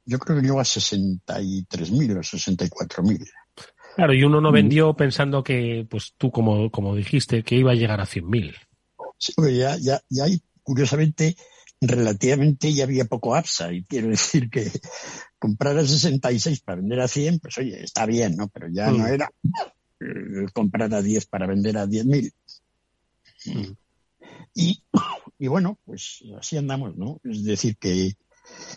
Yo 0.05 0.19
creo 0.19 0.37
que 0.37 0.43
llegó 0.43 0.59
a 0.59 0.63
63.000 0.63 2.17
o 2.17 2.21
64.000. 2.21 3.29
Claro, 3.95 4.13
y 4.13 4.23
uno 4.23 4.41
no 4.41 4.51
vendió 4.51 4.95
pensando 4.95 5.43
que, 5.43 5.85
pues 5.89 6.13
tú 6.17 6.31
como, 6.31 6.71
como 6.71 6.95
dijiste, 6.95 7.43
que 7.43 7.55
iba 7.55 7.71
a 7.71 7.75
llegar 7.75 8.01
a 8.01 8.05
100.000. 8.05 8.55
Sí, 9.17 9.33
ya, 9.57 9.77
ya, 9.77 10.01
ya 10.09 10.23
hay, 10.25 10.41
curiosamente, 10.63 11.35
relativamente 11.79 12.73
ya 12.73 12.85
había 12.85 13.05
poco 13.05 13.35
APSA, 13.35 13.71
y 13.73 13.83
quiero 13.83 14.09
decir 14.09 14.49
que 14.49 14.71
comprar 15.37 15.77
a 15.77 15.85
66 15.85 16.61
para 16.61 16.77
vender 16.77 17.01
a 17.01 17.07
100, 17.07 17.39
pues 17.39 17.57
oye, 17.57 17.83
está 17.83 18.05
bien, 18.05 18.35
¿no? 18.35 18.47
Pero 18.47 18.67
ya 18.71 18.89
mm. 18.89 18.97
no 18.97 19.07
era 19.07 19.31
eh, 19.99 20.45
comprar 20.53 20.93
a 20.93 21.01
10 21.01 21.25
para 21.27 21.47
vender 21.47 21.77
a 21.77 21.85
10.000. 21.85 22.33
Mm. 23.45 23.73
Y, 24.55 24.83
y 25.39 25.47
bueno, 25.47 25.79
pues 25.85 26.23
así 26.39 26.57
andamos, 26.57 26.95
¿no? 26.95 27.19
Es 27.23 27.43
decir, 27.43 27.77
que 27.77 28.13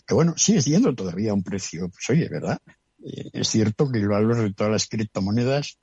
que 0.07 0.15
bueno, 0.15 0.35
sigue 0.37 0.63
siendo 0.63 0.95
todavía 0.95 1.35
un 1.35 1.43
precio, 1.43 1.89
pues 1.89 2.09
oye, 2.11 2.29
¿verdad? 2.29 2.61
Eh, 3.05 3.31
es 3.33 3.49
cierto 3.49 3.91
que 3.91 3.99
el 3.99 4.07
valor 4.09 4.43
de 4.43 4.53
todas 4.53 4.73
las 4.73 4.87
criptomonedas 4.87 5.79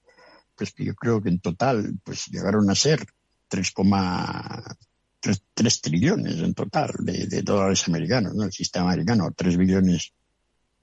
pues 0.55 0.73
yo 0.77 0.95
creo 0.95 1.21
que 1.21 1.27
en 1.29 1.39
total 1.39 1.99
pues 2.03 2.25
llegaron 2.27 2.69
a 2.69 2.75
ser 2.75 3.05
3,3 3.49 5.81
trillones 5.81 6.39
en 6.39 6.53
total 6.53 6.91
de, 6.99 7.41
dólares 7.41 7.87
americanos, 7.87 8.35
¿no? 8.35 8.43
El 8.43 8.51
sistema 8.51 8.91
americano, 8.91 9.33
3 9.35 9.57
billones 9.57 10.13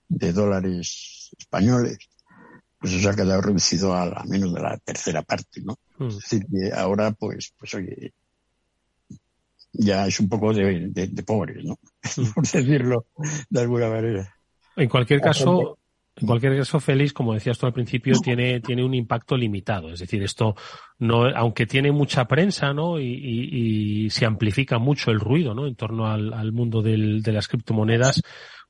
de 0.08 0.32
dólares 0.32 1.30
españoles, 1.38 1.98
pues 2.78 2.94
eso 2.94 3.10
ha 3.10 3.14
quedado 3.14 3.42
reducido 3.42 3.94
a, 3.94 4.24
menos 4.24 4.52
de 4.54 4.60
la 4.60 4.76
tercera 4.78 5.22
parte, 5.22 5.60
¿no? 5.62 5.78
Mm. 5.98 6.08
Es 6.08 6.16
decir, 6.16 6.44
que 6.46 6.72
ahora, 6.72 7.12
pues, 7.12 7.52
pues 7.58 7.74
oye, 7.74 8.12
ya 9.72 10.06
es 10.06 10.20
un 10.20 10.28
poco 10.28 10.52
de, 10.52 10.88
de 10.90 11.22
pobres, 11.22 11.64
¿no? 11.64 11.78
Mm. 12.16 12.33
Por 12.33 12.44
decirlo 12.44 13.06
de 13.50 13.61
alguna 13.61 13.88
manera. 13.88 14.35
En 14.74 14.88
cualquier 14.88 15.20
caso, 15.20 15.78
en 16.16 16.26
cualquier 16.26 16.56
caso, 16.59 16.80
Félix, 16.80 17.12
como 17.12 17.35
decías 17.35 17.59
tú 17.59 17.66
al 17.66 17.72
principio, 17.72 18.14
tiene, 18.22 18.61
tiene 18.61 18.85
un 18.85 18.94
impacto 18.94 19.37
limitado. 19.37 19.90
Es 19.90 20.00
decir, 20.00 20.22
esto 20.22 20.54
no, 20.98 21.24
aunque 21.35 21.66
tiene 21.66 21.92
mucha 21.92 22.26
prensa, 22.26 22.74
¿no? 22.74 23.00
Y, 23.00 24.09
se 24.11 24.26
amplifica 24.26 24.78
mucho 24.78 25.11
el 25.11 25.20
ruido, 25.20 25.54
¿no? 25.54 25.66
En 25.66 25.76
torno 25.76 26.06
al, 26.06 26.52
mundo 26.52 26.83
del, 26.83 27.22
de 27.22 27.33
las 27.33 27.48
criptomonedas, 27.48 28.22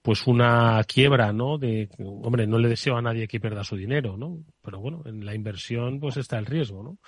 pues 0.03 0.27
una 0.27 0.83
quiebra, 0.85 1.33
¿no? 1.33 1.59
De, 1.59 1.89
hombre, 1.99 2.47
no 2.47 2.59
le 2.59 2.69
deseo 2.69 2.97
a 2.97 3.03
nadie 3.03 3.27
que 3.27 3.41
pierda 3.41 3.65
su 3.65 3.77
dinero, 3.77 4.17
¿no? 4.17 4.45
Pero 4.63 4.81
bueno, 4.81 5.03
en 5.07 5.25
la 5.25 5.35
inversión, 5.35 5.99
pues 5.99 6.19
está 6.19 6.39
el 6.39 6.47
riesgo, 6.47 6.83
¿no? 6.83 6.99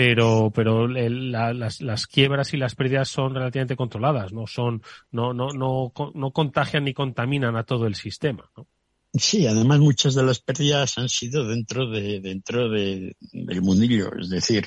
Pero 0.00 0.50
pero 0.54 0.88
las, 0.88 1.82
las 1.82 2.06
quiebras 2.06 2.54
y 2.54 2.56
las 2.56 2.74
pérdidas 2.74 3.10
son 3.10 3.34
relativamente 3.34 3.76
controladas 3.76 4.32
no 4.32 4.46
son 4.46 4.82
no 5.10 5.34
no 5.34 5.52
no 5.52 5.92
no 6.14 6.30
contagian 6.30 6.84
ni 6.84 6.94
contaminan 6.94 7.54
a 7.54 7.64
todo 7.64 7.86
el 7.86 7.94
sistema 7.94 8.50
¿no? 8.56 8.66
Sí, 9.12 9.46
además 9.46 9.80
muchas 9.80 10.14
de 10.14 10.22
las 10.22 10.38
pérdidas 10.38 10.96
han 10.96 11.10
sido 11.10 11.46
dentro 11.46 11.90
de 11.90 12.20
dentro 12.20 12.70
de, 12.70 13.14
del 13.20 13.60
mundillo, 13.60 14.10
es 14.18 14.30
decir, 14.30 14.64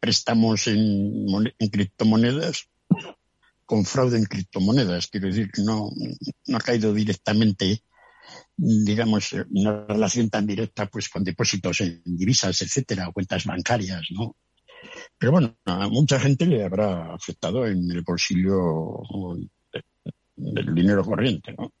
préstamos 0.00 0.66
en, 0.68 1.26
en 1.58 1.68
criptomonedas 1.68 2.68
con 3.66 3.84
fraude 3.84 4.16
en 4.16 4.24
criptomonedas. 4.24 5.08
Quiero 5.08 5.26
decir 5.26 5.50
que 5.50 5.62
no, 5.62 5.90
no 6.46 6.56
ha 6.56 6.60
caído 6.60 6.94
directamente, 6.94 7.82
digamos, 8.56 9.34
una 9.50 9.84
relación 9.86 10.30
tan 10.30 10.46
directa 10.46 10.86
pues 10.86 11.10
con 11.10 11.24
depósitos 11.24 11.80
en 11.82 12.00
divisas, 12.04 12.62
etcétera, 12.62 13.08
o 13.08 13.12
cuentas 13.12 13.44
bancarias, 13.44 14.04
¿no? 14.10 14.36
Pero 15.18 15.32
bueno, 15.32 15.56
a 15.64 15.88
mucha 15.88 16.18
gente 16.18 16.46
le 16.46 16.64
habrá 16.64 17.14
afectado 17.14 17.66
en 17.66 17.90
el 17.90 18.02
bolsillo 18.02 19.00
del 20.36 20.74
dinero 20.74 21.04
corriente, 21.04 21.54
¿no? 21.56 21.72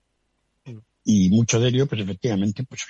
Y 1.04 1.28
mucho 1.30 1.60
de 1.60 1.68
ello, 1.68 1.86
pues 1.86 2.00
efectivamente, 2.00 2.64
pues 2.64 2.84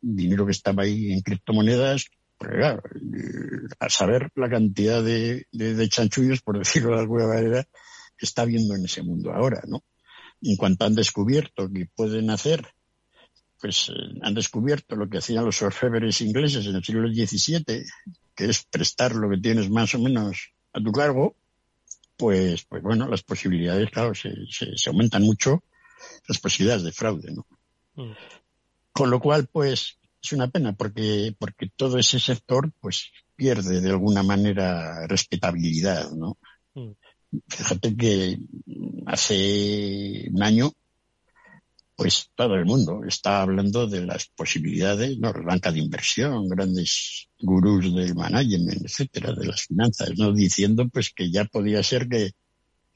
dinero 0.00 0.44
que 0.46 0.52
estaba 0.52 0.82
ahí 0.82 1.12
en 1.12 1.20
criptomonedas, 1.20 2.06
pues 2.38 2.50
claro, 2.52 2.82
a 3.78 3.88
saber 3.88 4.30
la 4.34 4.50
cantidad 4.50 5.02
de, 5.02 5.46
de, 5.52 5.88
chanchullos, 5.88 6.42
por 6.42 6.58
decirlo 6.58 6.94
de 6.94 7.00
alguna 7.00 7.26
manera, 7.26 7.64
que 8.16 8.26
está 8.26 8.42
habiendo 8.42 8.74
en 8.74 8.84
ese 8.84 9.02
mundo 9.02 9.32
ahora, 9.32 9.62
¿no? 9.66 9.84
En 10.42 10.56
cuanto 10.56 10.84
han 10.84 10.94
descubierto 10.94 11.70
que 11.72 11.86
pueden 11.94 12.30
hacer, 12.30 12.66
pues 13.66 13.88
eh, 13.88 14.20
han 14.22 14.32
descubierto 14.32 14.94
lo 14.94 15.08
que 15.08 15.18
hacían 15.18 15.44
los 15.44 15.60
orfebres 15.60 16.20
ingleses 16.20 16.66
en 16.66 16.76
el 16.76 16.84
siglo 16.84 17.08
XVII, 17.08 17.64
que 18.32 18.44
es 18.44 18.62
prestar 18.62 19.16
lo 19.16 19.28
que 19.28 19.38
tienes 19.38 19.68
más 19.68 19.92
o 19.96 19.98
menos 19.98 20.52
a 20.72 20.80
tu 20.80 20.92
cargo, 20.92 21.34
pues, 22.16 22.62
pues 22.62 22.80
bueno, 22.80 23.08
las 23.08 23.24
posibilidades, 23.24 23.90
claro, 23.90 24.14
se, 24.14 24.30
se 24.48 24.88
aumentan 24.88 25.24
mucho 25.24 25.64
las 26.28 26.38
posibilidades 26.38 26.84
de 26.84 26.92
fraude, 26.92 27.32
¿no? 27.32 27.44
Mm. 27.96 28.12
Con 28.92 29.10
lo 29.10 29.18
cual, 29.18 29.48
pues, 29.50 29.98
es 30.22 30.32
una 30.32 30.46
pena 30.46 30.72
porque, 30.72 31.34
porque 31.36 31.68
todo 31.74 31.98
ese 31.98 32.20
sector, 32.20 32.70
pues, 32.80 33.10
pierde 33.34 33.80
de 33.80 33.90
alguna 33.90 34.22
manera 34.22 35.08
respetabilidad, 35.08 36.12
¿no? 36.12 36.38
Mm. 36.74 36.92
Fíjate 37.48 37.96
que 37.96 38.38
hace 39.06 40.28
un 40.32 40.42
año, 40.44 40.70
pues 41.96 42.30
todo 42.34 42.54
el 42.56 42.66
mundo 42.66 43.00
está 43.08 43.40
hablando 43.40 43.86
de 43.86 44.04
las 44.04 44.26
posibilidades, 44.26 45.18
¿no? 45.18 45.32
Banca 45.32 45.72
de 45.72 45.80
inversión, 45.80 46.46
grandes 46.46 47.28
gurús 47.40 47.94
del 47.94 48.14
management, 48.14 48.84
etcétera, 48.84 49.32
de 49.32 49.46
las 49.46 49.62
finanzas, 49.62 50.10
¿no? 50.18 50.32
Diciendo 50.32 50.86
pues 50.88 51.10
que 51.14 51.30
ya 51.30 51.46
podía 51.46 51.82
ser 51.82 52.06
que 52.06 52.32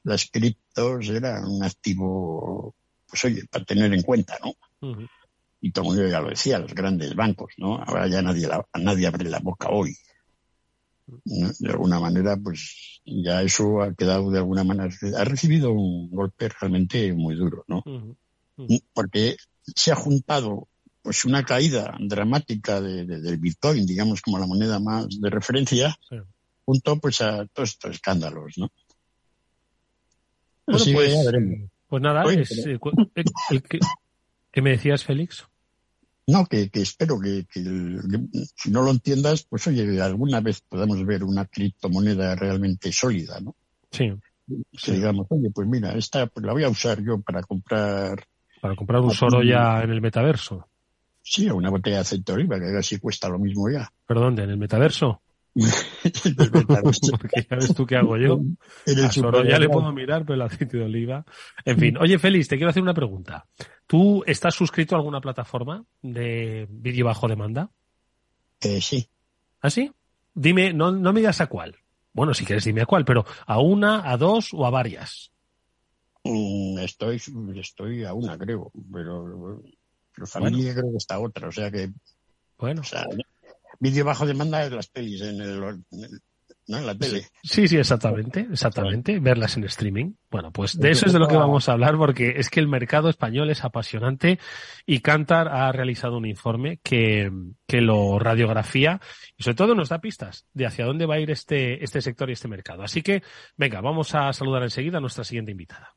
las 0.03 0.29
criptos 0.29 1.09
eran 1.09 1.45
un 1.45 1.63
activo 1.63 2.75
pues 3.11 3.25
oye, 3.25 3.43
para 3.51 3.65
tener 3.65 3.93
en 3.93 4.03
cuenta, 4.03 4.37
¿no? 4.43 4.53
Y 5.59 5.71
todo 5.71 5.85
el 5.85 5.89
mundo 5.89 6.07
ya 6.07 6.21
lo 6.21 6.29
decía, 6.29 6.59
los 6.59 6.73
grandes 6.73 7.13
bancos, 7.13 7.53
¿no? 7.57 7.75
Ahora 7.75 8.07
ya 8.07 8.21
nadie, 8.21 8.47
nadie 8.79 9.07
abre 9.07 9.29
la 9.29 9.39
boca 9.39 9.69
hoy. 9.69 9.95
De 11.25 11.69
alguna 11.69 11.99
manera, 11.99 12.37
pues 12.37 13.01
ya 13.05 13.41
eso 13.41 13.81
ha 13.81 13.93
quedado 13.93 14.31
de 14.31 14.39
alguna 14.39 14.63
manera, 14.63 14.89
ha 15.17 15.23
recibido 15.25 15.71
un 15.71 16.09
golpe 16.09 16.49
realmente 16.49 17.13
muy 17.13 17.35
duro, 17.35 17.65
¿no? 17.67 17.83
Porque 18.93 19.35
se 19.63 19.91
ha 19.91 19.95
juntado 19.95 20.67
pues 21.01 21.25
una 21.25 21.43
caída 21.43 21.97
dramática 21.99 22.79
de, 22.79 23.05
del 23.05 23.37
Bitcoin, 23.37 23.85
digamos 23.85 24.21
como 24.21 24.37
la 24.37 24.45
moneda 24.45 24.79
más 24.79 25.07
de 25.19 25.29
referencia, 25.29 25.97
junto 26.65 26.99
pues 26.99 27.21
a 27.21 27.45
todos 27.47 27.69
estos 27.69 27.95
escándalos, 27.95 28.57
¿no? 28.57 28.71
Bueno, 30.67 30.85
pues, 30.93 31.13
ya 31.13 31.23
veremos. 31.25 31.69
Pues 31.87 32.01
nada, 32.01 32.23
es, 32.31 32.51
eh, 32.65 32.79
el, 33.49 33.63
¿qué 34.51 34.61
me 34.61 34.71
decías, 34.71 35.03
Félix? 35.03 35.45
No, 36.27 36.45
que, 36.45 36.69
espero 36.73 37.19
que, 37.19 37.45
si 37.51 38.71
no 38.71 38.83
lo 38.83 38.91
entiendas, 38.91 39.43
pues 39.43 39.67
oye, 39.67 40.01
alguna 40.01 40.39
vez 40.39 40.61
podamos 40.61 41.03
ver 41.05 41.23
una 41.23 41.45
criptomoneda 41.45 42.35
realmente 42.35 42.93
sólida, 42.93 43.39
¿no? 43.41 43.55
Sí. 43.91 44.13
Que 44.71 44.91
digamos, 44.93 45.27
oye, 45.29 45.49
pues 45.53 45.67
mira, 45.67 45.93
esta 45.93 46.27
pues 46.27 46.45
la 46.45 46.53
voy 46.53 46.63
a 46.63 46.69
usar 46.69 47.03
yo 47.03 47.19
para 47.21 47.41
comprar... 47.41 48.25
Para 48.61 48.75
comprar 48.75 49.01
un 49.01 49.11
soro 49.11 49.43
ya 49.43 49.81
en 49.81 49.89
el 49.89 50.01
metaverso. 50.01 50.67
Sí, 51.23 51.49
una 51.49 51.69
botella 51.69 51.97
de 51.97 52.01
aceite 52.01 52.31
de 52.31 52.35
oliva, 52.37 52.59
que 52.59 52.71
casi 52.71 52.99
cuesta 52.99 53.27
lo 53.29 53.39
mismo 53.39 53.69
ya. 53.69 53.91
¿Pero 54.05 54.21
dónde? 54.21 54.43
¿En 54.43 54.51
el 54.51 54.57
metaverso? 54.57 55.21
Porque 55.53 57.45
ya 57.49 57.57
ves 57.57 57.75
tú 57.75 57.85
qué 57.85 57.97
hago 57.97 58.17
yo. 58.17 58.39
A 58.87 59.43
ya 59.43 59.59
le 59.59 59.69
puedo 59.69 59.91
mirar, 59.91 60.21
pero 60.21 60.35
el 60.35 60.41
aceite 60.41 60.77
de 60.77 60.85
oliva. 60.85 61.25
En 61.65 61.77
fin, 61.77 61.97
oye 61.97 62.17
Félix, 62.17 62.47
te 62.47 62.55
quiero 62.55 62.69
hacer 62.69 62.81
una 62.81 62.93
pregunta. 62.93 63.45
¿Tú 63.85 64.23
estás 64.25 64.55
suscrito 64.55 64.95
a 64.95 64.99
alguna 64.99 65.19
plataforma 65.19 65.83
de 66.01 66.67
vídeo 66.69 67.05
bajo 67.05 67.27
demanda? 67.27 67.69
Eh, 68.61 68.79
sí. 68.79 69.07
¿Ah, 69.61 69.69
sí? 69.69 69.91
Dime, 70.33 70.73
no, 70.73 70.91
no 70.91 71.11
me 71.11 71.19
digas 71.19 71.41
a 71.41 71.47
cuál. 71.47 71.75
Bueno, 72.13 72.33
si 72.33 72.45
quieres 72.45 72.63
dime 72.63 72.81
a 72.81 72.85
cuál, 72.85 73.05
pero 73.05 73.25
a 73.45 73.59
una, 73.59 74.09
a 74.09 74.17
dos 74.17 74.53
o 74.53 74.65
a 74.65 74.69
varias. 74.69 75.31
Mm, 76.23 76.79
estoy, 76.79 77.21
estoy 77.55 78.03
a 78.03 78.13
una, 78.13 78.37
creo, 78.37 78.71
pero, 78.93 79.61
pero 80.13 80.27
familia 80.27 80.73
creo 80.73 80.91
que 80.91 80.97
está 80.97 81.19
otra, 81.19 81.47
o 81.47 81.51
sea 81.51 81.71
que. 81.71 81.91
Bueno. 82.57 82.83
vídeo 83.79 84.05
bajo 84.05 84.25
demanda 84.25 84.59
de 84.59 84.75
las 84.75 84.87
pelis 84.87 85.21
en 85.21 85.41
el, 85.41 85.59
¿no? 85.59 86.77
en 86.77 86.85
la 86.85 86.95
tele. 86.95 87.25
Sí, 87.43 87.67
sí, 87.67 87.77
exactamente, 87.77 88.47
exactamente, 88.51 89.19
verlas 89.19 89.57
en 89.57 89.63
streaming. 89.63 90.13
Bueno, 90.29 90.51
pues 90.51 90.77
de 90.77 90.91
eso 90.91 91.07
es 91.07 91.13
de 91.13 91.19
lo 91.19 91.27
que 91.27 91.35
vamos 91.35 91.67
a 91.67 91.73
hablar 91.73 91.97
porque 91.97 92.35
es 92.37 92.49
que 92.49 92.59
el 92.59 92.67
mercado 92.67 93.09
español 93.09 93.49
es 93.49 93.63
apasionante 93.63 94.39
y 94.85 94.99
Cantar 94.99 95.47
ha 95.47 95.71
realizado 95.71 96.17
un 96.17 96.27
informe 96.27 96.79
que, 96.83 97.31
que 97.67 97.81
lo 97.81 98.19
radiografía 98.19 99.01
y 99.37 99.43
sobre 99.43 99.55
todo 99.55 99.75
nos 99.75 99.89
da 99.89 99.99
pistas 100.01 100.45
de 100.53 100.67
hacia 100.67 100.85
dónde 100.85 101.07
va 101.07 101.15
a 101.15 101.19
ir 101.19 101.31
este, 101.31 101.83
este 101.83 102.01
sector 102.01 102.29
y 102.29 102.33
este 102.33 102.47
mercado. 102.47 102.83
Así 102.83 103.01
que, 103.01 103.23
venga, 103.57 103.81
vamos 103.81 104.13
a 104.13 104.31
saludar 104.33 104.63
enseguida 104.63 104.99
a 104.99 105.01
nuestra 105.01 105.23
siguiente 105.23 105.51
invitada. 105.51 105.95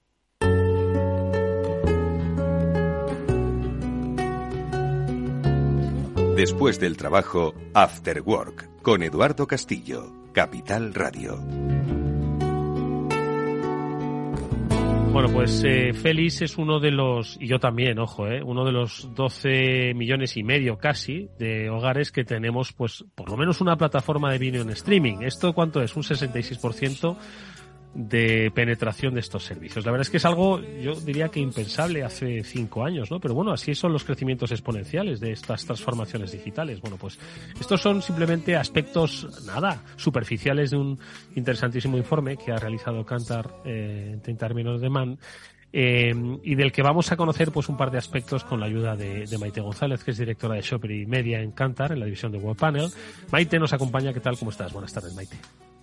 Después 6.36 6.80
del 6.80 6.96
trabajo, 6.96 7.54
After 7.74 8.20
Work, 8.20 8.82
con 8.82 9.04
Eduardo 9.04 9.46
Castillo, 9.46 10.12
Capital 10.32 10.92
Radio. 10.92 11.36
Bueno, 15.12 15.28
pues 15.32 15.62
eh, 15.64 15.92
Félix 15.92 16.42
es 16.42 16.58
uno 16.58 16.80
de 16.80 16.90
los, 16.90 17.38
y 17.40 17.46
yo 17.46 17.60
también, 17.60 18.00
ojo, 18.00 18.26
eh, 18.26 18.42
uno 18.42 18.64
de 18.64 18.72
los 18.72 19.14
12 19.14 19.94
millones 19.94 20.36
y 20.36 20.42
medio 20.42 20.76
casi 20.76 21.28
de 21.38 21.70
hogares 21.70 22.10
que 22.10 22.24
tenemos, 22.24 22.72
pues, 22.72 23.04
por 23.14 23.30
lo 23.30 23.36
menos 23.36 23.60
una 23.60 23.76
plataforma 23.76 24.32
de 24.32 24.38
vídeo 24.38 24.62
en 24.62 24.70
streaming. 24.70 25.18
¿Esto 25.20 25.52
cuánto 25.52 25.80
es? 25.82 25.94
Un 25.94 26.02
66% 26.02 27.16
de 27.94 28.50
penetración 28.54 29.14
de 29.14 29.20
estos 29.20 29.44
servicios. 29.44 29.84
La 29.84 29.92
verdad 29.92 30.02
es 30.02 30.10
que 30.10 30.16
es 30.16 30.24
algo, 30.24 30.60
yo 30.60 30.94
diría 30.94 31.28
que 31.28 31.40
impensable 31.40 32.02
hace 32.02 32.42
cinco 32.42 32.84
años, 32.84 33.10
¿no? 33.10 33.20
Pero 33.20 33.34
bueno, 33.34 33.52
así 33.52 33.74
son 33.74 33.92
los 33.92 34.04
crecimientos 34.04 34.50
exponenciales 34.50 35.20
de 35.20 35.32
estas 35.32 35.64
transformaciones 35.64 36.32
digitales. 36.32 36.80
Bueno, 36.80 36.96
pues 36.96 37.18
estos 37.58 37.80
son 37.80 38.02
simplemente 38.02 38.56
aspectos, 38.56 39.44
nada, 39.46 39.82
superficiales 39.96 40.70
de 40.70 40.76
un 40.76 40.98
interesantísimo 41.36 41.96
informe 41.96 42.36
que 42.36 42.52
ha 42.52 42.56
realizado 42.56 43.04
Cantar 43.04 43.50
eh, 43.64 44.18
en 44.24 44.36
términos 44.36 44.80
de 44.80 44.90
Man 44.90 45.18
y 45.76 46.54
del 46.54 46.70
que 46.70 46.82
vamos 46.82 47.10
a 47.10 47.16
conocer 47.16 47.50
pues 47.50 47.68
un 47.68 47.76
par 47.76 47.90
de 47.90 47.98
aspectos 47.98 48.44
con 48.44 48.60
la 48.60 48.66
ayuda 48.66 48.94
de, 48.94 49.26
Maite 49.40 49.60
González, 49.60 50.04
que 50.04 50.12
es 50.12 50.18
directora 50.18 50.54
de 50.54 50.60
Shopper 50.62 50.90
y 50.92 51.04
Media 51.04 51.40
en 51.40 51.50
Cantar, 51.50 51.90
en 51.90 51.98
la 51.98 52.06
división 52.06 52.30
de 52.30 52.38
Web 52.38 52.56
Panel. 52.56 52.88
Maite 53.32 53.58
nos 53.58 53.72
acompaña, 53.72 54.12
¿qué 54.12 54.20
tal? 54.20 54.38
¿Cómo 54.38 54.52
estás? 54.52 54.72
Buenas 54.72 54.92
tardes, 54.92 55.12
Maite. 55.16 55.36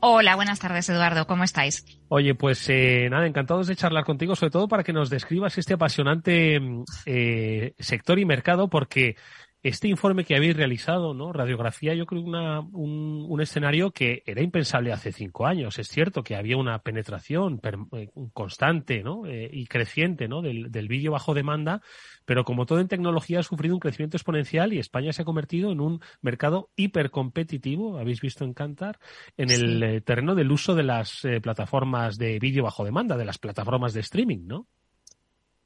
Hola, 0.04 0.36
buenas 0.36 0.60
tardes, 0.60 0.90
Eduardo. 0.90 1.28
¿Cómo 1.28 1.44
estáis? 1.44 1.86
Oye, 2.08 2.34
pues 2.34 2.68
eh, 2.70 3.08
nada, 3.12 3.28
encantados 3.28 3.68
de 3.68 3.76
charlar 3.76 4.04
contigo, 4.04 4.36
sobre 4.36 4.50
todo 4.50 4.68
para 4.68 4.84
que 4.84 4.94
nos 4.94 5.12
describas 5.12 5.60
este 5.60 5.76
apasionante 5.76 6.60
eh, 7.06 7.76
sector 7.78 8.18
y 8.18 8.26
mercado, 8.26 8.68
porque 8.68 9.16
este 9.62 9.88
informe 9.88 10.26
que 10.26 10.36
habéis 10.36 10.58
realizado, 10.58 11.14
¿no? 11.14 11.32
Radiografía, 11.32 11.94
yo 11.94 12.08
creo 12.08 12.24
una, 12.24 12.62
un, 12.62 13.28
un, 13.30 13.42
escenario 13.42 13.92
que 13.92 14.24
era 14.26 14.42
impensable 14.42 14.92
hace 14.92 15.12
cinco 15.12 15.46
años. 15.46 15.78
Es 15.78 15.88
cierto 15.88 16.24
que 16.24 16.36
había 16.36 16.58
una 16.58 16.80
penetración 16.80 17.62
eh, 17.92 18.10
constante, 18.34 19.04
¿no? 19.04 19.28
Eh, 19.28 19.50
y 19.54 19.68
creciente, 19.68 20.28
¿no? 20.28 20.42
Del, 20.42 20.72
del 20.72 20.88
vídeo 20.88 21.12
bajo 21.12 21.36
demanda, 21.36 21.82
pero 22.26 22.44
como 22.44 22.66
todo 22.66 22.80
en 22.80 22.88
tecnología 22.88 23.40
ha 23.40 23.44
sufrido 23.44 23.76
un 23.76 23.80
crecimiento 23.80 24.18
exponencial 24.18 24.74
y 24.74 24.80
España 24.80 25.14
se 25.14 25.22
ha 25.22 25.26
convertido 25.26 25.72
en 25.72 25.82
un 25.82 26.02
mercado 26.22 26.70
hipercompetitivo, 26.76 27.98
habéis 27.98 28.22
visto 28.22 28.44
en 28.44 28.54
Cantar, 28.54 29.00
en 29.38 29.52
el 29.52 29.84
eh, 29.84 30.02
terreno 30.02 30.36
del 30.36 30.52
uso 30.52 30.76
de 30.76 30.84
las 30.84 31.22
plataformas 31.42 32.18
de 32.18 32.40
vídeo 32.40 32.64
bajo 32.64 32.84
demanda, 32.84 33.18
de 33.18 33.26
las 33.26 33.38
plataformas 33.38 33.94
de 33.94 34.02
streaming, 34.02 34.48
¿no? 34.48 34.68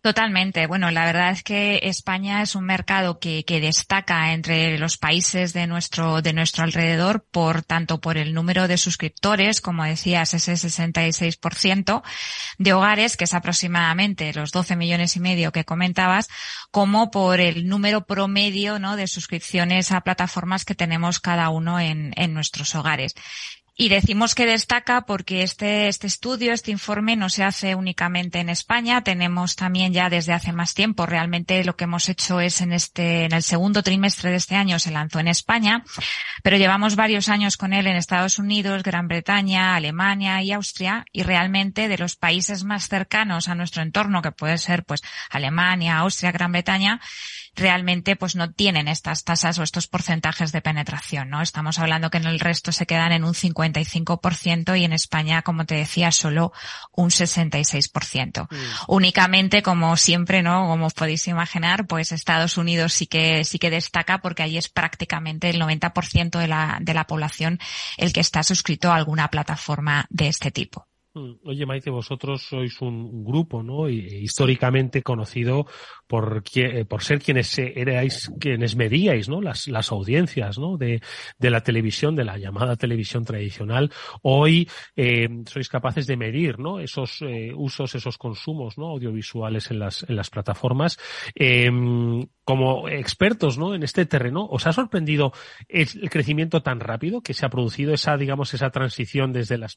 Totalmente. 0.06 0.68
Bueno, 0.68 0.92
la 0.92 1.04
verdad 1.04 1.32
es 1.32 1.42
que 1.42 1.80
España 1.82 2.44
es 2.44 2.54
un 2.54 2.64
mercado 2.64 3.18
que, 3.18 3.44
que, 3.44 3.60
destaca 3.60 4.34
entre 4.34 4.78
los 4.78 5.00
países 5.00 5.52
de 5.52 5.66
nuestro, 5.66 6.22
de 6.22 6.32
nuestro 6.32 6.64
alrededor 6.64 7.26
por 7.32 7.64
tanto 7.64 8.00
por 8.00 8.20
el 8.20 8.36
número 8.36 8.68
de 8.68 8.78
suscriptores, 8.78 9.62
como 9.62 9.84
decías, 9.84 10.36
ese 10.36 10.54
66% 10.54 12.04
de 12.60 12.74
hogares, 12.74 13.18
que 13.18 13.24
es 13.24 13.34
aproximadamente 13.34 14.32
los 14.32 14.52
12 14.52 14.76
millones 14.76 15.16
y 15.16 15.22
medio 15.22 15.52
que 15.52 15.66
comentabas, 15.66 16.28
como 16.70 17.10
por 17.10 17.40
el 17.40 17.68
número 17.68 18.06
promedio, 18.06 18.78
¿no? 18.78 18.98
de 18.98 19.08
suscripciones 19.08 19.92
a 19.92 20.02
plataformas 20.02 20.66
que 20.66 20.76
tenemos 20.76 21.20
cada 21.20 21.50
uno 21.50 21.80
en, 21.80 22.14
en 22.16 22.32
nuestros 22.32 22.76
hogares. 22.76 23.16
Y 23.78 23.90
decimos 23.90 24.36
que 24.36 24.46
destaca 24.46 25.02
porque 25.02 25.44
este, 25.44 25.90
este 25.90 26.08
estudio, 26.08 26.54
este 26.54 26.72
informe 26.72 27.18
no 27.18 27.28
se 27.28 27.44
hace 27.44 27.76
únicamente 27.76 28.40
en 28.40 28.48
España. 28.48 29.04
Tenemos 29.04 29.58
también 29.58 29.92
ya 29.92 30.10
desde 30.10 30.32
hace 30.32 30.54
más 30.54 30.74
tiempo, 30.74 31.06
realmente 31.06 31.62
lo 31.66 31.76
que 31.76 31.84
hemos 31.84 32.08
hecho 32.08 32.40
es 32.40 32.62
en 32.62 32.72
este, 32.72 33.26
en 33.26 33.34
el 33.34 33.44
segundo 33.44 33.84
trimestre 33.84 34.32
de 34.32 34.38
este 34.38 34.56
año 34.56 34.80
se 34.80 34.92
lanzó 34.92 35.20
en 35.20 35.28
España, 35.28 35.84
pero 36.42 36.56
llevamos 36.56 36.96
varios 36.96 37.28
años 37.28 37.58
con 37.58 37.74
él 37.74 37.88
en 37.88 37.98
Estados 37.98 38.40
Unidos, 38.40 38.82
Gran 38.82 39.10
Bretaña, 39.10 39.76
Alemania 39.76 40.42
y 40.42 40.54
Austria 40.54 41.06
y 41.12 41.24
realmente 41.24 41.90
de 41.90 41.98
los 41.98 42.16
países 42.16 42.64
más 42.64 42.88
cercanos 42.88 43.50
a 43.50 43.56
nuestro 43.56 43.84
entorno, 43.84 44.22
que 44.22 44.32
puede 44.32 44.58
ser 44.58 44.86
pues 44.86 45.02
Alemania, 45.30 45.98
Austria, 45.98 46.32
Gran 46.32 46.54
Bretaña, 46.54 47.02
realmente 47.56 48.16
pues 48.16 48.36
no 48.36 48.52
tienen 48.52 48.88
estas 48.88 49.24
tasas 49.24 49.58
o 49.60 49.64
estos 49.64 49.88
porcentajes 49.88 50.52
de 50.52 50.62
penetración, 50.62 51.30
¿no? 51.30 51.42
Estamos 51.42 51.80
hablando 51.80 52.10
que 52.10 52.18
en 52.18 52.26
el 52.26 52.40
resto 52.40 52.72
se 52.72 52.86
quedan 52.86 53.12
en 53.12 53.24
un 53.24 53.34
55% 53.34 54.80
y 54.80 54.84
en 54.84 54.94
España, 54.94 55.42
como 55.42 55.66
te 55.66 55.76
decía, 55.76 56.12
solo 56.12 56.52
un 56.92 57.10
66%. 57.10 58.48
Mm. 58.50 58.56
Únicamente, 58.88 59.64
como 59.64 59.96
siempre, 59.98 60.42
¿no? 60.42 60.68
Como 60.68 60.88
os 60.88 60.94
podéis 60.94 61.28
imaginar, 61.28 61.88
pues 61.88 62.12
Estados 62.12 62.58
Unidos 62.58 62.94
sí 62.94 63.08
que, 63.08 63.44
sí 63.44 63.60
que 63.60 63.70
destaca 63.70 64.20
porque 64.20 64.44
allí 64.44 64.58
es 64.58 64.70
prácticamente 64.70 65.50
el 65.50 65.62
90% 65.62 66.40
de 66.40 66.48
la, 66.48 66.78
de 66.82 66.94
la 66.94 67.08
población 67.08 67.60
el 67.98 68.14
que 68.14 68.20
está 68.20 68.44
suscrito 68.44 68.92
a 68.92 68.96
alguna 68.96 69.30
plataforma 69.30 70.06
de 70.10 70.28
este 70.28 70.52
tipo. 70.52 70.88
Mm. 71.16 71.36
Oye, 71.46 71.66
Maite, 71.66 71.90
vosotros 71.90 72.44
sois 72.44 72.82
un, 72.82 73.24
grupo, 73.24 73.64
¿no? 73.64 73.88
históricamente 73.90 75.02
conocido 75.02 75.66
por, 76.08 76.44
eh, 76.56 76.84
por 76.84 77.04
ser 77.04 77.20
quienes 77.20 77.58
erais, 77.58 78.30
quienes 78.38 78.76
medíais, 78.76 79.30
¿no? 79.30 79.42
Las, 79.42 79.68
las 79.70 79.92
audiencias, 79.94 80.60
¿no? 80.60 80.78
De, 80.78 81.02
de 81.40 81.50
la 81.50 81.62
televisión, 81.62 82.16
de 82.16 82.26
la 82.26 82.38
llamada 82.38 82.76
televisión 82.76 83.24
tradicional. 83.24 83.92
Hoy 84.24 84.70
eh, 84.98 85.30
sois 85.46 85.70
capaces 85.70 86.06
de 86.06 86.18
medir, 86.18 86.60
¿no? 86.60 86.80
Esos 86.80 87.22
eh, 87.22 87.54
usos, 87.56 87.96
esos 87.96 88.18
consumos, 88.18 88.78
¿no? 88.78 88.88
Audiovisuales 88.88 89.72
en 89.72 89.80
las, 89.80 90.06
en 90.08 90.18
las 90.18 90.30
plataformas. 90.30 91.00
Eh, 91.34 91.72
como 92.44 92.88
expertos, 92.90 93.58
¿no? 93.58 93.74
En 93.74 93.82
este 93.82 94.06
terreno, 94.06 94.46
¿os 94.46 94.68
ha 94.68 94.74
sorprendido 94.74 95.32
el, 95.68 95.88
crecimiento 96.10 96.62
tan 96.62 96.80
rápido 96.80 97.22
que 97.22 97.34
se 97.34 97.46
ha 97.46 97.50
producido 97.50 97.94
esa, 97.94 98.18
digamos, 98.18 98.54
esa 98.54 98.70
transición 98.70 99.34
desde 99.34 99.58
la 99.58 99.68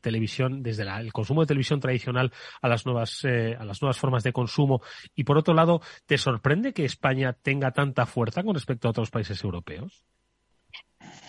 televisión, 0.00 0.62
desde 0.62 0.77
la, 0.84 1.00
el 1.00 1.12
consumo 1.12 1.42
de 1.42 1.48
televisión 1.48 1.80
tradicional 1.80 2.32
a 2.60 2.68
las 2.68 2.86
nuevas, 2.86 3.24
eh, 3.24 3.56
a 3.58 3.64
las 3.64 3.80
nuevas 3.82 3.98
formas 3.98 4.22
de 4.22 4.32
consumo? 4.32 4.82
Y 5.14 5.24
por 5.24 5.38
otro 5.38 5.54
lado, 5.54 5.80
¿te 6.06 6.18
sorprende 6.18 6.72
que 6.72 6.84
España 6.84 7.32
tenga 7.32 7.70
tanta 7.72 8.06
fuerza 8.06 8.42
con 8.42 8.54
respecto 8.54 8.88
a 8.88 8.90
otros 8.90 9.10
países 9.10 9.42
europeos? 9.42 10.04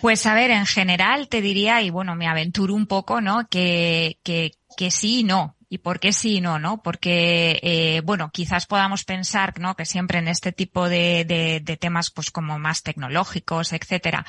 Pues 0.00 0.24
a 0.26 0.34
ver, 0.34 0.50
en 0.50 0.66
general 0.66 1.28
te 1.28 1.42
diría, 1.42 1.82
y 1.82 1.90
bueno, 1.90 2.14
me 2.14 2.26
aventuro 2.26 2.74
un 2.74 2.86
poco, 2.86 3.20
¿no? 3.20 3.46
Que, 3.48 4.18
que, 4.22 4.52
que 4.76 4.90
sí 4.90 5.20
y 5.20 5.24
no. 5.24 5.56
¿Y 5.72 5.78
por 5.78 6.00
qué 6.00 6.12
sí 6.12 6.38
y 6.38 6.40
no, 6.40 6.58
no? 6.58 6.82
Porque, 6.82 7.60
eh, 7.62 8.02
bueno, 8.04 8.32
quizás 8.32 8.66
podamos 8.66 9.04
pensar, 9.04 9.60
¿no? 9.60 9.76
Que 9.76 9.84
siempre 9.84 10.18
en 10.18 10.26
este 10.26 10.50
tipo 10.50 10.88
de, 10.88 11.24
de, 11.24 11.60
de 11.60 11.76
temas, 11.76 12.10
pues 12.10 12.32
como 12.32 12.58
más 12.58 12.82
tecnológicos, 12.82 13.72
etcétera, 13.72 14.26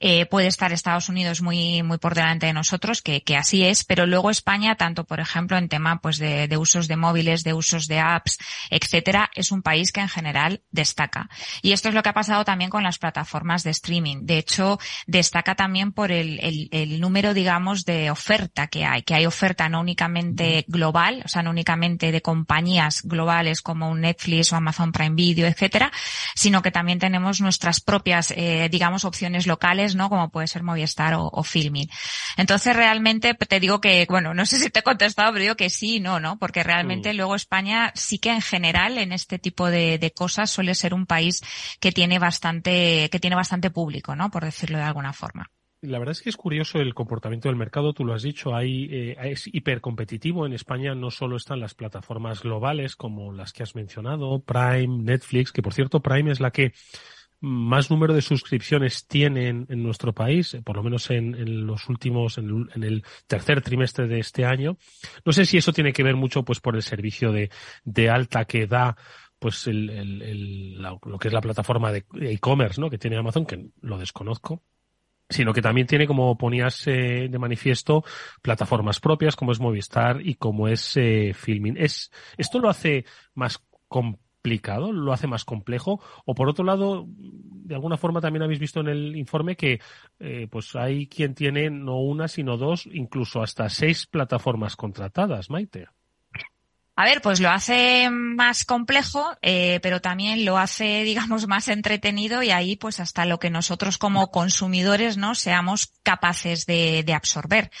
eh, 0.00 0.26
puede 0.26 0.48
estar 0.48 0.70
Estados 0.70 1.08
Unidos 1.08 1.40
muy, 1.40 1.82
muy 1.82 1.96
por 1.96 2.14
delante 2.14 2.44
de 2.44 2.52
nosotros, 2.52 3.00
que, 3.00 3.22
que 3.22 3.38
así 3.38 3.64
es, 3.64 3.84
pero 3.84 4.04
luego 4.04 4.28
España, 4.28 4.76
tanto 4.76 5.04
por 5.04 5.18
ejemplo 5.18 5.56
en 5.56 5.70
tema, 5.70 5.98
pues 6.02 6.18
de, 6.18 6.46
de 6.46 6.56
usos 6.58 6.88
de 6.88 6.96
móviles, 6.96 7.42
de 7.42 7.54
usos 7.54 7.86
de 7.86 7.98
apps, 7.98 8.36
etcétera, 8.68 9.30
es 9.34 9.50
un 9.50 9.62
país 9.62 9.92
que 9.92 10.02
en 10.02 10.10
general 10.10 10.62
destaca. 10.72 11.30
Y 11.62 11.72
esto 11.72 11.88
es 11.88 11.94
lo 11.94 12.02
que 12.02 12.10
ha 12.10 12.12
pasado 12.12 12.44
también 12.44 12.68
con 12.68 12.82
las 12.82 12.98
plataformas 12.98 13.62
de 13.62 13.70
streaming. 13.70 14.26
De 14.26 14.36
hecho, 14.36 14.78
destaca 15.06 15.54
también 15.54 15.92
por 15.92 16.12
el, 16.12 16.38
el, 16.40 16.68
el 16.70 17.00
número, 17.00 17.32
digamos, 17.32 17.86
de 17.86 18.10
oferta 18.10 18.66
que 18.66 18.84
hay, 18.84 19.04
que 19.04 19.14
hay 19.14 19.24
oferta 19.24 19.70
no 19.70 19.80
únicamente 19.80 20.66
global, 20.68 20.81
global, 20.82 21.22
o 21.24 21.28
sea, 21.28 21.42
no 21.42 21.50
únicamente 21.50 22.10
de 22.10 22.20
compañías 22.20 23.02
globales 23.04 23.62
como 23.62 23.88
un 23.88 24.00
Netflix 24.00 24.52
o 24.52 24.56
Amazon 24.56 24.90
Prime 24.90 25.14
Video, 25.14 25.46
etcétera, 25.46 25.92
sino 26.34 26.60
que 26.60 26.72
también 26.72 26.98
tenemos 26.98 27.40
nuestras 27.40 27.80
propias, 27.80 28.32
eh, 28.32 28.68
digamos, 28.68 29.04
opciones 29.04 29.46
locales, 29.46 29.94
¿no? 29.94 30.08
Como 30.08 30.30
puede 30.30 30.48
ser 30.48 30.64
Movistar 30.64 31.14
o, 31.14 31.30
o, 31.32 31.44
Filmin. 31.44 31.88
Entonces, 32.36 32.74
realmente 32.74 33.34
te 33.34 33.60
digo 33.60 33.80
que, 33.80 34.06
bueno, 34.08 34.34
no 34.34 34.44
sé 34.44 34.58
si 34.58 34.70
te 34.70 34.80
he 34.80 34.82
contestado, 34.82 35.32
pero 35.32 35.42
digo 35.42 35.56
que 35.56 35.70
sí, 35.70 36.00
no, 36.00 36.18
¿no? 36.18 36.36
Porque 36.38 36.64
realmente 36.64 37.12
mm. 37.12 37.16
luego 37.16 37.36
España 37.36 37.92
sí 37.94 38.18
que 38.18 38.30
en 38.30 38.42
general 38.42 38.98
en 38.98 39.12
este 39.12 39.38
tipo 39.38 39.70
de, 39.70 39.98
de 39.98 40.10
cosas 40.10 40.50
suele 40.50 40.74
ser 40.74 40.94
un 40.94 41.06
país 41.06 41.42
que 41.78 41.92
tiene 41.92 42.18
bastante, 42.18 43.08
que 43.12 43.20
tiene 43.20 43.36
bastante 43.36 43.70
público, 43.70 44.16
¿no? 44.16 44.32
Por 44.32 44.44
decirlo 44.44 44.78
de 44.78 44.84
alguna 44.84 45.12
forma 45.12 45.48
la 45.82 45.98
verdad 45.98 46.12
es 46.12 46.22
que 46.22 46.30
es 46.30 46.36
curioso 46.36 46.78
el 46.78 46.94
comportamiento 46.94 47.48
del 47.48 47.56
mercado, 47.56 47.92
tú 47.92 48.04
lo 48.04 48.14
has 48.14 48.22
dicho, 48.22 48.54
hay, 48.54 48.88
eh, 48.90 49.16
es 49.24 49.48
hipercompetitivo. 49.52 50.46
En 50.46 50.52
España 50.52 50.94
no 50.94 51.10
solo 51.10 51.36
están 51.36 51.60
las 51.60 51.74
plataformas 51.74 52.42
globales 52.42 52.94
como 52.94 53.32
las 53.32 53.52
que 53.52 53.64
has 53.64 53.74
mencionado, 53.74 54.40
Prime, 54.40 55.02
Netflix, 55.02 55.52
que 55.52 55.62
por 55.62 55.74
cierto 55.74 56.00
Prime 56.00 56.30
es 56.30 56.40
la 56.40 56.52
que 56.52 56.72
más 57.40 57.90
número 57.90 58.14
de 58.14 58.22
suscripciones 58.22 59.08
tienen 59.08 59.66
en 59.68 59.82
nuestro 59.82 60.12
país, 60.12 60.56
por 60.64 60.76
lo 60.76 60.84
menos 60.84 61.10
en, 61.10 61.66
los 61.66 61.88
últimos, 61.88 62.38
en 62.38 62.84
el, 62.84 63.02
tercer 63.26 63.60
trimestre 63.60 64.06
de 64.06 64.20
este 64.20 64.44
año. 64.44 64.78
No 65.24 65.32
sé 65.32 65.44
si 65.44 65.56
eso 65.56 65.72
tiene 65.72 65.92
que 65.92 66.04
ver 66.04 66.14
mucho 66.14 66.44
pues 66.44 66.60
por 66.60 66.76
el 66.76 66.82
servicio 66.82 67.32
de, 67.32 67.50
de 67.82 68.08
alta 68.08 68.44
que 68.44 68.68
da 68.68 68.96
pues 69.40 69.66
el, 69.66 69.90
el, 69.90 70.80
lo 70.80 71.18
que 71.18 71.26
es 71.26 71.34
la 71.34 71.40
plataforma 71.40 71.90
de 71.90 72.04
e-commerce, 72.20 72.80
¿no? 72.80 72.88
Que 72.88 72.98
tiene 72.98 73.16
Amazon, 73.16 73.44
que 73.44 73.70
lo 73.80 73.98
desconozco 73.98 74.62
sino 75.32 75.52
que 75.52 75.62
también 75.62 75.86
tiene, 75.86 76.06
como 76.06 76.36
ponías 76.36 76.86
eh, 76.86 77.28
de 77.30 77.38
manifiesto, 77.38 78.04
plataformas 78.42 79.00
propias 79.00 79.36
como 79.36 79.52
es 79.52 79.60
Movistar 79.60 80.20
y 80.20 80.34
como 80.34 80.68
es 80.68 80.96
eh, 80.96 81.32
Filming. 81.34 81.76
Es, 81.78 82.10
¿Esto 82.36 82.58
lo 82.58 82.68
hace 82.68 83.04
más 83.34 83.62
complicado, 83.88 84.92
lo 84.92 85.12
hace 85.12 85.26
más 85.26 85.44
complejo? 85.44 86.00
O 86.24 86.34
por 86.34 86.48
otro 86.48 86.64
lado, 86.64 87.06
de 87.08 87.74
alguna 87.74 87.96
forma 87.96 88.20
también 88.20 88.42
habéis 88.42 88.60
visto 88.60 88.80
en 88.80 88.88
el 88.88 89.16
informe 89.16 89.56
que 89.56 89.80
eh, 90.18 90.48
pues 90.50 90.74
hay 90.76 91.06
quien 91.06 91.34
tiene 91.34 91.70
no 91.70 91.98
una, 92.00 92.28
sino 92.28 92.56
dos, 92.56 92.88
incluso 92.92 93.42
hasta 93.42 93.68
seis 93.68 94.06
plataformas 94.06 94.76
contratadas, 94.76 95.50
Maite. 95.50 95.88
A 97.02 97.04
ver, 97.04 97.20
pues 97.20 97.40
lo 97.40 97.50
hace 97.50 98.10
más 98.10 98.64
complejo, 98.64 99.36
eh, 99.42 99.80
pero 99.82 100.00
también 100.00 100.44
lo 100.44 100.56
hace, 100.56 101.02
digamos, 101.02 101.48
más 101.48 101.66
entretenido 101.66 102.44
y 102.44 102.52
ahí, 102.52 102.76
pues 102.76 103.00
hasta 103.00 103.24
lo 103.24 103.40
que 103.40 103.50
nosotros 103.50 103.98
como 103.98 104.30
consumidores, 104.30 105.16
¿no? 105.16 105.34
Seamos 105.34 105.94
capaces 106.04 106.64
de, 106.64 107.02
de 107.04 107.12
absorber. 107.12 107.72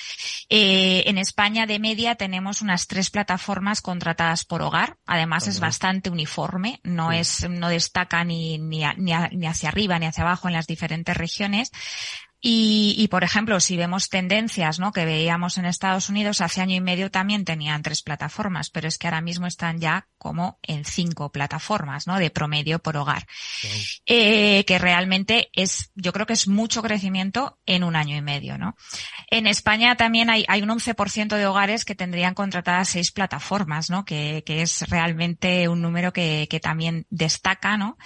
Eh, 0.48 1.04
en 1.06 1.18
España 1.18 1.66
de 1.66 1.78
media 1.78 2.16
tenemos 2.16 2.62
unas 2.62 2.88
tres 2.88 3.10
plataformas 3.10 3.80
contratadas 3.80 4.44
por 4.44 4.60
hogar. 4.60 4.98
Además 5.06 5.46
es 5.46 5.60
bastante 5.60 6.10
uniforme, 6.10 6.80
no 6.82 7.12
es, 7.12 7.48
no 7.48 7.68
destaca 7.68 8.24
ni, 8.24 8.58
ni, 8.58 8.82
ni 8.96 9.46
hacia 9.46 9.68
arriba 9.68 10.00
ni 10.00 10.06
hacia 10.06 10.24
abajo 10.24 10.48
en 10.48 10.54
las 10.54 10.66
diferentes 10.66 11.16
regiones. 11.16 11.70
Y, 12.44 13.06
por 13.06 13.22
ejemplo, 13.22 13.60
si 13.60 13.76
vemos 13.76 14.08
tendencias, 14.08 14.80
¿no? 14.80 14.90
Que 14.90 15.04
veíamos 15.04 15.58
en 15.58 15.64
Estados 15.64 16.08
Unidos 16.08 16.40
hace 16.40 16.60
año 16.60 16.74
y 16.74 16.80
medio 16.80 17.08
también 17.08 17.44
tenían 17.44 17.82
tres 17.82 18.02
plataformas, 18.02 18.68
pero 18.68 18.88
es 18.88 18.98
que 18.98 19.06
ahora 19.06 19.20
mismo 19.20 19.46
están 19.46 19.78
ya 19.78 20.08
como 20.18 20.58
en 20.62 20.84
cinco 20.84 21.30
plataformas, 21.30 22.08
¿no? 22.08 22.18
De 22.18 22.30
promedio 22.30 22.80
por 22.80 22.96
hogar. 22.96 23.28
Eh, 24.06 24.64
que 24.66 24.80
realmente 24.80 25.50
es, 25.52 25.92
yo 25.94 26.12
creo 26.12 26.26
que 26.26 26.32
es 26.32 26.48
mucho 26.48 26.82
crecimiento 26.82 27.60
en 27.64 27.84
un 27.84 27.94
año 27.94 28.16
y 28.16 28.22
medio, 28.22 28.58
¿no? 28.58 28.74
En 29.30 29.46
España 29.46 29.94
también 29.94 30.28
hay, 30.28 30.44
hay 30.48 30.62
un 30.62 30.70
11% 30.70 31.36
de 31.36 31.46
hogares 31.46 31.84
que 31.84 31.94
tendrían 31.94 32.34
contratadas 32.34 32.88
seis 32.88 33.12
plataformas, 33.12 33.88
¿no? 33.88 34.04
Que, 34.04 34.42
que 34.44 34.62
es 34.62 34.88
realmente 34.88 35.68
un 35.68 35.80
número 35.80 36.12
que, 36.12 36.48
que 36.50 36.58
también 36.58 37.06
destaca, 37.08 37.76
¿no? 37.76 37.98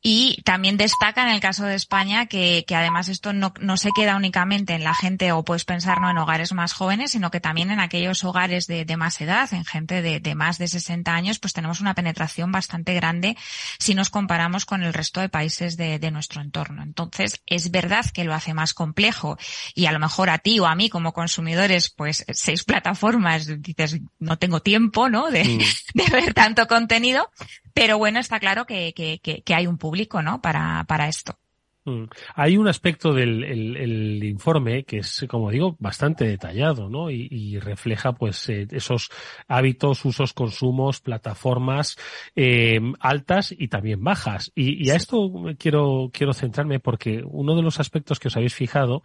Y 0.00 0.40
también 0.44 0.76
destaca 0.76 1.24
en 1.24 1.34
el 1.34 1.40
caso 1.40 1.64
de 1.64 1.74
España 1.74 2.26
que, 2.26 2.64
que 2.64 2.76
además 2.76 3.08
esto 3.08 3.32
no, 3.32 3.52
no 3.58 3.71
se 3.76 3.90
queda 3.94 4.16
únicamente 4.16 4.74
en 4.74 4.84
la 4.84 4.94
gente 4.94 5.32
o 5.32 5.44
puedes 5.44 5.64
pensar 5.64 6.00
no 6.00 6.10
en 6.10 6.18
hogares 6.18 6.52
más 6.52 6.72
jóvenes, 6.72 7.12
sino 7.12 7.30
que 7.30 7.40
también 7.40 7.70
en 7.70 7.80
aquellos 7.80 8.24
hogares 8.24 8.66
de, 8.66 8.84
de 8.84 8.96
más 8.96 9.20
edad, 9.20 9.52
en 9.52 9.64
gente 9.64 10.02
de, 10.02 10.20
de, 10.20 10.34
más 10.34 10.58
de 10.58 10.68
60 10.68 11.12
años, 11.12 11.38
pues 11.38 11.52
tenemos 11.52 11.80
una 11.80 11.94
penetración 11.94 12.52
bastante 12.52 12.94
grande 12.94 13.36
si 13.78 13.94
nos 13.94 14.10
comparamos 14.10 14.64
con 14.64 14.82
el 14.82 14.92
resto 14.92 15.20
de 15.20 15.28
países 15.28 15.76
de, 15.76 15.98
de 15.98 16.10
nuestro 16.10 16.40
entorno. 16.40 16.82
Entonces, 16.82 17.42
es 17.46 17.70
verdad 17.70 18.06
que 18.12 18.24
lo 18.24 18.34
hace 18.34 18.54
más 18.54 18.74
complejo 18.74 19.38
y 19.74 19.86
a 19.86 19.92
lo 19.92 19.98
mejor 19.98 20.30
a 20.30 20.38
ti 20.38 20.58
o 20.60 20.66
a 20.66 20.74
mí 20.74 20.88
como 20.88 21.12
consumidores, 21.12 21.90
pues 21.90 22.24
seis 22.32 22.64
plataformas, 22.64 23.62
dices, 23.62 24.00
no 24.18 24.38
tengo 24.38 24.60
tiempo, 24.60 25.08
¿no? 25.08 25.30
De, 25.30 25.44
mm. 25.44 25.58
de 25.94 26.04
ver 26.10 26.34
tanto 26.34 26.66
contenido, 26.66 27.30
pero 27.74 27.98
bueno, 27.98 28.18
está 28.20 28.40
claro 28.40 28.66
que, 28.66 28.92
que, 28.94 29.20
que, 29.22 29.42
que 29.42 29.54
hay 29.54 29.66
un 29.66 29.78
público, 29.78 30.22
¿no? 30.22 30.40
Para, 30.40 30.84
para 30.84 31.08
esto. 31.08 31.38
Mm. 31.84 32.04
Hay 32.36 32.56
un 32.56 32.68
aspecto 32.68 33.12
del 33.12 33.42
el, 33.42 34.22
informe 34.24 34.84
que 34.84 34.98
es, 34.98 35.26
como 35.28 35.50
digo, 35.50 35.76
bastante 35.80 36.24
detallado, 36.24 36.88
¿no? 36.88 37.10
Y, 37.10 37.26
y 37.30 37.58
refleja, 37.58 38.12
pues, 38.12 38.48
eh, 38.48 38.68
esos 38.70 39.10
hábitos, 39.48 40.04
usos, 40.04 40.32
consumos, 40.32 41.00
plataformas 41.00 41.96
eh, 42.36 42.80
altas 43.00 43.52
y 43.56 43.66
también 43.68 44.02
bajas. 44.04 44.52
Y, 44.54 44.86
y, 44.86 44.90
a 44.90 44.96
esto 44.96 45.32
quiero 45.58 46.10
quiero 46.12 46.32
centrarme 46.32 46.78
porque 46.78 47.22
uno 47.24 47.56
de 47.56 47.62
los 47.62 47.80
aspectos 47.80 48.20
que 48.20 48.28
os 48.28 48.36
habéis 48.36 48.54
fijado 48.54 49.02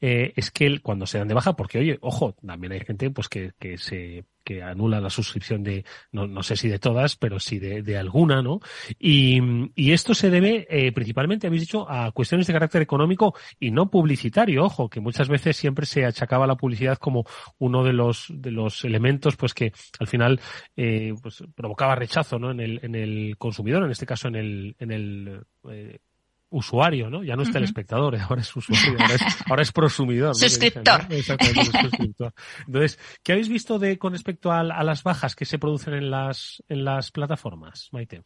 eh, 0.00 0.32
es 0.36 0.50
que 0.50 0.80
cuando 0.80 1.06
se 1.06 1.18
dan 1.18 1.28
de 1.28 1.34
baja, 1.34 1.54
porque 1.54 1.78
oye, 1.78 1.98
ojo, 2.00 2.34
también 2.46 2.72
hay 2.72 2.80
gente 2.80 3.10
pues 3.10 3.28
que, 3.28 3.52
que 3.58 3.78
se 3.78 4.24
que 4.48 4.62
anula 4.62 4.98
la 4.98 5.10
suscripción 5.10 5.62
de, 5.62 5.84
no, 6.10 6.26
no 6.26 6.42
sé 6.42 6.56
si 6.56 6.70
de 6.70 6.78
todas, 6.78 7.16
pero 7.16 7.38
sí 7.38 7.58
de, 7.58 7.82
de 7.82 7.98
alguna, 7.98 8.40
¿no? 8.40 8.60
Y, 8.98 9.42
y, 9.74 9.92
esto 9.92 10.14
se 10.14 10.30
debe 10.30 10.66
eh, 10.70 10.90
principalmente, 10.92 11.46
habéis 11.46 11.64
dicho, 11.64 11.86
a 11.86 12.12
cuestiones 12.12 12.46
de 12.46 12.54
carácter 12.54 12.80
económico 12.80 13.34
y 13.60 13.72
no 13.72 13.90
publicitario, 13.90 14.64
ojo, 14.64 14.88
que 14.88 15.00
muchas 15.00 15.28
veces 15.28 15.54
siempre 15.54 15.84
se 15.84 16.06
achacaba 16.06 16.46
la 16.46 16.56
publicidad 16.56 16.96
como 16.96 17.26
uno 17.58 17.84
de 17.84 17.92
los, 17.92 18.28
de 18.30 18.50
los 18.50 18.86
elementos, 18.86 19.36
pues 19.36 19.52
que 19.52 19.74
al 19.98 20.06
final, 20.06 20.40
eh, 20.76 21.12
pues 21.22 21.44
provocaba 21.54 21.94
rechazo, 21.94 22.38
¿no? 22.38 22.50
En 22.50 22.60
el, 22.60 22.80
en 22.82 22.94
el 22.94 23.36
consumidor, 23.36 23.84
en 23.84 23.90
este 23.90 24.06
caso 24.06 24.28
en 24.28 24.36
el, 24.36 24.76
en 24.78 24.92
el, 24.92 25.42
eh, 25.70 25.98
usuario, 26.50 27.10
¿no? 27.10 27.22
Ya 27.22 27.36
no 27.36 27.42
es 27.42 27.52
telespectador, 27.52 28.16
ahora 28.16 28.40
es 28.40 28.54
usuario, 28.54 28.98
ahora 29.00 29.14
es, 29.14 29.22
ahora 29.46 29.62
es 29.62 29.72
prosumidor. 29.72 30.28
¿no? 30.28 30.34
Suscriptor. 30.34 31.06
suscriptor. 31.82 32.32
Entonces, 32.66 32.98
¿qué 33.22 33.32
habéis 33.32 33.48
visto 33.48 33.78
de 33.78 33.98
con 33.98 34.12
respecto 34.12 34.50
a, 34.50 34.60
a, 34.60 34.84
las 34.84 35.02
bajas 35.02 35.36
que 35.36 35.44
se 35.44 35.58
producen 35.58 35.94
en 35.94 36.10
las, 36.10 36.62
en 36.68 36.84
las 36.84 37.10
plataformas, 37.10 37.88
Maite? 37.92 38.22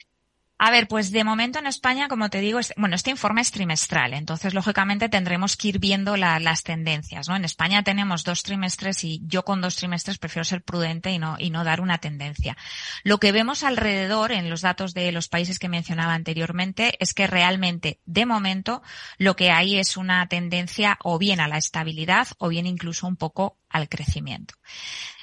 A 0.65 0.71
ver, 0.71 0.87
pues 0.87 1.11
de 1.11 1.25
momento 1.25 1.59
en 1.59 1.67
España, 1.67 2.07
como 2.07 2.31
te 2.31 2.39
digo, 2.39 2.61
bueno, 2.77 2.95
este 2.95 3.11
informe 3.11 3.41
es 3.41 3.51
trimestral, 3.51 4.15
entonces 4.15 4.55
lógicamente 4.55 5.09
tendremos 5.09 5.57
que 5.57 5.67
ir 5.67 5.81
viendo 5.81 6.17
la, 6.17 6.39
las 6.39 6.63
tendencias, 6.63 7.29
¿no? 7.29 7.35
En 7.35 7.45
España 7.45 7.83
tenemos 7.83 8.23
dos 8.23 8.45
trimestres 8.45 9.03
y 9.03 9.21
yo 9.27 9.45
con 9.45 9.61
dos 9.61 9.75
trimestres 9.75 10.19
prefiero 10.19 10.45
ser 10.45 10.63
prudente 10.63 11.11
y 11.11 11.19
no, 11.19 11.35
y 11.37 11.51
no 11.51 11.65
dar 11.65 11.81
una 11.81 11.99
tendencia. 11.99 12.57
Lo 13.03 13.19
que 13.19 13.33
vemos 13.33 13.65
alrededor 13.65 14.31
en 14.31 14.51
los 14.51 14.61
datos 14.61 14.95
de 14.95 15.11
los 15.11 15.27
países 15.27 15.59
que 15.59 15.69
mencionaba 15.69 16.15
anteriormente 16.15 16.95
es 17.01 17.13
que 17.13 17.27
realmente, 17.27 17.99
de 18.05 18.25
momento, 18.25 18.83
lo 19.19 19.35
que 19.35 19.51
hay 19.51 19.81
es 19.81 19.97
una 19.97 20.29
tendencia 20.29 20.97
o 21.03 21.19
bien 21.19 21.41
a 21.41 21.49
la 21.49 21.59
estabilidad 21.59 22.29
o 22.39 22.51
bien 22.51 22.67
incluso 22.67 23.09
un 23.09 23.17
poco 23.17 23.59
al 23.73 23.89
crecimiento. 23.89 24.55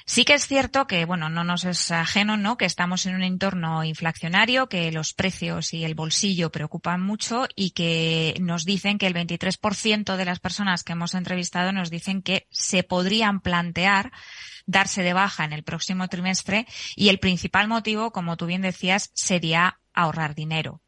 Sí 0.04 0.24
que 0.24 0.34
es 0.34 0.48
cierto 0.48 0.88
que, 0.88 1.04
bueno, 1.04 1.28
no 1.28 1.44
nos 1.44 1.64
es 1.64 1.92
ajeno, 1.92 2.36
¿no? 2.36 2.56
Que 2.56 2.64
estamos 2.64 3.06
en 3.06 3.14
un 3.14 3.22
entorno 3.22 3.84
inflacionario, 3.84 4.68
que 4.68 4.90
los 4.90 5.14
precios 5.14 5.72
y 5.72 5.84
el 5.84 5.94
bolsillo 5.94 6.50
preocupan 6.50 7.00
mucho 7.00 7.46
y 7.54 7.70
que 7.70 8.34
nos 8.40 8.64
dicen 8.64 8.98
que 8.98 9.06
el 9.06 9.14
23% 9.14 10.16
de 10.16 10.24
las 10.24 10.40
personas 10.40 10.82
que 10.82 10.94
hemos 10.94 11.14
entrevistado 11.14 11.70
nos 11.70 11.90
dicen 11.90 12.22
que 12.22 12.48
se 12.50 12.82
podrían 12.82 13.40
plantear 13.40 14.10
darse 14.66 15.02
de 15.04 15.12
baja 15.12 15.44
en 15.44 15.52
el 15.52 15.62
próximo 15.62 16.08
trimestre 16.08 16.66
y 16.96 17.08
el 17.08 17.20
principal 17.20 17.68
motivo, 17.68 18.10
como 18.10 18.36
tú 18.36 18.46
bien 18.46 18.62
decías, 18.62 19.12
sería 19.14 19.78
ahorrar 19.94 20.34
dinero 20.34 20.82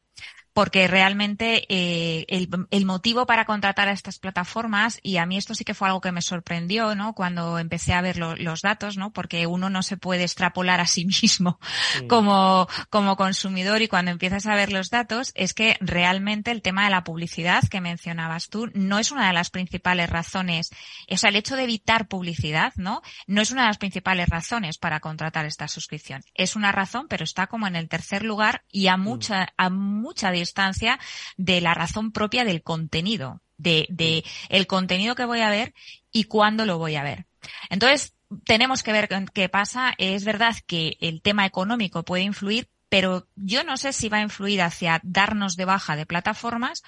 porque 0.52 0.86
realmente 0.86 1.64
eh, 1.68 2.24
el, 2.28 2.48
el, 2.70 2.84
motivo 2.84 3.26
para 3.26 3.44
contratar 3.44 3.88
a 3.88 3.92
estas 3.92 4.18
plataformas, 4.18 4.98
y 5.02 5.16
a 5.16 5.26
mí 5.26 5.36
esto 5.36 5.54
sí 5.54 5.64
que 5.64 5.74
fue 5.74 5.88
algo 5.88 6.00
que 6.00 6.12
me 6.12 6.22
sorprendió, 6.22 6.94
¿no? 6.94 7.14
Cuando 7.14 7.58
empecé 7.58 7.94
a 7.94 8.02
ver 8.02 8.18
lo, 8.18 8.36
los 8.36 8.60
datos, 8.60 8.96
¿no? 8.96 9.12
Porque 9.12 9.46
uno 9.46 9.70
no 9.70 9.82
se 9.82 9.96
puede 9.96 10.24
extrapolar 10.24 10.80
a 10.80 10.86
sí 10.86 11.04
mismo 11.22 11.58
sí. 11.94 12.06
como, 12.06 12.68
como 12.90 13.16
consumidor 13.16 13.82
y 13.82 13.88
cuando 13.88 14.10
empiezas 14.10 14.46
a 14.46 14.54
ver 14.54 14.72
los 14.72 14.90
datos 14.90 15.32
es 15.34 15.54
que 15.54 15.76
realmente 15.80 16.50
el 16.50 16.62
tema 16.62 16.84
de 16.84 16.90
la 16.90 17.04
publicidad 17.04 17.62
que 17.68 17.80
mencionabas 17.80 18.48
tú 18.48 18.70
no 18.74 18.98
es 18.98 19.10
una 19.10 19.28
de 19.28 19.32
las 19.32 19.50
principales 19.50 20.10
razones, 20.10 20.70
o 21.10 21.16
sea, 21.16 21.30
el 21.30 21.36
hecho 21.36 21.56
de 21.56 21.64
evitar 21.64 22.08
publicidad, 22.08 22.72
¿no? 22.76 23.02
No 23.26 23.40
es 23.40 23.50
una 23.50 23.62
de 23.62 23.68
las 23.68 23.78
principales 23.78 24.28
razones 24.28 24.78
para 24.78 25.00
contratar 25.00 25.46
esta 25.46 25.68
suscripción. 25.68 26.22
Es 26.34 26.56
una 26.56 26.72
razón, 26.72 27.06
pero 27.08 27.24
está 27.24 27.46
como 27.46 27.66
en 27.66 27.76
el 27.76 27.88
tercer 27.88 28.22
lugar 28.22 28.64
y 28.70 28.88
a 28.88 28.96
mucha, 28.96 29.52
a 29.56 29.70
mucha 29.70 30.30
distancia 30.42 30.98
de 31.36 31.60
la 31.60 31.74
razón 31.74 32.12
propia 32.12 32.44
del 32.44 32.62
contenido, 32.62 33.42
de, 33.56 33.86
de 33.88 34.24
el 34.48 34.66
contenido 34.66 35.14
que 35.14 35.24
voy 35.24 35.40
a 35.40 35.50
ver 35.50 35.74
y 36.10 36.24
cuándo 36.24 36.66
lo 36.66 36.78
voy 36.78 36.96
a 36.96 37.02
ver. 37.02 37.26
Entonces, 37.70 38.14
tenemos 38.44 38.82
que 38.82 38.92
ver 38.92 39.08
qué 39.32 39.48
pasa. 39.48 39.94
Es 39.98 40.24
verdad 40.24 40.56
que 40.66 40.96
el 41.00 41.22
tema 41.22 41.46
económico 41.46 42.04
puede 42.04 42.22
influir, 42.22 42.68
pero 42.88 43.28
yo 43.36 43.64
no 43.64 43.76
sé 43.76 43.92
si 43.92 44.08
va 44.08 44.18
a 44.18 44.22
influir 44.22 44.62
hacia 44.62 45.00
darnos 45.02 45.56
de 45.56 45.64
baja 45.64 45.96
de 45.96 46.06
plataformas 46.06 46.82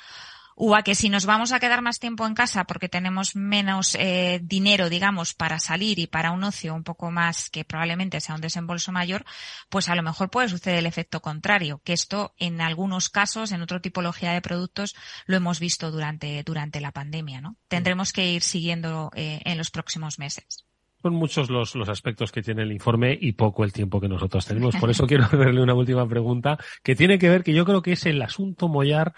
o 0.56 0.74
a 0.74 0.82
que 0.82 0.94
si 0.94 1.08
nos 1.08 1.26
vamos 1.26 1.52
a 1.52 1.60
quedar 1.60 1.82
más 1.82 1.98
tiempo 1.98 2.26
en 2.26 2.34
casa 2.34 2.64
porque 2.64 2.88
tenemos 2.88 3.36
menos 3.36 3.96
eh, 3.98 4.40
dinero, 4.42 4.88
digamos, 4.88 5.34
para 5.34 5.58
salir 5.58 5.98
y 5.98 6.06
para 6.06 6.30
un 6.30 6.44
ocio 6.44 6.74
un 6.74 6.84
poco 6.84 7.10
más 7.10 7.50
que 7.50 7.64
probablemente 7.64 8.20
sea 8.20 8.34
un 8.34 8.40
desembolso 8.40 8.92
mayor, 8.92 9.24
pues 9.68 9.88
a 9.88 9.94
lo 9.94 10.02
mejor 10.02 10.30
puede 10.30 10.48
suceder 10.48 10.78
el 10.78 10.86
efecto 10.86 11.20
contrario, 11.20 11.80
que 11.84 11.92
esto 11.92 12.34
en 12.38 12.60
algunos 12.60 13.08
casos, 13.08 13.52
en 13.52 13.62
otra 13.62 13.80
tipología 13.80 14.32
de 14.32 14.42
productos, 14.42 14.94
lo 15.26 15.36
hemos 15.36 15.60
visto 15.60 15.90
durante, 15.90 16.42
durante 16.42 16.80
la 16.80 16.92
pandemia, 16.92 17.40
¿no? 17.40 17.56
Tendremos 17.68 18.12
que 18.12 18.30
ir 18.30 18.42
siguiendo 18.42 19.10
eh, 19.14 19.40
en 19.44 19.58
los 19.58 19.70
próximos 19.70 20.18
meses. 20.18 20.64
Son 21.04 21.12
muchos 21.12 21.50
los, 21.50 21.74
los 21.74 21.90
aspectos 21.90 22.32
que 22.32 22.40
tiene 22.40 22.62
el 22.62 22.72
informe 22.72 23.18
y 23.20 23.32
poco 23.32 23.62
el 23.62 23.74
tiempo 23.74 24.00
que 24.00 24.08
nosotros 24.08 24.46
tenemos. 24.46 24.74
Por 24.76 24.88
eso 24.88 25.06
quiero 25.06 25.24
hacerle 25.24 25.60
una 25.60 25.74
última 25.74 26.08
pregunta 26.08 26.56
que 26.82 26.96
tiene 26.96 27.18
que 27.18 27.28
ver, 27.28 27.44
que 27.44 27.52
yo 27.52 27.66
creo 27.66 27.82
que 27.82 27.92
es 27.92 28.06
el 28.06 28.22
asunto 28.22 28.68
mollar 28.68 29.12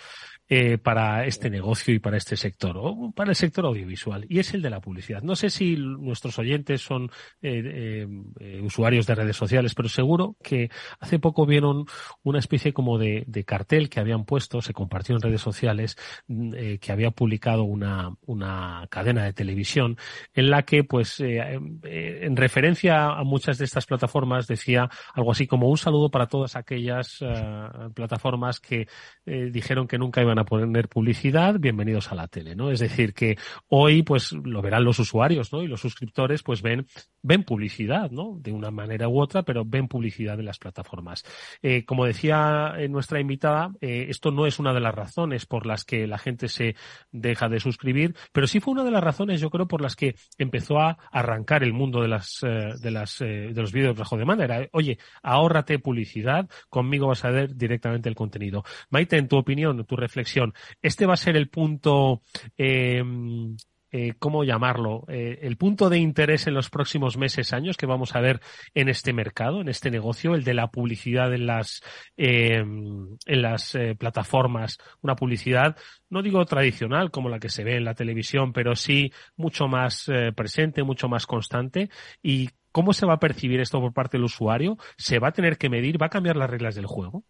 eh, 0.49 0.79
para 0.79 1.27
este 1.27 1.51
negocio 1.51 1.93
y 1.93 1.99
para 1.99 2.17
este 2.17 2.37
sector, 2.37 2.77
o 2.79 3.11
para 3.13 3.31
el 3.31 3.37
sector 3.37 3.67
audiovisual, 3.67 4.27
y 4.29 4.39
es 4.39 4.55
el 4.55 4.63
de 4.63 4.71
la 4.71 4.81
publicidad. 4.81 5.23
No 5.23 5.35
sé 5.35 5.51
si 5.51 5.77
nuestros 5.77 6.39
oyentes 6.39 6.83
son 6.83 7.11
eh, 7.43 8.07
eh, 8.39 8.61
usuarios 8.63 9.07
de 9.07 9.15
redes 9.17 9.37
sociales, 9.37 9.75
pero 9.75 9.89
seguro 9.89 10.37
que 10.43 10.71
hace 11.01 11.19
poco 11.19 11.47
vieron 11.47 11.87
una 12.23 12.39
especie 12.39 12.73
como 12.73 12.97
de, 12.99 13.27
cartel 13.45 13.89
que 13.89 14.01
habían 14.01 14.25
puesto, 14.25 14.63
se 14.63 14.73
compartió 14.73 15.17
en 15.17 15.23
redes 15.23 15.41
sociales, 15.41 15.97
mm, 16.29 16.55
eh, 16.55 16.79
que 16.79 16.93
había 16.93 17.11
publicado 17.11 17.65
una, 17.65 18.15
una 18.25 18.87
cadena 18.89 19.25
de 19.25 19.33
televisión 19.33 19.97
en 20.35 20.51
la 20.51 20.63
que, 20.63 20.85
pues, 20.85 21.21
en 21.21 22.37
referencia 22.37 23.07
a 23.11 23.25
muchas 23.25 23.59
de 23.59 23.65
estas 23.65 23.87
plataformas 23.87 24.47
decía 24.47 24.89
algo 25.15 25.33
así 25.33 25.47
como 25.47 25.69
un 25.69 25.77
saludo 25.77 26.11
para 26.11 26.27
todas 26.27 26.57
aquellas 26.57 27.19
plataformas 27.95 28.61
que 28.61 28.89
dijeron 29.25 29.87
que 29.87 29.99
nunca 29.99 30.23
iban 30.23 30.36
a 30.39 30.45
poner 30.45 30.89
publicidad, 30.89 31.57
bienvenidos 31.59 32.13
a 32.13 32.15
la 32.15 32.29
tele, 32.29 32.55
¿no? 32.55 32.71
Es 32.71 32.81
decir, 32.81 33.15
que 33.15 33.37
hoy, 33.69 34.03
pues, 34.03 34.33
lo 34.33 34.63
verán 34.63 34.85
los 34.85 34.99
usuarios, 34.99 35.53
¿no? 35.53 35.63
Y 35.63 35.69
los 35.69 35.81
suscriptores, 35.81 36.43
pues, 36.43 36.63
ven, 36.63 36.87
ven 37.23 37.45
publicidad, 37.45 38.11
¿no? 38.11 38.39
De 38.41 38.53
una 38.53 38.71
manera 38.71 39.09
u 39.09 39.21
otra, 39.21 39.43
pero 39.43 39.65
ven 39.65 39.89
publicidad 39.89 40.39
en 40.39 40.47
las 40.47 40.59
plataformas. 40.59 41.25
Eh, 41.63 41.85
como 41.85 42.05
decía 42.05 42.75
nuestra 42.89 43.21
invitada, 43.21 43.73
eh, 43.81 44.07
esto 44.09 44.31
no 44.31 44.47
es 44.47 44.59
una 44.59 44.73
de 44.73 44.81
las 44.81 44.95
razones 44.95 45.47
por 45.47 45.67
las 45.67 45.85
que 45.85 46.07
la 46.07 46.19
gente 46.19 46.49
se 46.49 46.77
deja 47.13 47.49
de 47.49 47.61
suscribir, 47.61 48.15
pero 48.33 48.47
sí 48.47 48.61
fue 48.61 48.73
una 48.73 48.85
de 48.85 48.91
las 48.91 49.03
razones, 49.03 49.41
yo 49.41 49.51
creo, 49.51 49.67
por 49.67 49.81
las 49.81 49.97
que 49.97 50.15
empezó 50.39 50.79
a 50.79 50.99
arrancar 51.11 51.63
el 51.63 51.73
mundo 51.73 52.03
de 52.03 52.09
las, 52.09 52.43
eh, 52.43 52.75
de 52.81 52.91
las, 52.91 53.19
de 53.19 53.53
los 53.55 53.73
vídeos 53.73 53.97
bajo 53.97 54.17
demanda. 54.17 54.45
Era, 54.45 54.69
oye, 54.73 54.99
ahórrate 55.23 55.79
publicidad, 55.79 56.49
conmigo 56.69 57.09
vas 57.09 57.25
a 57.25 57.31
ver 57.31 57.57
directamente 57.57 58.09
el 58.09 58.15
contenido. 58.15 58.65
Maite, 58.91 59.17
en 59.17 59.29
tu 59.29 59.37
opinión, 59.37 59.85
tu 59.85 59.97
reflexión, 59.97 60.26
¿este 60.83 61.07
va 61.07 61.15
a 61.15 61.19
ser 61.19 61.37
el 61.37 61.49
punto 61.49 62.23
eh, 62.57 63.03
eh, 63.99 64.13
¿cómo 64.19 64.45
llamarlo? 64.45 65.05
Eh, 65.09 65.39
el 65.41 65.57
punto 65.57 65.89
de 65.89 65.97
interés 65.97 66.47
en 66.47 66.53
los 66.53 66.69
próximos 66.69 67.17
meses, 67.17 67.55
años 67.55 67.79
que 67.79 67.87
vamos 67.87 68.15
a 68.15 68.21
ver 68.21 68.41
en 68.75 68.91
este 68.91 69.15
mercado, 69.15 69.63
en 69.63 69.69
este 69.69 69.91
negocio, 69.91 70.35
el 70.35 70.45
de 70.45 70.53
la 70.53 70.67
publicidad 70.67 71.33
en 71.33 71.47
las, 71.47 71.83
eh, 72.17 72.57
en 72.57 73.43
las 73.43 73.79
plataformas, 73.99 74.77
una 75.01 75.17
publicidad, 75.17 75.77
no 76.11 76.21
digo 76.21 76.45
tradicional 76.45 77.11
como 77.11 77.31
la 77.31 77.39
que 77.39 77.49
se 77.49 77.65
ve 77.65 77.77
en 77.77 77.85
la 77.85 77.95
televisión, 77.95 78.53
pero 78.53 78.77
sí 78.77 79.13
mucho 79.37 79.67
más 79.67 80.11
presente, 80.35 80.83
mucho 80.83 81.09
más 81.09 81.27
constante 81.27 81.89
y 82.23 82.51
¿Cómo 82.73 82.93
se 82.93 83.07
va 83.07 83.15
a 83.15 83.19
percibir 83.19 83.59
esto 83.61 83.81
por 83.81 83.95
parte 83.95 84.19
del 84.19 84.25
usuario? 84.25 84.77
¿Se 84.99 85.19
va 85.19 85.29
a 85.29 85.33
tener 85.33 85.57
que 85.57 85.71
medir? 85.71 85.97
¿Va 86.01 86.09
a 86.09 86.11
cambiar 86.11 86.37
las 86.37 86.51
reglas 86.51 86.75
del 86.75 86.85
juego? 86.85 87.25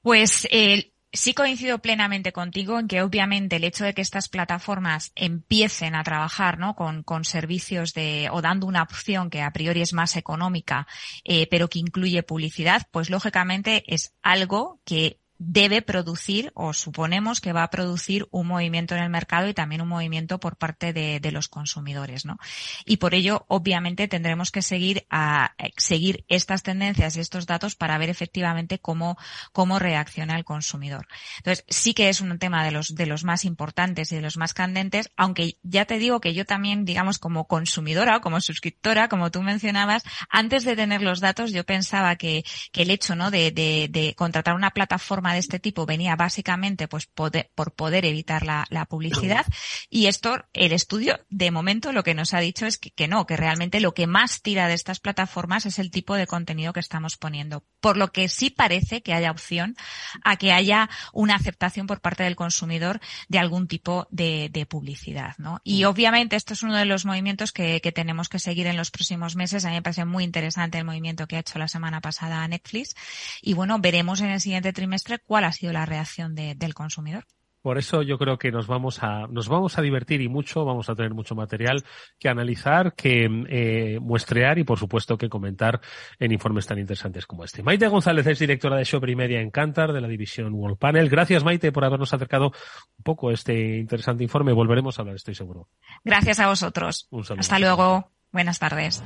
Pues 0.00 0.48
eh, 0.50 0.91
sí 1.12 1.34
coincido 1.34 1.78
plenamente 1.78 2.32
contigo 2.32 2.78
en 2.78 2.88
que 2.88 3.02
obviamente 3.02 3.56
el 3.56 3.64
hecho 3.64 3.84
de 3.84 3.94
que 3.94 4.02
estas 4.02 4.28
plataformas 4.28 5.12
empiecen 5.14 5.94
a 5.94 6.02
trabajar 6.02 6.58
¿no? 6.58 6.74
con, 6.74 7.02
con 7.02 7.24
servicios 7.24 7.92
de 7.94 8.28
o 8.32 8.40
dando 8.40 8.66
una 8.66 8.82
opción 8.82 9.30
que 9.30 9.42
a 9.42 9.52
priori 9.52 9.82
es 9.82 9.92
más 9.92 10.16
económica, 10.16 10.86
eh, 11.24 11.46
pero 11.48 11.68
que 11.68 11.78
incluye 11.78 12.22
publicidad, 12.22 12.86
pues 12.90 13.10
lógicamente 13.10 13.84
es 13.86 14.14
algo 14.22 14.80
que 14.84 15.21
debe 15.44 15.82
producir 15.82 16.52
o 16.54 16.72
suponemos 16.72 17.40
que 17.40 17.52
va 17.52 17.64
a 17.64 17.70
producir 17.70 18.26
un 18.30 18.46
movimiento 18.46 18.94
en 18.94 19.02
el 19.02 19.10
mercado 19.10 19.48
y 19.48 19.54
también 19.54 19.80
un 19.80 19.88
movimiento 19.88 20.38
por 20.38 20.56
parte 20.56 20.92
de, 20.92 21.18
de 21.20 21.32
los 21.32 21.48
consumidores, 21.48 22.24
¿no? 22.24 22.38
Y 22.84 22.98
por 22.98 23.14
ello, 23.14 23.44
obviamente, 23.48 24.08
tendremos 24.08 24.50
que 24.50 24.62
seguir 24.62 25.06
a 25.10 25.54
seguir 25.76 26.24
estas 26.28 26.62
tendencias 26.62 27.16
y 27.16 27.20
estos 27.20 27.46
datos 27.46 27.74
para 27.74 27.98
ver 27.98 28.08
efectivamente 28.08 28.78
cómo, 28.78 29.18
cómo 29.52 29.78
reacciona 29.78 30.36
el 30.36 30.44
consumidor. 30.44 31.06
Entonces, 31.38 31.64
sí 31.68 31.92
que 31.94 32.08
es 32.08 32.20
un 32.20 32.38
tema 32.38 32.64
de 32.64 32.70
los, 32.70 32.94
de 32.94 33.06
los 33.06 33.24
más 33.24 33.44
importantes 33.44 34.12
y 34.12 34.16
de 34.16 34.22
los 34.22 34.36
más 34.36 34.54
candentes, 34.54 35.10
aunque 35.16 35.58
ya 35.62 35.84
te 35.84 35.98
digo 35.98 36.20
que 36.20 36.34
yo 36.34 36.44
también, 36.44 36.84
digamos, 36.84 37.18
como 37.18 37.46
consumidora 37.48 38.16
o 38.16 38.20
como 38.20 38.40
suscriptora, 38.40 39.08
como 39.08 39.30
tú 39.30 39.42
mencionabas, 39.42 40.04
antes 40.30 40.64
de 40.64 40.76
tener 40.76 41.02
los 41.02 41.20
datos, 41.20 41.52
yo 41.52 41.64
pensaba 41.64 42.16
que, 42.16 42.44
que 42.70 42.82
el 42.82 42.90
hecho, 42.90 43.16
¿no? 43.16 43.30
De, 43.30 43.50
de, 43.50 43.88
de 43.90 44.14
contratar 44.14 44.54
una 44.54 44.70
plataforma 44.70 45.31
de 45.32 45.40
este 45.40 45.58
tipo 45.58 45.86
venía 45.86 46.16
básicamente 46.16 46.88
pues 46.88 47.06
por 47.06 47.72
poder 47.74 48.04
evitar 48.04 48.44
la, 48.44 48.66
publicidad 48.88 49.46
y 49.90 50.06
esto, 50.06 50.44
el 50.52 50.72
estudio 50.72 51.20
de 51.30 51.50
momento 51.50 51.92
lo 51.92 52.02
que 52.02 52.14
nos 52.14 52.34
ha 52.34 52.40
dicho 52.40 52.66
es 52.66 52.78
que, 52.78 53.08
no, 53.08 53.26
que 53.26 53.36
realmente 53.36 53.80
lo 53.80 53.94
que 53.94 54.06
más 54.06 54.42
tira 54.42 54.68
de 54.68 54.74
estas 54.74 55.00
plataformas 55.00 55.66
es 55.66 55.78
el 55.78 55.90
tipo 55.90 56.14
de 56.14 56.26
contenido 56.26 56.72
que 56.72 56.80
estamos 56.80 57.16
poniendo. 57.16 57.64
Por 57.80 57.96
lo 57.96 58.12
que 58.12 58.28
sí 58.28 58.50
parece 58.50 59.02
que 59.02 59.14
haya 59.14 59.30
opción 59.30 59.76
a 60.24 60.36
que 60.36 60.52
haya 60.52 60.90
una 61.12 61.36
aceptación 61.36 61.86
por 61.86 62.00
parte 62.00 62.24
del 62.24 62.36
consumidor 62.36 63.00
de 63.28 63.38
algún 63.38 63.68
tipo 63.68 64.06
de, 64.10 64.50
publicidad, 64.68 65.34
¿no? 65.38 65.60
Y 65.64 65.84
mm. 65.84 65.88
obviamente 65.88 66.36
esto 66.36 66.54
es 66.54 66.62
uno 66.62 66.76
de 66.76 66.84
los 66.84 67.04
movimientos 67.04 67.52
que, 67.52 67.80
que 67.80 67.92
tenemos 67.92 68.28
que 68.28 68.38
seguir 68.38 68.66
en 68.66 68.76
los 68.76 68.90
próximos 68.90 69.34
meses. 69.36 69.64
A 69.64 69.68
mí 69.68 69.74
me 69.74 69.82
parece 69.82 70.04
muy 70.04 70.24
interesante 70.24 70.78
el 70.78 70.84
movimiento 70.84 71.26
que 71.26 71.36
ha 71.36 71.40
hecho 71.40 71.58
la 71.58 71.68
semana 71.68 72.00
pasada 72.00 72.46
Netflix 72.46 72.94
y 73.40 73.54
bueno, 73.54 73.78
veremos 73.78 74.20
en 74.20 74.30
el 74.30 74.40
siguiente 74.40 74.72
trimestre 74.72 75.18
cuál 75.26 75.44
ha 75.44 75.52
sido 75.52 75.72
la 75.72 75.86
reacción 75.86 76.34
del 76.34 76.74
consumidor. 76.74 77.24
Por 77.62 77.78
eso 77.78 78.02
yo 78.02 78.18
creo 78.18 78.38
que 78.38 78.50
nos 78.50 78.66
vamos 78.66 79.04
a 79.04 79.28
nos 79.28 79.48
vamos 79.48 79.78
a 79.78 79.82
divertir 79.82 80.20
y 80.20 80.28
mucho, 80.28 80.64
vamos 80.64 80.90
a 80.90 80.96
tener 80.96 81.14
mucho 81.14 81.36
material 81.36 81.84
que 82.18 82.28
analizar, 82.28 82.94
que 82.94 83.28
eh, 83.48 84.00
muestrear 84.00 84.58
y 84.58 84.64
por 84.64 84.80
supuesto 84.80 85.16
que 85.16 85.28
comentar 85.28 85.80
en 86.18 86.32
informes 86.32 86.66
tan 86.66 86.80
interesantes 86.80 87.24
como 87.24 87.44
este. 87.44 87.62
Maite 87.62 87.86
González 87.86 88.26
es 88.26 88.40
directora 88.40 88.76
de 88.76 88.84
Shopper 88.84 89.14
Media 89.14 89.40
en 89.40 89.52
Cantar 89.52 89.92
de 89.92 90.00
la 90.00 90.08
división 90.08 90.52
World 90.54 90.76
Panel. 90.76 91.08
Gracias 91.08 91.44
Maite 91.44 91.70
por 91.70 91.84
habernos 91.84 92.12
acercado 92.12 92.46
un 92.46 93.04
poco 93.04 93.30
este 93.30 93.78
interesante 93.78 94.24
informe. 94.24 94.52
Volveremos 94.52 94.98
a 94.98 95.02
hablar, 95.02 95.14
estoy 95.14 95.36
seguro. 95.36 95.68
Gracias 96.04 96.40
a 96.40 96.48
vosotros. 96.48 97.08
Hasta 97.38 97.60
luego. 97.60 98.10
Buenas 98.32 98.58
tardes. 98.58 99.04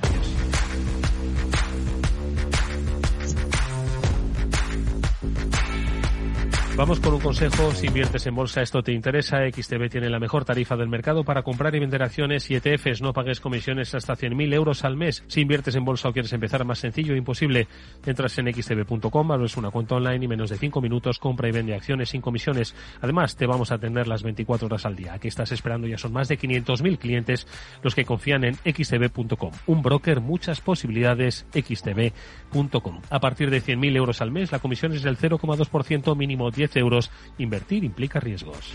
Vamos 6.77 7.01
con 7.01 7.15
un 7.15 7.21
consejo. 7.21 7.71
Si 7.73 7.87
inviertes 7.87 8.27
en 8.27 8.35
bolsa, 8.35 8.61
esto 8.61 8.83
te 8.83 8.93
interesa. 8.93 9.39
XTB 9.51 9.89
tiene 9.89 10.11
la 10.11 10.19
mejor 10.19 10.45
tarifa 10.45 10.77
del 10.77 10.91
mercado 10.91 11.25
para 11.25 11.43
comprar 11.43 11.75
y 11.75 11.79
vender 11.79 12.03
acciones 12.03 12.51
y 12.51 12.55
ETFs. 12.55 13.01
No 13.01 13.15
pagues 13.15 13.41
comisiones 13.41 13.95
hasta 13.95 14.15
100.000 14.15 14.53
euros 14.53 14.85
al 14.85 14.95
mes. 14.95 15.25
Si 15.27 15.41
inviertes 15.41 15.75
en 15.75 15.87
bolsa 15.87 16.11
o 16.11 16.13
quieres 16.13 16.35
empezar 16.35 16.67
más 16.67 16.79
sencillo 16.79 17.15
e 17.15 17.17
imposible, 17.17 17.67
entras 18.05 18.37
en 18.37 18.53
xtb.com, 18.53 19.33
abres 19.33 19.57
una 19.57 19.71
cuenta 19.71 19.95
online 19.95 20.27
y 20.27 20.29
menos 20.29 20.51
de 20.51 20.59
5 20.59 20.83
minutos 20.83 21.19
compra 21.19 21.49
y 21.49 21.53
vende 21.53 21.75
acciones 21.75 22.11
sin 22.11 22.21
comisiones. 22.21 22.75
Además, 23.01 23.37
te 23.37 23.47
vamos 23.47 23.73
a 23.73 23.77
atender 23.77 24.07
las 24.07 24.23
24 24.23 24.67
horas 24.67 24.85
al 24.85 24.97
día. 24.97 25.19
¿Qué 25.19 25.29
estás 25.29 25.53
esperando? 25.53 25.87
Ya 25.87 25.97
son 25.97 26.13
más 26.13 26.29
de 26.29 26.39
500.000 26.39 26.99
clientes 26.99 27.47
los 27.83 27.95
que 27.95 28.05
confían 28.05 28.45
en 28.45 28.55
xtb.com. 28.57 29.53
Un 29.67 29.81
broker, 29.81 30.21
muchas 30.21 30.61
posibilidades, 30.61 31.47
xtb.com. 31.55 33.01
A 33.09 33.19
partir 33.19 33.49
de 33.49 33.63
100.000 33.63 33.97
euros 33.97 34.21
al 34.21 34.31
mes, 34.31 34.53
la 34.53 34.59
comisión 34.59 34.93
es 34.93 35.03
del 35.03 35.17
0,2% 35.17 36.15
mínimo 36.15 36.51
10 36.51 36.66
euros. 36.75 37.11
Invertir 37.39 37.85
implica 37.85 38.19
riesgos. 38.19 38.75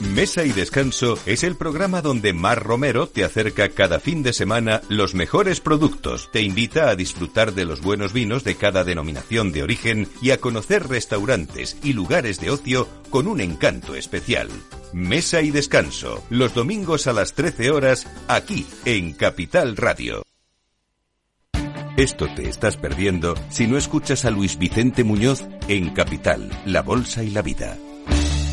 Mesa 0.00 0.44
y 0.44 0.52
Descanso 0.52 1.18
es 1.24 1.42
el 1.42 1.56
programa 1.56 2.02
donde 2.02 2.34
Mar 2.34 2.62
Romero 2.62 3.06
te 3.06 3.24
acerca 3.24 3.70
cada 3.70 3.98
fin 3.98 4.22
de 4.22 4.34
semana 4.34 4.82
los 4.88 5.14
mejores 5.14 5.60
productos, 5.60 6.30
te 6.30 6.42
invita 6.42 6.90
a 6.90 6.96
disfrutar 6.96 7.54
de 7.54 7.64
los 7.64 7.80
buenos 7.80 8.12
vinos 8.12 8.44
de 8.44 8.56
cada 8.56 8.84
denominación 8.84 9.52
de 9.52 9.62
origen 9.62 10.06
y 10.20 10.30
a 10.30 10.38
conocer 10.38 10.86
restaurantes 10.88 11.78
y 11.82 11.94
lugares 11.94 12.40
de 12.40 12.50
ocio 12.50 12.86
con 13.08 13.26
un 13.26 13.40
encanto 13.40 13.94
especial. 13.94 14.48
Mesa 14.92 15.40
y 15.40 15.50
Descanso, 15.50 16.22
los 16.28 16.52
domingos 16.54 17.06
a 17.06 17.14
las 17.14 17.32
13 17.32 17.70
horas, 17.70 18.06
aquí 18.28 18.66
en 18.84 19.14
Capital 19.14 19.76
Radio. 19.76 20.22
Esto 21.96 22.28
te 22.34 22.50
estás 22.50 22.76
perdiendo 22.76 23.34
si 23.48 23.66
no 23.66 23.78
escuchas 23.78 24.26
a 24.26 24.30
Luis 24.30 24.58
Vicente 24.58 25.04
Muñoz 25.04 25.44
en 25.68 25.88
Capital, 25.94 26.50
La 26.66 26.82
Bolsa 26.82 27.24
y 27.24 27.30
la 27.30 27.40
Vida. 27.40 27.78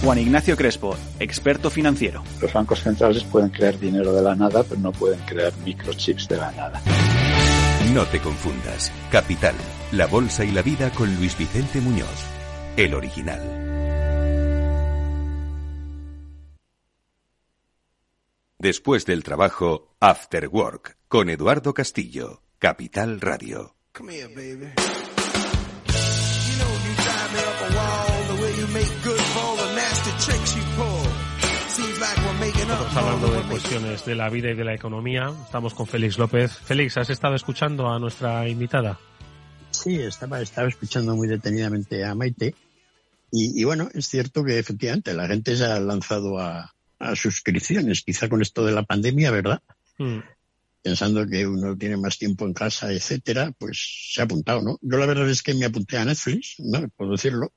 Juan 0.04 0.20
Ignacio 0.20 0.58
Crespo, 0.58 0.98
experto 1.18 1.70
financiero. 1.70 2.24
Los 2.42 2.52
bancos 2.52 2.82
centrales 2.82 3.24
pueden 3.24 3.50
crear 3.50 3.80
dinero 3.80 4.12
de 4.12 4.22
la 4.22 4.36
nada, 4.36 4.62
pero 4.64 4.82
no 4.82 4.92
pueden 4.92 5.20
crear 5.22 5.54
microchips 5.64 6.28
de 6.28 6.36
la 6.36 6.52
nada. 6.52 6.82
No 7.94 8.06
te 8.08 8.20
confundas. 8.20 8.92
Capital, 9.10 9.56
la 9.94 10.08
bolsa 10.08 10.44
y 10.44 10.52
la 10.52 10.62
vida 10.62 10.90
con 10.90 11.16
Luis 11.16 11.38
Vicente 11.38 11.80
Muñoz, 11.80 12.26
el 12.76 12.94
original. 12.94 13.40
Después 18.60 19.06
del 19.06 19.24
trabajo, 19.24 19.96
After 20.02 20.50
Work, 20.50 20.98
con 21.08 21.30
Eduardo 21.30 21.74
Castillo, 21.74 22.42
Capital 22.60 23.22
Radio. 23.22 23.76
Estamos 32.94 33.12
hablando 33.12 33.42
de 33.42 33.50
cuestiones 33.50 34.06
de 34.06 34.14
la 34.14 34.30
vida 34.30 34.52
y 34.52 34.54
de 34.54 34.64
la 34.64 34.76
economía. 34.76 35.34
Estamos 35.44 35.74
con 35.74 35.88
Félix 35.88 36.20
López. 36.20 36.52
Félix, 36.52 36.96
¿has 36.98 37.10
estado 37.10 37.34
escuchando 37.34 37.90
a 37.90 37.98
nuestra 37.98 38.48
invitada? 38.48 39.00
Sí, 39.72 39.96
estaba, 39.96 40.40
estaba 40.40 40.68
escuchando 40.68 41.16
muy 41.16 41.28
detenidamente 41.28 42.06
a 42.06 42.14
Maite. 42.14 42.54
Y, 43.32 43.64
bueno, 43.64 43.90
es 43.96 44.08
cierto 44.08 44.44
que 44.44 44.60
efectivamente 44.60 45.16
la 45.16 45.26
gente 45.26 45.58
se 45.58 45.66
ha 45.66 45.80
lanzado 45.80 46.38
a, 46.38 46.72
suscripciones, 47.16 48.04
quizá 48.04 48.30
con 48.30 48.44
esto 48.44 48.64
de 48.64 48.74
la 48.74 48.84
pandemia, 48.84 49.32
¿verdad? 49.32 49.64
Mm. 49.98 50.20
Pensando 50.84 51.26
que 51.26 51.48
uno 51.48 51.76
tiene 51.76 51.98
más 51.98 52.20
tiempo 52.20 52.46
en 52.46 52.54
casa, 52.54 52.92
etcétera, 52.92 53.54
pues 53.58 54.12
se 54.14 54.22
ha 54.22 54.26
apuntado, 54.26 54.62
¿no? 54.62 54.78
Yo 54.84 55.00
la 55.00 55.08
verdad 55.08 55.28
es 55.32 55.42
que 55.42 55.56
me 55.56 55.66
apunté 55.66 55.98
a 55.98 56.06
Netflix, 56.06 56.58
¿no? 56.60 56.88
Puedo 56.90 57.14
decirlo, 57.14 57.54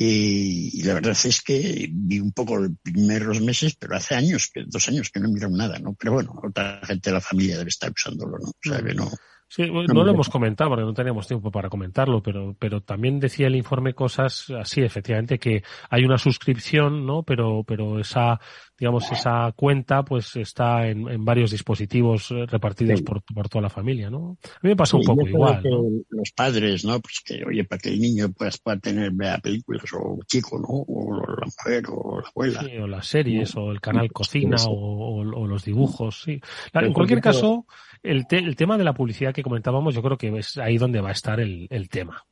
y, 0.00 0.82
la 0.84 0.94
verdad 0.94 1.16
es 1.24 1.42
que 1.42 1.88
vi 1.90 2.20
un 2.20 2.30
poco 2.30 2.56
los 2.56 2.70
primeros 2.80 3.40
meses, 3.40 3.74
pero 3.74 3.96
hace 3.96 4.14
años, 4.14 4.48
que 4.52 4.62
dos 4.64 4.88
años 4.88 5.10
que 5.10 5.18
no 5.18 5.28
miro 5.28 5.50
nada, 5.50 5.80
¿no? 5.80 5.94
Pero 5.98 6.12
bueno, 6.12 6.40
otra 6.40 6.80
gente 6.84 7.10
de 7.10 7.14
la 7.14 7.20
familia 7.20 7.58
debe 7.58 7.70
estar 7.70 7.90
usándolo, 7.90 8.38
¿no? 8.38 8.48
O 8.48 8.56
sea 8.62 8.80
que 8.80 8.94
no. 8.94 9.10
Sí, 9.50 9.62
no, 9.68 10.04
lo 10.04 10.10
hemos 10.10 10.28
comentado 10.28 10.70
porque 10.70 10.84
no 10.84 10.92
teníamos 10.92 11.26
tiempo 11.26 11.50
para 11.50 11.70
comentarlo, 11.70 12.22
pero, 12.22 12.54
pero 12.58 12.82
también 12.82 13.18
decía 13.18 13.46
el 13.46 13.56
informe 13.56 13.94
cosas 13.94 14.50
así, 14.50 14.82
efectivamente, 14.82 15.38
que 15.38 15.62
hay 15.88 16.04
una 16.04 16.18
suscripción, 16.18 17.06
¿no? 17.06 17.22
Pero, 17.22 17.64
pero 17.66 17.98
esa 17.98 18.38
digamos, 18.78 19.10
esa 19.10 19.52
cuenta 19.56 20.04
pues 20.04 20.36
está 20.36 20.86
en, 20.86 21.24
varios 21.24 21.50
dispositivos 21.50 22.30
eh, 22.30 22.46
repartidos 22.46 23.02
por, 23.02 23.22
por, 23.22 23.48
toda 23.48 23.62
la 23.62 23.70
familia, 23.70 24.08
¿no? 24.08 24.38
A 24.44 24.60
mí 24.62 24.70
me 24.70 24.76
pasa 24.76 24.96
un 24.96 25.02
poco 25.02 25.26
igual. 25.26 25.62
Los 26.10 26.32
padres, 26.32 26.84
¿no? 26.84 27.00
Pues 27.00 27.20
que, 27.24 27.44
oye, 27.44 27.64
para 27.64 27.80
que 27.80 27.88
el 27.88 28.00
niño 28.00 28.32
pues, 28.36 28.58
pueda 28.58 28.78
tener, 28.78 29.10
vea 29.12 29.38
películas, 29.38 29.84
o 29.92 30.18
chico, 30.26 30.58
¿no? 30.58 30.68
O 30.68 31.16
la 31.16 31.46
mujer, 31.46 31.84
o 31.88 32.20
la 32.20 32.28
abuela. 32.28 32.62
Sí, 32.62 32.76
o 32.76 32.86
las 32.86 33.06
series, 33.06 33.56
o 33.56 33.72
el 33.72 33.80
canal 33.80 34.12
cocina, 34.12 34.56
o, 34.68 35.24
los 35.24 35.64
dibujos, 35.64 36.22
sí. 36.22 36.40
en 36.74 36.92
cualquier 36.92 37.20
caso, 37.20 37.66
el, 38.02 38.26
el 38.30 38.56
tema 38.56 38.78
de 38.78 38.84
la 38.84 38.94
publicidad 38.94 39.32
que 39.32 39.42
comentábamos, 39.42 39.94
yo 39.94 40.02
creo 40.02 40.18
que 40.18 40.38
es 40.38 40.58
ahí 40.58 40.78
donde 40.78 41.00
va 41.00 41.08
a 41.08 41.12
estar 41.12 41.40
el, 41.40 41.66
el 41.70 41.88
tema 41.88 42.24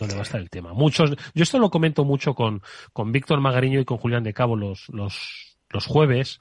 donde 0.00 0.16
va 0.16 0.22
a 0.22 0.24
estar 0.24 0.40
el 0.40 0.50
tema. 0.50 0.72
Muchos, 0.72 1.10
yo 1.34 1.42
esto 1.42 1.58
lo 1.58 1.70
comento 1.70 2.04
mucho 2.04 2.34
con, 2.34 2.62
con 2.92 3.12
Víctor 3.12 3.40
Magariño 3.40 3.78
y 3.78 3.84
con 3.84 3.98
Julián 3.98 4.24
de 4.24 4.34
Cabo 4.34 4.56
los, 4.56 4.88
los, 4.88 5.58
los 5.70 5.86
jueves, 5.86 6.40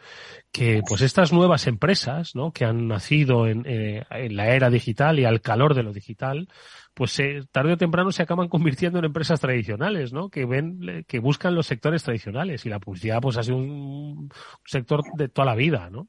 que 0.52 0.82
pues 0.88 1.02
estas 1.02 1.32
nuevas 1.32 1.68
empresas, 1.68 2.36
¿no? 2.36 2.52
Que 2.52 2.66
han 2.66 2.88
nacido 2.88 3.48
en, 3.48 3.64
eh, 3.68 4.04
en 4.10 4.36
la 4.36 4.56
era 4.56 4.70
digital 4.70 5.20
y 5.20 5.26
al 5.26 5.42
calor 5.42 5.76
de 5.76 5.84
lo 5.84 5.94
digital, 5.94 6.48
pues 6.94 7.18
eh, 7.20 7.44
tarde 7.52 7.74
o 7.74 7.78
temprano 7.78 8.12
se 8.12 8.24
acaban 8.24 8.50
convirtiendo 8.50 9.00
en 9.00 9.06
empresas 9.06 9.40
tradicionales, 9.40 10.12
¿no? 10.12 10.30
Que 10.30 10.46
ven, 10.46 11.06
que 11.08 11.20
buscan 11.20 11.56
los 11.56 11.68
sectores 11.68 12.04
tradicionales 12.04 12.66
y 12.66 12.70
la 12.70 12.80
publicidad 12.80 13.22
pues 13.22 13.38
ha 13.38 13.44
sido 13.44 13.58
un, 13.58 14.30
sector 14.66 15.04
de 15.16 15.30
toda 15.30 15.46
la 15.46 15.56
vida, 15.56 15.90
¿no? 15.90 16.08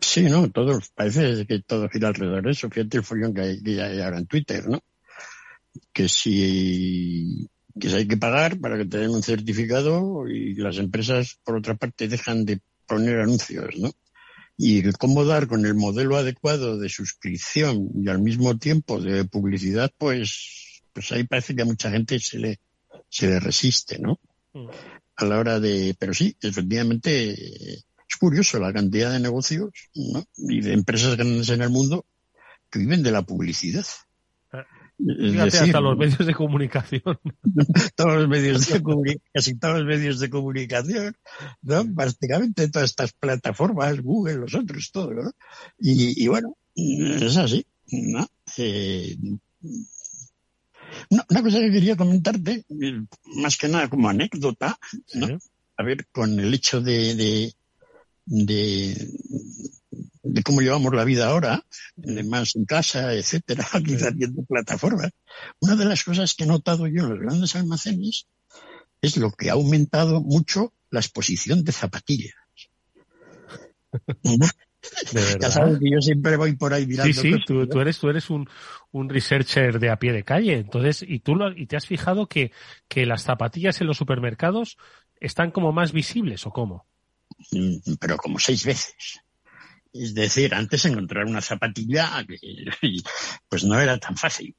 Sí, 0.00 0.24
no, 0.24 0.48
todo, 0.50 0.78
parece 0.94 1.46
que 1.46 1.60
todo 1.60 1.88
gira 1.88 2.08
alrededor 2.08 2.44
de 2.44 2.50
eso. 2.50 2.68
Fíjate 2.68 2.98
el 2.98 3.04
follón 3.04 3.34
que 3.34 3.40
hay, 3.40 3.62
que 3.62 3.82
hay 3.82 4.00
ahora 4.00 4.18
en 4.18 4.26
Twitter, 4.26 4.68
¿no? 4.68 4.80
Que 5.92 6.08
si, 6.08 7.48
que 7.78 7.88
hay 7.88 8.06
que 8.06 8.16
pagar 8.16 8.58
para 8.58 8.76
que 8.76 8.84
te 8.84 8.98
den 8.98 9.10
un 9.10 9.22
certificado 9.22 10.28
y 10.28 10.54
las 10.54 10.78
empresas, 10.78 11.38
por 11.44 11.56
otra 11.56 11.74
parte, 11.74 12.08
dejan 12.08 12.44
de 12.44 12.60
poner 12.86 13.20
anuncios, 13.20 13.76
¿no? 13.76 13.90
Y 14.56 14.90
cómo 14.92 15.24
dar 15.24 15.46
con 15.46 15.64
el 15.66 15.74
modelo 15.74 16.16
adecuado 16.16 16.78
de 16.78 16.88
suscripción 16.88 17.90
y 17.94 18.08
al 18.08 18.20
mismo 18.20 18.58
tiempo 18.58 19.00
de 19.00 19.24
publicidad, 19.24 19.92
pues, 19.96 20.82
pues 20.92 21.12
ahí 21.12 21.24
parece 21.24 21.54
que 21.54 21.62
a 21.62 21.66
mucha 21.66 21.90
gente 21.90 22.18
se 22.18 22.38
le, 22.38 22.58
se 23.08 23.28
le 23.28 23.38
resiste, 23.38 23.98
¿no? 23.98 24.18
Mm. 24.52 24.68
A 25.16 25.24
la 25.24 25.38
hora 25.38 25.60
de, 25.60 25.94
pero 25.98 26.12
sí, 26.14 26.36
efectivamente, 26.40 27.32
es 28.08 28.16
curioso 28.18 28.58
la 28.58 28.72
cantidad 28.72 29.12
de 29.12 29.20
negocios, 29.20 29.70
¿no? 29.94 30.24
Y 30.36 30.60
de 30.60 30.72
empresas 30.72 31.16
grandes 31.16 31.48
en 31.50 31.62
el 31.62 31.70
mundo 31.70 32.06
que 32.70 32.80
viven 32.80 33.02
de 33.02 33.12
la 33.12 33.22
publicidad. 33.22 33.86
Fíjate, 34.98 35.58
hasta 35.58 35.80
los 35.80 35.96
medios 35.96 36.26
de 36.26 36.34
comunicación. 36.34 37.02
todos 37.94 38.14
los 38.14 38.28
medios 38.28 38.66
de 38.66 39.20
casi 39.32 39.54
todos 39.54 39.78
los 39.78 39.86
medios 39.86 40.18
de 40.18 40.28
comunicación, 40.28 41.16
¿no? 41.62 41.94
Prácticamente 41.94 42.68
todas 42.68 42.90
estas 42.90 43.12
plataformas, 43.12 44.00
Google, 44.00 44.36
los 44.36 44.54
otros, 44.54 44.90
todo, 44.90 45.12
¿no? 45.14 45.30
Y, 45.78 46.26
bueno, 46.26 46.56
es 46.74 47.36
así, 47.36 47.64
¿no? 47.92 48.26
Eh, 48.56 49.16
una, 51.10 51.42
cosa 51.42 51.60
que 51.60 51.70
quería 51.70 51.96
comentarte, 51.96 52.64
más 53.36 53.56
que 53.56 53.68
nada 53.68 53.88
como 53.88 54.08
anécdota, 54.08 54.78
¿no? 55.14 55.38
A 55.76 55.82
ver, 55.84 56.08
con 56.10 56.40
el 56.40 56.52
hecho 56.52 56.80
de, 56.80 57.14
de, 57.14 57.54
de, 58.26 59.08
de 60.28 60.42
cómo 60.42 60.60
llevamos 60.60 60.94
la 60.94 61.04
vida 61.04 61.28
ahora, 61.28 61.64
más 62.26 62.54
en 62.56 62.64
casa, 62.64 63.14
etcétera, 63.14 63.66
quizás 63.84 64.14
viendo 64.14 64.42
plataformas. 64.42 65.10
Una 65.60 65.76
de 65.76 65.86
las 65.86 66.04
cosas 66.04 66.34
que 66.34 66.44
he 66.44 66.46
notado 66.46 66.86
yo 66.86 67.04
en 67.04 67.10
los 67.10 67.18
grandes 67.20 67.56
almacenes 67.56 68.26
es 69.00 69.16
lo 69.16 69.30
que 69.32 69.50
ha 69.50 69.54
aumentado 69.54 70.20
mucho 70.20 70.72
la 70.90 71.00
exposición 71.00 71.64
de 71.64 71.72
zapatillas. 71.72 72.34
Ya 75.40 75.50
sabes 75.50 75.80
que 75.80 75.90
yo 75.90 76.00
siempre 76.00 76.36
voy 76.36 76.54
por 76.54 76.72
ahí 76.72 76.86
mirando. 76.86 77.12
Sí, 77.12 77.32
sí, 77.32 77.44
tú, 77.44 77.66
tú, 77.66 77.80
eres, 77.80 77.98
tú 77.98 78.08
eres 78.08 78.30
un, 78.30 78.48
un 78.92 79.08
researcher 79.08 79.80
de 79.80 79.90
a 79.90 79.98
pie 79.98 80.12
de 80.12 80.22
calle. 80.22 80.54
Entonces, 80.54 81.04
y 81.06 81.18
tú 81.18 81.34
lo, 81.34 81.50
y 81.50 81.66
te 81.66 81.76
has 81.76 81.84
fijado 81.84 82.28
que, 82.28 82.52
que 82.86 83.04
las 83.04 83.24
zapatillas 83.24 83.80
en 83.80 83.88
los 83.88 83.98
supermercados 83.98 84.78
están 85.20 85.50
como 85.50 85.72
más 85.72 85.92
visibles 85.92 86.46
o 86.46 86.52
cómo? 86.52 86.86
Mm, 87.50 87.94
pero 87.98 88.16
como 88.16 88.38
seis 88.38 88.64
veces. 88.64 89.20
Es 89.92 90.14
decir, 90.14 90.54
antes 90.54 90.84
encontrar 90.84 91.24
una 91.24 91.40
zapatilla 91.40 92.24
pues 93.48 93.64
no 93.64 93.80
era 93.80 93.98
tan 93.98 94.16
fácil, 94.16 94.54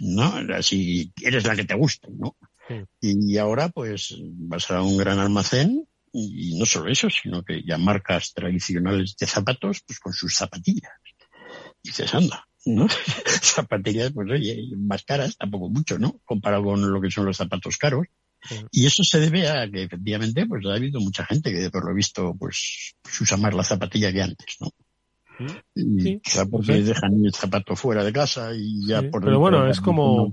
¿no? 0.00 0.32
Si 0.62 1.12
eres 1.22 1.44
la 1.44 1.56
que 1.56 1.64
te 1.64 1.74
gusta, 1.74 2.08
¿no? 2.10 2.36
Y 3.00 3.36
ahora 3.36 3.68
pues 3.68 4.16
vas 4.20 4.70
a 4.70 4.82
un 4.82 4.96
gran 4.96 5.18
almacén 5.18 5.86
y 6.12 6.56
no 6.58 6.64
solo 6.64 6.90
eso, 6.90 7.08
sino 7.10 7.44
que 7.44 7.62
ya 7.62 7.76
marcas 7.76 8.32
tradicionales 8.32 9.16
de 9.16 9.26
zapatos 9.26 9.82
pues 9.86 9.98
con 9.98 10.12
sus 10.12 10.34
zapatillas. 10.34 10.92
Y 11.82 11.88
dices, 11.88 12.14
anda, 12.14 12.46
¿no? 12.64 12.86
zapatillas, 13.42 14.12
pues 14.12 14.30
oye, 14.30 14.64
más 14.76 15.02
caras, 15.04 15.36
tampoco 15.36 15.68
mucho, 15.68 15.98
¿no? 15.98 16.20
Comparado 16.24 16.64
con 16.64 16.92
lo 16.92 17.00
que 17.00 17.10
son 17.10 17.26
los 17.26 17.36
zapatos 17.36 17.76
caros. 17.76 18.06
Y 18.70 18.86
eso 18.86 19.02
se 19.02 19.20
debe 19.20 19.48
a 19.48 19.70
que 19.70 19.84
efectivamente 19.84 20.46
pues 20.46 20.64
ha 20.66 20.74
habido 20.74 21.00
mucha 21.00 21.24
gente 21.24 21.52
que 21.52 21.70
por 21.70 21.88
lo 21.88 21.94
visto 21.94 22.34
pues, 22.38 22.94
usa 23.20 23.36
más 23.36 23.54
la 23.54 23.64
zapatilla 23.64 24.12
que 24.12 24.22
antes, 24.22 24.56
¿no? 24.60 24.68
Y 25.74 26.20
quizá 26.20 26.46
porque 26.46 26.82
dejan 26.82 27.24
el 27.24 27.34
zapato 27.34 27.74
fuera 27.74 28.04
de 28.04 28.12
casa 28.12 28.52
y 28.54 28.86
ya 28.86 29.02
por 29.10 29.24
Pero 29.24 29.40
bueno, 29.40 29.68
es 29.68 29.80
como 29.80 30.32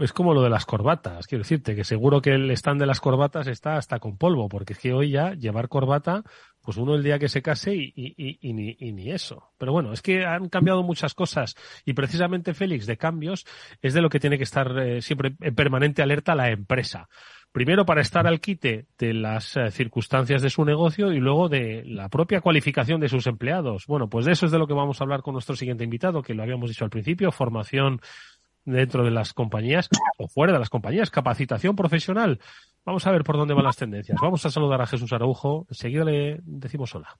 es 0.00 0.12
como 0.12 0.32
lo 0.32 0.42
de 0.42 0.50
las 0.50 0.64
corbatas, 0.64 1.26
quiero 1.26 1.42
decirte 1.42 1.74
que 1.74 1.84
seguro 1.84 2.22
que 2.22 2.30
el 2.30 2.50
stand 2.52 2.80
de 2.80 2.86
las 2.86 3.00
corbatas 3.00 3.46
está 3.46 3.76
hasta 3.76 3.98
con 3.98 4.16
polvo, 4.16 4.48
porque 4.48 4.72
es 4.72 4.78
que 4.78 4.92
hoy 4.92 5.10
ya 5.10 5.34
llevar 5.34 5.68
corbata, 5.68 6.22
pues 6.62 6.76
uno 6.76 6.94
el 6.94 7.02
día 7.02 7.18
que 7.18 7.28
se 7.28 7.42
case 7.42 7.74
y, 7.74 8.52
ni 8.52 9.10
eso. 9.10 9.50
Pero 9.58 9.72
bueno, 9.72 9.92
es 9.92 10.00
que 10.00 10.24
han 10.24 10.48
cambiado 10.48 10.82
muchas 10.82 11.12
cosas 11.14 11.56
y 11.84 11.92
precisamente 11.92 12.54
Félix 12.54 12.86
de 12.86 12.96
cambios 12.96 13.44
es 13.82 13.92
de 13.94 14.00
lo 14.00 14.08
que 14.08 14.20
tiene 14.20 14.38
que 14.38 14.44
estar 14.44 14.78
eh, 14.78 15.02
siempre 15.02 15.34
en 15.40 15.54
permanente 15.54 16.02
alerta 16.02 16.34
la 16.34 16.50
empresa. 16.50 17.08
Primero 17.52 17.84
para 17.84 18.00
estar 18.00 18.26
al 18.26 18.40
quite 18.40 18.86
de 18.96 19.12
las 19.12 19.58
eh, 19.58 19.70
circunstancias 19.70 20.40
de 20.40 20.48
su 20.48 20.64
negocio 20.64 21.12
y 21.12 21.18
luego 21.18 21.50
de 21.50 21.82
la 21.84 22.08
propia 22.08 22.40
cualificación 22.40 22.98
de 22.98 23.10
sus 23.10 23.26
empleados. 23.26 23.84
Bueno, 23.86 24.08
pues 24.08 24.24
de 24.24 24.32
eso 24.32 24.46
es 24.46 24.52
de 24.52 24.58
lo 24.58 24.66
que 24.66 24.72
vamos 24.72 25.00
a 25.00 25.04
hablar 25.04 25.20
con 25.20 25.34
nuestro 25.34 25.54
siguiente 25.54 25.84
invitado, 25.84 26.22
que 26.22 26.32
lo 26.32 26.42
habíamos 26.42 26.70
dicho 26.70 26.84
al 26.84 26.90
principio, 26.90 27.30
formación 27.30 28.00
dentro 28.64 29.04
de 29.04 29.10
las 29.10 29.32
compañías 29.32 29.88
o 30.18 30.28
fuera 30.28 30.52
de 30.52 30.58
las 30.58 30.70
compañías, 30.70 31.10
capacitación 31.10 31.76
profesional. 31.76 32.40
Vamos 32.84 33.06
a 33.06 33.12
ver 33.12 33.24
por 33.24 33.36
dónde 33.36 33.54
van 33.54 33.64
las 33.64 33.76
tendencias. 33.76 34.18
Vamos 34.20 34.44
a 34.44 34.50
saludar 34.50 34.80
a 34.82 34.86
Jesús 34.86 35.12
Araujo. 35.12 35.66
Enseguida 35.68 36.04
le 36.04 36.40
decimos 36.42 36.94
hola. 36.94 37.16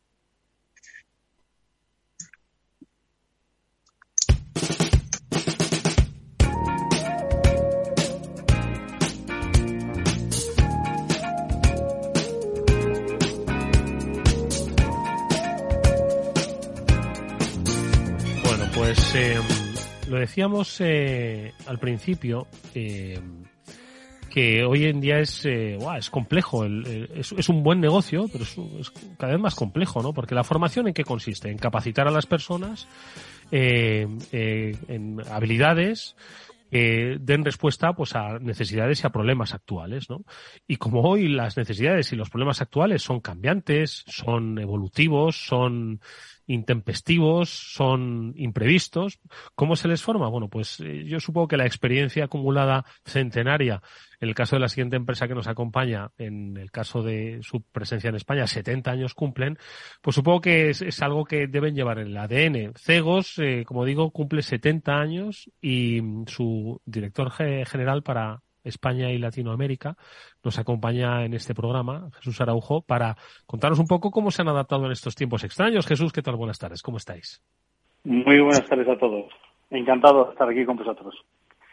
Bueno, 18.45 18.65
pues 18.75 19.15
eh, 19.15 19.39
lo 20.13 20.19
decíamos 20.19 20.79
eh, 20.81 21.55
al 21.67 21.79
principio, 21.79 22.47
eh, 22.75 23.19
que 24.29 24.63
hoy 24.63 24.85
en 24.85 25.01
día 25.01 25.21
es, 25.21 25.47
eh, 25.47 25.79
es 25.97 26.11
complejo, 26.11 26.67
es, 26.67 27.49
un 27.49 27.63
buen 27.63 27.81
negocio, 27.81 28.27
pero 28.31 28.45
es, 28.45 28.91
cada 29.17 29.33
vez 29.33 29.41
más 29.41 29.55
complejo, 29.55 30.03
¿no? 30.03 30.13
Porque 30.13 30.35
la 30.35 30.45
formación 30.45 30.87
en 30.87 30.93
qué 30.93 31.03
consiste? 31.03 31.51
En 31.51 31.57
capacitar 31.57 32.07
a 32.09 32.11
las 32.11 32.27
personas 32.27 32.87
en 33.51 35.23
habilidades 35.31 36.15
que 36.71 37.19
den 37.21 37.45
respuesta 37.45 37.93
pues 37.95 38.15
a 38.15 38.39
necesidades 38.39 39.03
y 39.03 39.07
a 39.07 39.11
problemas 39.11 39.53
actuales, 39.55 40.09
¿no? 40.09 40.25
Y 40.67 40.77
como 40.77 41.03
hoy 41.03 41.29
las 41.29 41.57
necesidades 41.57 42.13
y 42.13 42.17
los 42.17 42.31
problemas 42.31 42.61
actuales 42.61 43.03
son 43.03 43.21
cambiantes, 43.21 44.05
son 44.09 44.59
evolutivos, 44.59 45.37
son 45.37 46.01
intempestivos, 46.47 47.51
son 47.51 48.35
imprevistos. 48.37 49.19
¿Cómo 49.55 49.77
se 49.77 49.89
les 49.89 50.03
forma? 50.03 50.29
Bueno, 50.29 50.49
pues 50.49 50.81
eh, 50.81 51.05
yo 51.05 51.21
supongo 51.21 51.49
que 51.49 51.57
la 51.57 51.67
experiencia 51.67 52.25
acumulada 52.25 52.85
centenaria, 53.05 53.83
en 54.21 54.29
el 54.29 54.35
caso 54.35 54.57
de 54.57 54.61
la 54.61 54.69
siguiente 54.69 54.97
empresa 54.97 55.29
que 55.29 55.35
nos 55.35 55.47
acompaña, 55.47 56.11
en 56.19 56.57
el 56.57 56.71
caso 56.71 57.03
de 57.03 57.41
su 57.43 57.63
presencia 57.63 58.09
en 58.09 58.17
España, 58.17 58.47
70 58.47 58.91
años 58.91 59.15
cumplen, 59.15 59.59
pues 60.01 60.17
supongo 60.17 60.41
que 60.41 60.71
es, 60.71 61.03
algo 61.03 61.25
que 61.25 61.47
deben 61.47 61.75
llevar 61.75 61.99
en 61.99 62.09
el 62.09 62.17
ADN. 62.17 62.73
Cegos, 62.77 63.39
eh, 63.39 63.65
como 63.67 63.85
digo, 63.85 64.11
cumple 64.11 64.43
70 64.43 64.93
años 64.93 65.51
y 65.61 66.01
su 66.27 66.81
director 66.85 67.33
general 67.33 68.03
para 68.03 68.43
España 68.65 69.11
y 69.11 69.19
Latinoamérica, 69.19 69.97
nos 70.45 70.59
acompaña 70.59 71.25
en 71.25 71.35
este 71.35 71.55
programa, 71.55 72.11
Jesús 72.17 72.41
Araujo, 72.41 72.83
para 72.83 73.17
contaros 73.47 73.79
un 73.79 73.87
poco 73.87 74.11
cómo 74.11 74.31
se 74.31 74.43
han 74.43 74.49
adaptado 74.49 74.87
en 74.87 74.93
estos 74.93 75.15
tiempos 75.15 75.45
extraños. 75.45 75.87
Jesús, 75.87 76.13
¿qué 76.13 76.23
tal? 76.23 76.37
Buenas 76.37 76.59
tardes, 76.59 76.83
¿cómo 76.83 76.97
estáis? 76.97 77.43
Muy 78.05 78.41
buenas 78.41 78.67
tardes 78.69 78.89
a 78.89 78.99
todos. 78.99 79.31
Encantado 79.71 80.25
de 80.25 80.33
estar 80.33 80.49
aquí 80.49 80.65
con 80.65 80.77
vosotros. 80.77 81.15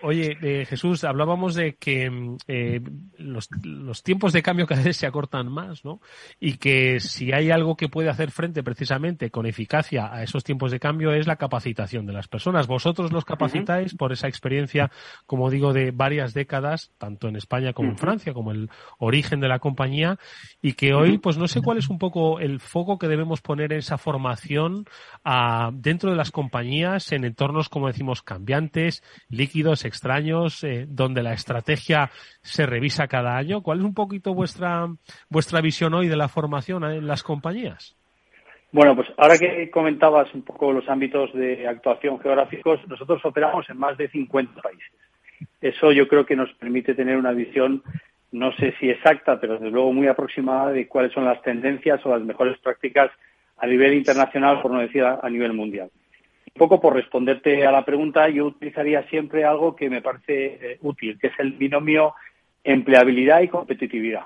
Oye, 0.01 0.37
eh, 0.41 0.65
Jesús, 0.65 1.03
hablábamos 1.03 1.55
de 1.55 1.75
que 1.75 2.09
mm, 2.09 2.37
eh, 2.47 2.81
los, 3.17 3.49
los, 3.63 4.01
tiempos 4.01 4.31
de 4.31 4.41
cambio 4.41 4.65
cada 4.67 4.81
vez 4.81 4.97
se 4.97 5.05
acortan 5.07 5.51
más, 5.51 5.83
¿no? 5.83 5.99
Y 6.39 6.57
que 6.57 6.99
si 6.99 7.33
hay 7.33 7.51
algo 7.51 7.75
que 7.75 7.89
puede 7.89 8.09
hacer 8.09 8.31
frente 8.31 8.63
precisamente 8.63 9.29
con 9.29 9.45
eficacia 9.45 10.13
a 10.13 10.23
esos 10.23 10.43
tiempos 10.43 10.71
de 10.71 10.79
cambio 10.79 11.11
es 11.11 11.27
la 11.27 11.35
capacitación 11.35 12.05
de 12.05 12.13
las 12.13 12.27
personas. 12.27 12.67
Vosotros 12.67 13.11
los 13.11 13.25
capacitáis 13.25 13.93
por 13.95 14.13
esa 14.13 14.27
experiencia, 14.27 14.89
como 15.25 15.49
digo, 15.49 15.73
de 15.73 15.91
varias 15.91 16.33
décadas, 16.33 16.91
tanto 16.97 17.27
en 17.27 17.35
España 17.35 17.73
como 17.73 17.89
en 17.89 17.97
Francia, 17.97 18.33
como 18.33 18.51
el 18.51 18.69
origen 18.99 19.39
de 19.39 19.49
la 19.49 19.59
compañía, 19.59 20.17
y 20.61 20.73
que 20.73 20.93
hoy, 20.93 21.17
pues 21.17 21.37
no 21.37 21.47
sé 21.47 21.61
cuál 21.61 21.77
es 21.77 21.89
un 21.89 21.99
poco 21.99 22.39
el 22.39 22.59
foco 22.59 22.97
que 22.97 23.07
debemos 23.07 23.41
poner 23.41 23.73
en 23.73 23.79
esa 23.79 23.97
formación 23.97 24.85
a, 25.23 25.71
dentro 25.73 26.11
de 26.11 26.15
las 26.15 26.31
compañías 26.31 27.11
en 27.11 27.25
entornos, 27.25 27.69
como 27.69 27.87
decimos, 27.87 28.21
cambiantes, 28.21 29.03
líquidos, 29.29 29.85
extraños, 29.89 30.63
eh, 30.63 30.85
donde 30.87 31.21
la 31.21 31.33
estrategia 31.33 32.09
se 32.41 32.65
revisa 32.65 33.07
cada 33.07 33.35
año. 33.35 33.61
¿Cuál 33.61 33.79
es 33.79 33.85
un 33.85 33.93
poquito 33.93 34.33
vuestra, 34.33 34.87
vuestra 35.29 35.59
visión 35.59 35.93
hoy 35.93 36.07
de 36.07 36.15
la 36.15 36.29
formación 36.29 36.85
en 36.85 37.05
las 37.05 37.23
compañías? 37.23 37.97
Bueno, 38.71 38.95
pues 38.95 39.07
ahora 39.17 39.37
que 39.37 39.69
comentabas 39.71 40.33
un 40.33 40.43
poco 40.43 40.71
los 40.71 40.87
ámbitos 40.87 41.33
de 41.33 41.67
actuación 41.67 42.19
geográficos, 42.19 42.79
nosotros 42.87 43.19
operamos 43.25 43.67
en 43.69 43.77
más 43.77 43.97
de 43.97 44.07
50 44.09 44.61
países. 44.61 44.91
Eso 45.59 45.91
yo 45.91 46.07
creo 46.07 46.25
que 46.25 46.35
nos 46.35 46.53
permite 46.53 46.93
tener 46.93 47.17
una 47.17 47.31
visión, 47.31 47.81
no 48.31 48.53
sé 48.57 48.75
si 48.79 48.89
exacta, 48.89 49.39
pero 49.39 49.53
desde 49.53 49.71
luego 49.71 49.91
muy 49.91 50.07
aproximada 50.07 50.71
de 50.71 50.87
cuáles 50.87 51.11
son 51.13 51.25
las 51.25 51.41
tendencias 51.41 52.05
o 52.05 52.09
las 52.09 52.21
mejores 52.21 52.59
prácticas 52.59 53.11
a 53.57 53.67
nivel 53.67 53.93
internacional, 53.93 54.61
por 54.61 54.71
no 54.71 54.79
decir 54.79 55.03
a, 55.03 55.27
nivel 55.29 55.53
mundial. 55.53 55.89
Un 56.55 56.59
poco 56.59 56.81
por 56.81 56.95
responderte 56.95 57.65
a 57.65 57.71
la 57.71 57.85
pregunta, 57.85 58.27
yo 58.29 58.47
utilizaría 58.47 59.03
siempre 59.03 59.45
algo 59.45 59.75
que 59.75 59.89
me 59.89 60.01
parece 60.01 60.73
eh, 60.73 60.77
útil, 60.81 61.17
que 61.19 61.27
es 61.27 61.39
el 61.39 61.53
binomio 61.53 62.15
empleabilidad 62.63 63.41
y 63.41 63.47
competitividad. 63.47 64.25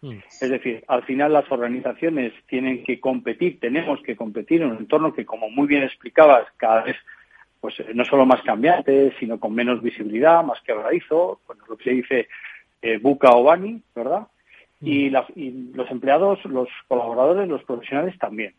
Mm. 0.00 0.18
Es 0.40 0.50
decir, 0.50 0.84
al 0.88 1.02
final 1.04 1.32
las 1.32 1.50
organizaciones 1.50 2.32
tienen 2.46 2.84
que 2.84 3.00
competir, 3.00 3.58
tenemos 3.60 4.00
que 4.02 4.16
competir 4.16 4.62
en 4.62 4.70
un 4.70 4.78
entorno 4.78 5.12
que, 5.12 5.24
como 5.24 5.50
muy 5.50 5.66
bien 5.66 5.82
explicabas, 5.82 6.46
cada 6.56 6.82
vez 6.82 6.96
pues 7.60 7.78
eh, 7.80 7.92
no 7.94 8.04
solo 8.04 8.26
más 8.26 8.42
cambiante, 8.42 9.14
sino 9.18 9.38
con 9.38 9.54
menos 9.54 9.82
visibilidad, 9.82 10.44
más 10.44 10.60
quebradizo, 10.62 11.40
bueno, 11.46 11.64
lo 11.68 11.76
que 11.76 11.84
se 11.84 11.90
dice 11.90 12.28
eh, 12.82 12.98
buca 12.98 13.30
o 13.30 13.44
bani, 13.44 13.80
¿verdad? 13.94 14.26
Mm. 14.80 14.88
Y, 14.88 15.10
los 15.10 15.90
empleados, 15.90 16.44
los 16.44 16.68
colaboradores, 16.88 17.48
los 17.48 17.62
profesionales 17.64 18.18
también, 18.18 18.52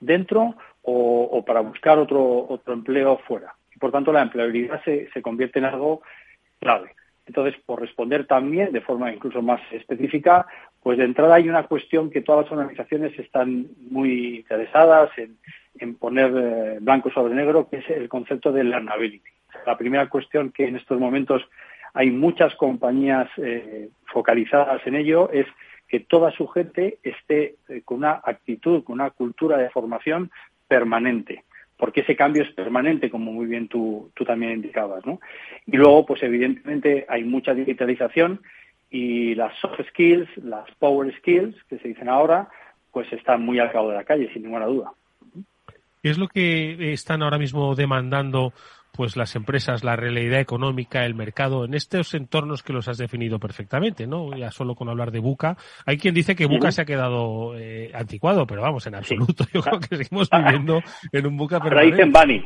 dentro 0.00 0.54
o, 0.82 1.44
para 1.44 1.60
buscar 1.60 1.98
otro, 1.98 2.46
otro 2.48 2.72
empleo 2.72 3.18
fuera. 3.26 3.54
Y 3.74 3.78
por 3.78 3.90
tanto 3.90 4.12
la 4.12 4.22
empleabilidad 4.22 4.82
se, 4.84 5.10
se 5.10 5.22
convierte 5.22 5.58
en 5.58 5.64
algo 5.64 6.02
clave. 6.60 6.94
Entonces, 7.26 7.60
por 7.66 7.80
responder 7.80 8.26
también 8.26 8.72
de 8.72 8.80
forma 8.80 9.12
incluso 9.12 9.42
más 9.42 9.60
específica, 9.72 10.46
pues 10.80 10.98
de 10.98 11.04
entrada 11.04 11.34
hay 11.34 11.48
una 11.48 11.64
cuestión 11.64 12.10
que 12.10 12.22
todas 12.22 12.44
las 12.44 12.52
organizaciones 12.52 13.18
están 13.18 13.66
muy 13.90 14.36
interesadas 14.36 15.10
en, 15.18 15.94
poner 15.96 16.32
eh, 16.36 16.78
blanco 16.80 17.10
sobre 17.10 17.34
negro, 17.34 17.68
que 17.68 17.78
es 17.78 17.90
el 17.90 18.08
concepto 18.08 18.52
de 18.52 18.64
learnability. 18.64 19.28
La 19.66 19.76
primera 19.76 20.08
cuestión 20.08 20.52
que 20.52 20.68
en 20.68 20.76
estos 20.76 20.98
momentos 21.00 21.42
hay 21.92 22.10
muchas 22.10 22.54
compañías 22.54 23.28
eh, 23.38 23.88
focalizadas 24.12 24.86
en 24.86 24.94
ello 24.94 25.28
es 25.32 25.46
que 25.88 26.00
toda 26.00 26.30
su 26.32 26.46
gente 26.48 26.98
esté 27.02 27.56
eh, 27.68 27.82
con 27.84 27.98
una 27.98 28.20
actitud, 28.24 28.84
con 28.84 28.94
una 28.94 29.10
cultura 29.10 29.56
de 29.56 29.70
formación 29.70 30.30
permanente 30.68 31.44
porque 31.76 32.00
ese 32.00 32.16
cambio 32.16 32.42
es 32.42 32.52
permanente, 32.52 33.10
como 33.10 33.32
muy 33.32 33.46
bien 33.46 33.68
tú, 33.68 34.10
tú 34.14 34.24
también 34.24 34.52
indicabas, 34.52 35.04
¿no? 35.04 35.20
Y 35.66 35.76
luego, 35.76 36.06
pues 36.06 36.22
evidentemente 36.22 37.04
hay 37.08 37.24
mucha 37.24 37.52
digitalización 37.54 38.40
y 38.90 39.34
las 39.34 39.56
soft 39.58 39.80
skills, 39.90 40.28
las 40.38 40.70
power 40.78 41.14
skills, 41.18 41.54
que 41.68 41.78
se 41.78 41.88
dicen 41.88 42.08
ahora, 42.08 42.48
pues 42.92 43.12
están 43.12 43.42
muy 43.42 43.58
al 43.58 43.72
cabo 43.72 43.90
de 43.90 43.96
la 43.96 44.04
calle, 44.04 44.32
sin 44.32 44.44
ninguna 44.44 44.66
duda. 44.66 44.92
¿Qué 46.02 46.10
es 46.10 46.18
lo 46.18 46.28
que 46.28 46.92
están 46.92 47.22
ahora 47.22 47.38
mismo 47.38 47.74
demandando 47.74 48.52
pues 48.96 49.16
las 49.16 49.36
empresas, 49.36 49.84
la 49.84 49.96
realidad 49.96 50.40
económica, 50.40 51.04
el 51.04 51.14
mercado, 51.14 51.64
en 51.64 51.74
estos 51.74 52.14
entornos 52.14 52.62
que 52.62 52.72
los 52.72 52.88
has 52.88 52.98
definido 52.98 53.38
perfectamente, 53.38 54.06
¿no? 54.06 54.36
Ya 54.36 54.50
solo 54.50 54.74
con 54.74 54.88
hablar 54.88 55.10
de 55.10 55.20
Buca. 55.20 55.56
Hay 55.84 55.98
quien 55.98 56.14
dice 56.14 56.34
que 56.34 56.46
Buca 56.46 56.72
se 56.72 56.82
ha 56.82 56.86
quedado 56.86 57.56
eh, 57.58 57.90
anticuado, 57.94 58.46
pero 58.46 58.62
vamos, 58.62 58.86
en 58.86 58.94
absoluto. 58.94 59.44
Yo 59.52 59.62
creo 59.62 59.80
que 59.80 59.96
seguimos 59.96 60.30
viviendo 60.30 60.80
en 61.12 61.26
un 61.26 61.36
Buca 61.36 61.60
permanente. 61.60 62.02
Ahora 62.02 62.06
dicen 62.06 62.12
Bani, 62.12 62.44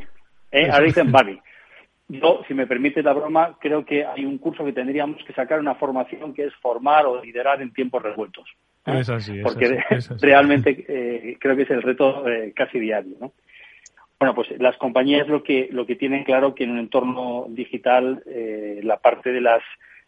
¿eh? 0.53 0.71
Ahora 0.71 0.85
dicen 0.85 1.13
Bani. 1.13 1.39
Yo, 2.13 2.43
si 2.49 2.55
me 2.55 2.67
permite 2.67 3.05
la 3.05 3.13
broma, 3.13 3.57
creo 3.61 3.85
que 3.85 4.05
hay 4.05 4.25
un 4.25 4.39
curso 4.39 4.65
que 4.65 4.73
tendríamos 4.73 5.23
que 5.25 5.33
sacar 5.33 5.61
una 5.61 5.77
formación 5.77 6.35
que 6.35 6.47
es 6.47 6.55
formar 6.57 7.07
o 7.07 7.23
liderar 7.23 7.63
en 7.63 7.73
tiempos 7.73 8.03
revueltos. 8.03 8.49
¿eh? 8.87 8.99
Es 8.99 9.09
así, 9.09 9.39
es 9.39 9.45
Porque 9.45 9.79
así, 9.89 10.15
realmente 10.21 10.85
eh, 10.89 11.37
creo 11.39 11.55
que 11.55 11.63
es 11.63 11.71
el 11.71 11.83
reto 11.83 12.29
eh, 12.29 12.53
casi 12.55 12.81
diario, 12.81 13.17
¿no? 13.21 13.33
Bueno, 14.21 14.35
pues 14.35 14.51
las 14.61 14.77
compañías 14.77 15.29
lo 15.29 15.43
que 15.43 15.69
lo 15.73 15.87
que 15.87 15.97
tienen 15.97 16.25
claro 16.25 16.55
que 16.55 16.65
en 16.65 16.73
un 16.73 16.79
entorno 16.79 17.47
digital 17.49 18.23
eh, 18.27 18.81
la 18.83 18.99
parte 18.99 19.33
de 19.33 19.41
las 19.41 19.63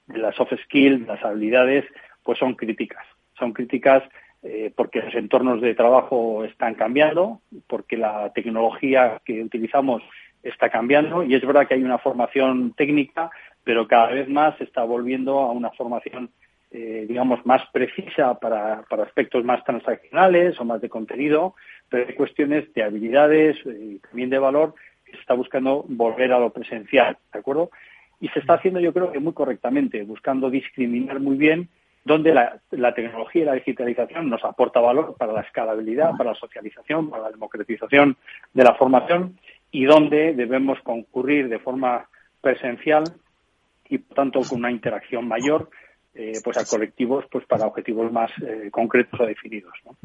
de 0.07 0.19
las 0.19 0.37
soft 0.37 0.53
skills, 0.65 1.07
las 1.07 1.25
habilidades, 1.25 1.87
pues 2.23 2.39
son 2.39 2.55
críticas. 2.55 3.07
Son 3.39 3.55
críticas 3.55 4.03
eh, 4.43 4.71
porque 4.77 5.01
los 5.01 5.15
entornos 5.15 5.63
de 5.63 5.75
trabajo 5.75 6.45
están 6.45 6.75
cambiando, 6.75 7.41
porque 7.67 7.97
la 7.97 8.31
tecnología 8.35 9.23
que 9.25 9.43
utilizamos 9.43 10.03
está 10.43 10.69
cambiando 10.69 11.23
y 11.23 11.35
es 11.35 11.47
verdad 11.47 11.67
que 11.67 11.75
hay 11.75 11.83
una 11.83 11.97
formación 11.97 12.75
técnica, 12.75 13.31
pero 13.65 13.89
cada 13.89 14.09
vez 14.09 14.29
más 14.29 14.59
se 14.59 14.65
está 14.65 14.85
volviendo 14.85 15.39
a 15.39 15.53
una 15.53 15.71
formación 15.71 16.31
eh, 16.75 17.05
digamos, 17.07 17.45
más 17.45 17.63
precisa 17.71 18.39
para, 18.39 18.83
para, 18.89 19.03
aspectos 19.03 19.45
más 19.45 19.63
transaccionales 19.63 20.59
o 20.59 20.65
más 20.65 20.81
de 20.81 20.89
contenido, 20.89 21.55
pero 21.91 22.09
hay 22.09 22.15
cuestiones 22.15 22.73
de 22.73 22.83
habilidades 22.83 23.59
y 23.67 23.99
también 23.99 24.31
de 24.31 24.39
valor 24.39 24.75
que 25.05 25.13
se 25.13 25.19
está 25.19 25.35
buscando 25.35 25.85
volver 25.87 26.33
a 26.33 26.39
lo 26.39 26.51
presencial, 26.51 27.19
¿de 27.31 27.39
acuerdo? 27.39 27.71
Y 28.21 28.29
se 28.29 28.39
está 28.39 28.55
haciendo, 28.55 28.81
yo 28.81 28.95
creo 28.95 29.13
que 29.13 29.19
muy 29.19 29.35
correctamente, 29.35 30.03
buscando 30.05 30.49
discriminar 30.49 31.21
muy 31.21 31.37
bien 31.37 31.69
dónde 32.05 32.33
la, 32.33 32.59
la 32.71 32.95
tecnología 32.95 33.43
y 33.43 33.47
la 33.47 33.55
digitalización 33.55 34.31
nos 34.31 34.43
aporta 34.43 34.81
valor 34.81 35.15
para 35.19 35.35
la 35.35 35.43
escalabilidad, 35.43 36.17
para 36.17 36.31
la 36.31 36.39
socialización, 36.39 37.11
para 37.11 37.25
la 37.25 37.31
democratización 37.33 38.17
de 38.55 38.65
la 38.65 38.75
formación 38.77 39.39
y 39.71 39.85
dónde 39.85 40.33
debemos 40.33 40.81
concurrir 40.81 41.49
de 41.51 41.59
forma 41.59 42.09
presencial 42.41 43.05
y, 43.91 43.99
por 43.99 44.17
tanto, 44.17 44.41
con 44.49 44.61
una 44.61 44.71
interacción 44.71 45.29
mayor 45.29 45.69
eh, 46.15 46.41
pues 46.45 46.57
a 46.59 46.65
colectivos 46.65 47.25
pues 47.31 47.47
para 47.47 47.67
objetivos 47.67 48.13
más 48.13 48.31
eh, 48.43 48.71
concretos 48.71 49.21
o 49.21 49.27
definidos. 49.27 49.75
¿no? 49.85 49.97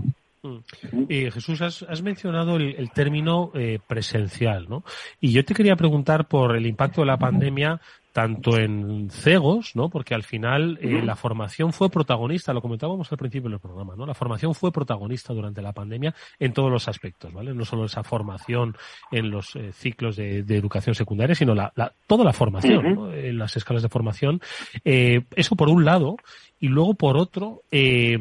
Mm. 0.43 1.05
Eh, 1.09 1.31
Jesús, 1.31 1.61
has, 1.61 2.01
mencionado 2.01 2.57
el, 2.57 2.91
término 2.91 3.51
eh, 3.53 3.79
presencial, 3.85 4.67
¿no? 4.69 4.83
Y 5.19 5.31
yo 5.31 5.43
te 5.43 5.53
quería 5.53 5.75
preguntar 5.75 6.27
por 6.27 6.55
el 6.55 6.65
impacto 6.65 7.01
de 7.01 7.07
la 7.07 7.17
pandemia 7.17 7.81
tanto 8.17 8.57
en 8.57 9.11
CEGOS, 9.11 9.75
¿no? 9.75 9.89
Porque 9.89 10.15
al 10.15 10.23
final 10.23 10.79
eh, 10.81 11.03
la 11.03 11.15
formación 11.15 11.71
fue 11.71 11.87
protagonista, 11.87 12.51
lo 12.51 12.63
comentábamos 12.63 13.11
al 13.11 13.17
principio 13.19 13.47
del 13.47 13.59
programa, 13.59 13.93
¿no? 13.95 14.07
La 14.07 14.15
formación 14.15 14.55
fue 14.55 14.71
protagonista 14.71 15.35
durante 15.35 15.61
la 15.61 15.71
pandemia 15.71 16.15
en 16.39 16.51
todos 16.51 16.71
los 16.71 16.87
aspectos, 16.87 17.31
¿vale? 17.31 17.53
No 17.53 17.63
solo 17.63 17.85
esa 17.85 18.01
formación 18.01 18.75
en 19.11 19.29
los 19.29 19.55
eh, 19.55 19.71
ciclos 19.71 20.15
de, 20.15 20.39
educación 20.39 20.95
secundaria, 20.95 21.35
sino 21.35 21.53
la, 21.53 21.71
toda 22.07 22.25
la 22.25 22.33
formación, 22.33 22.95
¿no? 22.95 23.13
En 23.13 23.37
las 23.37 23.55
escalas 23.55 23.83
de 23.83 23.89
formación. 23.89 24.41
Eh, 24.83 25.21
eso 25.35 25.55
por 25.55 25.69
un 25.69 25.85
lado. 25.85 26.17
Y 26.59 26.69
luego 26.69 26.95
por 26.95 27.17
otro, 27.17 27.61
eh, 27.69 28.17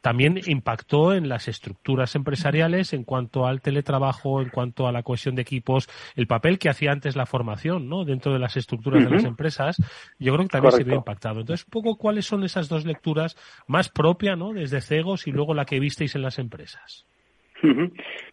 también 0.00 0.40
impactó 0.46 1.14
en 1.14 1.28
las 1.28 1.48
estructuras 1.48 2.14
empresariales 2.14 2.92
en 2.92 3.04
cuanto 3.04 3.46
al 3.46 3.60
teletrabajo, 3.60 4.40
en 4.40 4.50
cuanto 4.50 4.86
a 4.86 4.92
la 4.92 5.02
cohesión 5.02 5.34
de 5.34 5.42
equipos, 5.42 5.88
el 6.14 6.26
papel 6.26 6.58
que 6.58 6.68
hacía 6.68 6.92
antes 6.92 7.16
la 7.16 7.26
formación, 7.26 7.88
¿no? 7.88 8.04
Dentro 8.04 8.32
de 8.32 8.38
las 8.38 8.56
estructuras 8.56 9.04
de 9.04 9.10
las 9.10 9.24
empresas, 9.24 9.76
yo 10.18 10.32
creo 10.34 10.46
que 10.46 10.52
también 10.52 10.72
se 10.72 10.84
vio 10.84 10.94
impactado. 10.94 11.40
Entonces, 11.40 11.66
un 11.66 11.70
poco 11.70 11.96
cuáles 11.96 12.26
son 12.26 12.44
esas 12.44 12.68
dos 12.68 12.84
lecturas 12.84 13.36
más 13.66 13.88
propias, 13.88 14.38
¿no? 14.38 14.52
Desde 14.52 14.80
CEGOS 14.80 15.26
y 15.26 15.32
luego 15.32 15.54
la 15.54 15.64
que 15.64 15.80
visteis 15.80 16.14
en 16.14 16.22
las 16.22 16.38
empresas. 16.38 17.06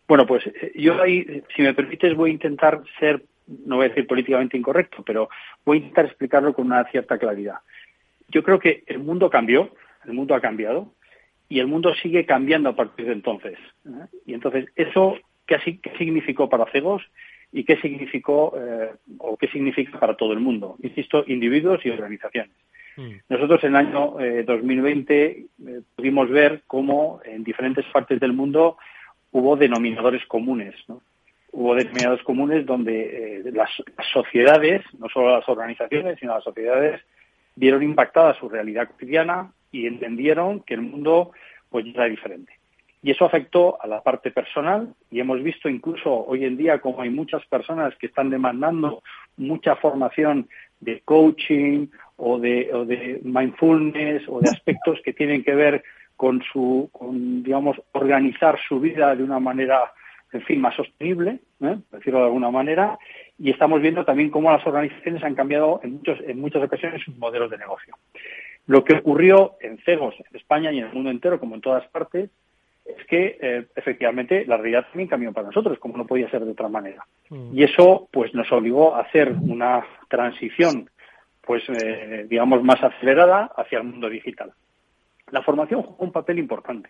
Bueno, 0.07 0.27
pues 0.27 0.45
eh, 0.45 0.71
yo 0.75 1.01
ahí, 1.01 1.43
si 1.55 1.63
me 1.63 1.73
permites, 1.73 2.15
voy 2.15 2.29
a 2.29 2.33
intentar 2.33 2.83
ser, 2.99 3.23
no 3.47 3.77
voy 3.77 3.85
a 3.85 3.89
decir 3.89 4.05
políticamente 4.05 4.57
incorrecto, 4.57 5.03
pero 5.03 5.29
voy 5.65 5.77
a 5.77 5.79
intentar 5.79 6.05
explicarlo 6.05 6.53
con 6.53 6.67
una 6.67 6.83
cierta 6.85 7.17
claridad. 7.17 7.57
Yo 8.29 8.43
creo 8.43 8.59
que 8.59 8.83
el 8.87 8.99
mundo 8.99 9.29
cambió, 9.29 9.71
el 10.05 10.13
mundo 10.13 10.35
ha 10.35 10.41
cambiado, 10.41 10.93
y 11.49 11.59
el 11.59 11.67
mundo 11.67 11.93
sigue 11.95 12.25
cambiando 12.25 12.69
a 12.69 12.75
partir 12.75 13.05
de 13.05 13.13
entonces. 13.13 13.57
¿eh? 13.85 14.05
Y 14.25 14.33
entonces, 14.33 14.65
¿eso 14.75 15.17
qué, 15.45 15.59
significó 15.97 16.49
para 16.49 16.71
Cegos 16.71 17.03
y 17.51 17.63
qué 17.63 17.77
significó 17.77 18.53
eh, 18.57 18.91
o 19.19 19.37
qué 19.37 19.47
significa 19.47 19.99
para 19.99 20.15
todo 20.15 20.33
el 20.33 20.39
mundo? 20.39 20.75
Insisto, 20.81 21.23
individuos 21.27 21.85
y 21.85 21.89
organizaciones. 21.89 22.51
Mm. 22.97 23.11
Nosotros 23.29 23.63
en 23.63 23.69
el 23.71 23.75
año 23.75 24.15
2020 24.45 25.25
eh, 25.25 25.47
pudimos 25.95 26.29
ver 26.29 26.63
cómo 26.67 27.19
en 27.25 27.43
diferentes 27.43 27.85
partes 27.91 28.19
del 28.19 28.33
mundo 28.33 28.77
hubo 29.31 29.57
denominadores 29.57 30.25
comunes. 30.27 30.75
hubo 31.51 31.75
determinados 31.75 32.23
comunes 32.23 32.65
donde 32.65 33.39
eh, 33.39 33.51
las, 33.51 33.69
sociedades, 34.13 34.81
no 34.97 35.09
solo 35.09 35.37
las 35.37 35.49
organizaciones, 35.49 36.17
sino 36.19 36.35
las 36.35 36.43
sociedades, 36.43 37.01
vieron 37.55 37.83
impactada 37.83 38.37
su 38.39 38.47
realidad 38.47 38.87
cotidiana 38.87 39.51
y 39.75 39.87
entendieron 39.87 40.61
que 40.61 40.75
el 40.75 40.81
mundo 40.81 41.31
pues 41.69 41.85
era 41.85 42.05
diferente. 42.05 42.53
Y 43.03 43.11
eso 43.11 43.25
afectó 43.25 43.77
a 43.81 43.87
la 43.87 44.01
parte 44.01 44.31
personal 44.31 44.95
y 45.11 45.19
hemos 45.19 45.43
visto 45.43 45.69
incluso 45.69 46.25
hoy 46.25 46.45
en 46.45 46.57
día 46.57 46.79
como 46.79 47.01
hay 47.01 47.09
muchas 47.09 47.45
personas 47.45 47.93
que 47.97 48.07
están 48.07 48.29
demandando 48.29 49.03
mucha 49.37 49.75
formación 49.75 50.47
de 50.79 51.01
coaching 51.01 51.87
o 52.15 52.39
de, 52.39 52.73
o 52.73 52.85
de 52.85 53.19
mindfulness 53.23 54.23
o 54.27 54.39
de 54.39 54.49
aspectos 54.49 55.01
que 55.03 55.13
tienen 55.13 55.43
que 55.43 55.53
ver 55.53 55.83
con 56.15 56.41
su, 56.41 56.89
con, 56.93 57.43
digamos, 57.43 57.75
organizar 57.91 58.57
su 58.67 58.79
vida 58.79 59.13
de 59.13 59.23
una 59.23 59.39
manera, 59.39 59.91
en 60.31 60.41
fin, 60.43 60.61
más 60.61 60.75
sostenible, 60.75 61.39
¿eh? 61.61 61.77
decirlo 61.91 62.19
de 62.19 62.25
alguna 62.25 62.49
manera, 62.49 62.97
y 63.37 63.51
estamos 63.51 63.81
viendo 63.81 64.05
también 64.05 64.29
cómo 64.29 64.49
las 64.49 64.65
organizaciones 64.65 65.21
han 65.23 65.35
cambiado 65.35 65.81
en, 65.83 65.95
muchos, 65.95 66.19
en 66.21 66.39
muchas 66.39 66.63
ocasiones 66.63 67.03
sus 67.03 67.17
modelos 67.17 67.51
de 67.51 67.57
negocio. 67.57 67.97
Lo 68.67 68.83
que 68.83 68.95
ocurrió 68.95 69.55
en 69.61 69.77
CEGOS, 69.79 70.15
en 70.19 70.35
España 70.35 70.71
y 70.71 70.79
en 70.79 70.87
el 70.87 70.93
mundo 70.93 71.09
entero, 71.09 71.39
como 71.39 71.55
en 71.55 71.61
todas 71.61 71.87
partes, 71.87 72.29
es 72.85 73.05
que 73.07 73.37
eh, 73.41 73.65
efectivamente 73.75 74.45
la 74.45 74.57
realidad 74.57 74.85
también 74.87 75.09
cambió 75.09 75.33
para 75.33 75.47
nosotros, 75.47 75.79
como 75.79 75.97
no 75.97 76.05
podía 76.05 76.29
ser 76.29 76.45
de 76.45 76.51
otra 76.51 76.69
manera. 76.69 77.05
Mm. 77.29 77.57
Y 77.57 77.63
eso 77.63 78.07
pues 78.11 78.33
nos 78.33 78.51
obligó 78.51 78.95
a 78.95 79.01
hacer 79.01 79.31
una 79.31 79.85
transición 80.07 80.89
pues 81.45 81.63
eh, 81.69 82.25
digamos 82.27 82.63
más 82.63 82.83
acelerada 82.83 83.51
hacia 83.55 83.77
el 83.77 83.85
mundo 83.85 84.09
digital. 84.09 84.51
La 85.31 85.41
formación 85.43 85.83
juega 85.83 86.03
un 86.03 86.11
papel 86.11 86.39
importante, 86.39 86.89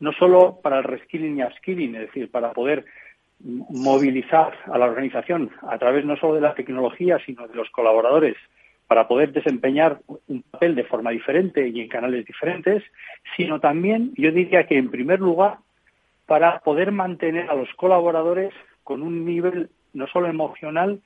no 0.00 0.12
solo 0.12 0.58
para 0.62 0.78
el 0.78 0.84
reskilling 0.84 1.38
y 1.38 1.42
upskilling, 1.42 1.94
es 1.94 2.00
decir, 2.02 2.30
para 2.30 2.52
poder 2.52 2.84
movilizar 3.40 4.52
a 4.66 4.76
la 4.76 4.86
organización 4.86 5.50
a 5.62 5.78
través 5.78 6.04
no 6.04 6.16
solo 6.16 6.34
de 6.34 6.42
la 6.42 6.54
tecnología, 6.54 7.18
sino 7.24 7.48
de 7.48 7.54
los 7.54 7.70
colaboradores 7.70 8.36
para 8.90 9.06
poder 9.06 9.32
desempeñar 9.32 10.00
un 10.26 10.42
papel 10.42 10.74
de 10.74 10.82
forma 10.82 11.12
diferente 11.12 11.68
y 11.68 11.80
en 11.80 11.86
canales 11.86 12.26
diferentes, 12.26 12.82
sino 13.36 13.60
también, 13.60 14.12
yo 14.16 14.32
diría 14.32 14.66
que 14.66 14.78
en 14.78 14.90
primer 14.90 15.20
lugar, 15.20 15.58
para 16.26 16.58
poder 16.58 16.90
mantener 16.90 17.48
a 17.48 17.54
los 17.54 17.72
colaboradores 17.74 18.52
con 18.82 19.02
un 19.02 19.24
nivel 19.24 19.70
no 19.92 20.08
solo 20.08 20.26
emocional, 20.26 20.98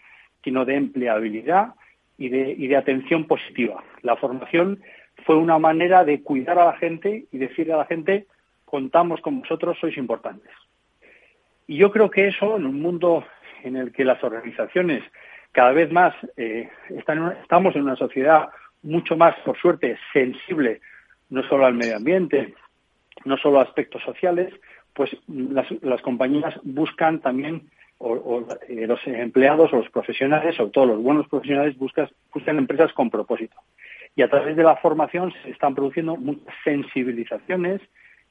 sino 0.43 0.64
de 0.64 0.76
empleabilidad 0.76 1.74
y 2.16 2.30
de, 2.30 2.55
y 2.57 2.68
de 2.68 2.76
atención 2.78 3.26
positiva. 3.26 3.85
La 4.01 4.16
formación 4.16 4.80
fue 5.26 5.37
una 5.37 5.59
manera 5.59 6.07
de 6.07 6.22
cuidar 6.22 6.59
a 6.59 6.64
la 6.64 6.78
gente 6.78 7.26
y 7.30 7.37
decirle 7.37 7.74
a 7.74 7.76
la 7.76 7.85
gente, 7.85 8.26
contamos 8.64 9.20
con 9.20 9.41
vosotros, 9.41 9.76
sois 9.78 9.99
importantes. 9.99 10.51
Y 11.66 11.76
yo 11.76 11.91
creo 11.91 12.09
que 12.09 12.28
eso, 12.28 12.57
en 12.57 12.64
un 12.64 12.80
mundo 12.80 13.26
en 13.62 13.76
el 13.76 13.93
que 13.93 14.07
las 14.07 14.24
organizaciones 14.24 15.03
cada 15.55 15.73
vez 15.73 15.91
más 15.91 16.15
eh, 16.37 16.69
estamos 16.91 17.77
en 17.77 17.83
una 17.83 17.97
sociedad 17.97 18.49
mucho 18.83 19.17
más, 19.17 19.35
por 19.45 19.57
suerte, 19.57 19.97
sensible 20.13 20.81
no 21.31 21.43
solo 21.49 21.65
al 21.65 21.75
medio 21.75 21.97
ambiente, 21.97 22.55
no 23.25 23.39
solo 23.39 23.61
a 23.61 23.63
aspectos 23.63 24.03
sociales, 24.03 24.53
pues 24.93 25.11
las, 25.29 26.03
compañías 26.03 26.55
buscan 26.65 27.21
también, 27.21 27.69
o, 27.99 28.47
eh, 28.69 28.87
los 28.87 29.01
empleados 29.07 29.73
o 29.73 29.77
los 29.77 29.91
profesionales, 29.91 30.57
sobre 30.57 30.73
todo 30.73 30.87
los 30.87 31.03
buenos 31.03 31.29
profesionales, 31.29 31.79
buscan, 31.79 32.09
buscan 32.33 32.59
empresas 32.59 32.93
con 32.93 33.09
propósito. 33.09 33.57
Y 34.17 34.23
a 34.23 34.29
través 34.29 34.57
de 34.57 34.63
la 34.63 34.77
formación 34.77 35.33
se 35.43 35.51
están 35.51 35.75
produciendo 35.75 36.17
muchas 36.17 36.55
sensibilizaciones 36.63 37.81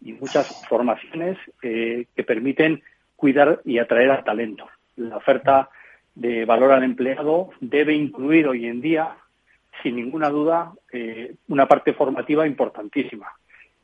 y 0.01 0.13
muchas 0.13 0.65
formaciones 0.67 1.37
eh, 1.61 2.05
que 2.15 2.23
permiten 2.23 2.83
cuidar 3.15 3.61
y 3.65 3.79
atraer 3.79 4.11
al 4.11 4.23
talento. 4.23 4.67
La 4.97 5.17
oferta 5.17 5.69
de 6.15 6.45
valor 6.45 6.71
al 6.71 6.83
empleado 6.83 7.49
debe 7.59 7.93
incluir 7.93 8.47
hoy 8.47 8.67
en 8.67 8.81
día, 8.81 9.15
sin 9.81 9.95
ninguna 9.95 10.29
duda, 10.29 10.73
eh, 10.91 11.35
una 11.47 11.67
parte 11.67 11.93
formativa 11.93 12.45
importantísima. 12.45 13.27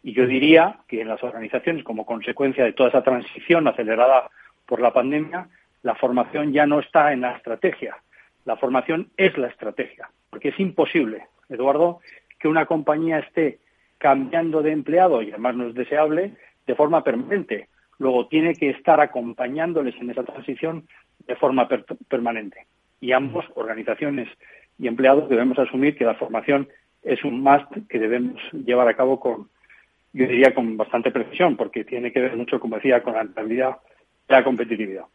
Y 0.03 0.13
yo 0.13 0.25
diría 0.25 0.77
que 0.88 1.01
en 1.01 1.07
las 1.07 1.23
organizaciones, 1.23 1.84
como 1.84 2.05
consecuencia 2.05 2.63
de 2.63 2.73
toda 2.73 2.89
esa 2.89 3.03
transición 3.03 3.67
acelerada 3.67 4.30
por 4.65 4.80
la 4.80 4.93
pandemia, 4.93 5.49
la 5.84 5.95
formación 5.95 6.53
ya 6.53 6.65
no 6.65 6.80
está 6.80 7.11
en 7.11 7.21
la 7.21 7.36
estrategia. 7.36 7.97
La 8.45 8.55
formación 8.55 9.09
es 9.17 9.38
la 9.38 9.47
estrategia, 9.47 10.09
porque 10.30 10.49
es 10.49 10.59
imposible, 10.59 11.27
Eduardo, 11.49 11.99
que 12.39 12.47
una 12.47 12.65
compañía 12.65 13.19
esté 13.19 13.59
cambiando 13.97 14.61
de 14.61 14.71
empleado, 14.71 15.21
y 15.21 15.30
además 15.32 15.55
no 15.55 15.67
es 15.67 15.73
deseable, 15.73 16.34
de 16.65 16.75
forma 16.75 17.03
permanente. 17.03 17.67
Luego 17.97 18.27
tiene 18.27 18.55
que 18.55 18.69
estar 18.69 19.01
acompañándoles 19.01 19.95
en 19.95 20.09
esa 20.09 20.23
transición 20.23 20.88
de 21.30 21.36
forma 21.36 21.69
permanente. 22.07 22.65
Y 22.99 23.11
ambos, 23.11 23.45
organizaciones 23.53 24.27
y 24.80 24.88
empleados, 24.88 25.30
debemos 25.30 25.59
asumir 25.59 25.95
que 25.95 26.03
la 26.03 26.15
formación 26.15 26.67
es 27.03 27.23
un 27.23 27.41
must 27.41 27.71
que 27.88 27.99
debemos 27.99 28.41
llevar 28.51 28.88
a 28.88 28.95
cabo 28.95 29.19
con, 29.19 29.47
yo 30.11 30.27
diría, 30.27 30.55
con 30.55 30.75
bastante 30.75 31.11
precisión, 31.11 31.55
porque 31.55 31.86
tiene 31.86 32.11
que 32.11 32.19
ver 32.19 32.36
mucho, 32.36 32.59
como 32.59 32.77
decía, 32.77 33.03
con 33.03 33.13
la 33.13 33.21
rentabilidad 33.21 33.77
y 34.27 34.34
la 34.34 34.43
competitividad. 34.43 35.05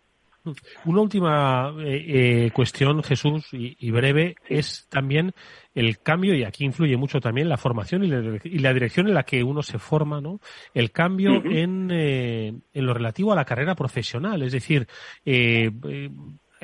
Una 0.84 1.00
última 1.00 1.74
eh, 1.78 2.46
eh, 2.46 2.50
cuestión, 2.52 3.02
Jesús, 3.02 3.48
y, 3.52 3.90
breve, 3.90 4.36
es 4.48 4.86
también 4.88 5.32
el 5.74 6.00
cambio, 6.00 6.34
y 6.34 6.44
aquí 6.44 6.64
influye 6.64 6.96
mucho 6.96 7.20
también 7.20 7.48
la 7.48 7.56
formación 7.56 8.04
y 8.04 8.08
la, 8.60 8.72
dirección 8.72 9.08
en 9.08 9.14
la 9.14 9.24
que 9.24 9.42
uno 9.42 9.62
se 9.62 9.78
forma, 9.78 10.20
¿no? 10.20 10.40
El 10.74 10.90
cambio 10.90 11.42
en, 11.44 11.90
eh, 11.90 12.52
en 12.72 12.86
lo 12.86 12.92
relativo 12.92 13.32
a 13.32 13.36
la 13.36 13.44
carrera 13.44 13.74
profesional, 13.74 14.42
es 14.42 14.52
decir, 14.52 14.86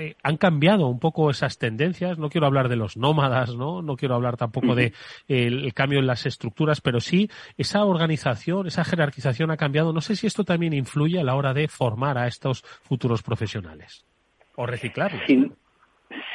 eh, 0.01 0.16
han 0.22 0.36
cambiado 0.36 0.86
un 0.88 0.98
poco 0.98 1.30
esas 1.30 1.59
tendencias. 1.59 2.18
No 2.18 2.30
quiero 2.30 2.46
hablar 2.46 2.68
de 2.68 2.76
los 2.76 2.96
nómadas, 2.96 3.55
¿no? 3.55 3.82
No 3.82 3.96
quiero 3.96 4.14
hablar 4.14 4.36
tampoco 4.36 4.74
de 4.74 4.92
el, 5.28 5.72
cambio 5.74 5.98
en 5.98 6.07
las 6.07 6.26
estructuras, 6.26 6.80
pero 6.80 7.01
sí 7.01 7.28
esa 7.57 7.84
organización, 7.84 8.66
esa 8.66 8.84
jerarquización 8.84 9.51
ha 9.51 9.57
cambiado. 9.57 9.92
No 9.92 10.01
sé 10.01 10.16
si 10.16 10.26
esto 10.26 10.44
también 10.44 10.72
influye 10.72 11.20
a 11.20 11.24
la 11.24 11.34
hora 11.34 11.53
de 11.53 11.68
formar 11.68 12.18
a 12.18 12.26
estos 12.26 12.62
futuros 12.62 13.22
profesionales 13.22 14.07
o 14.57 14.66
reciclarlos. 14.66 15.22
Sin, 15.26 15.53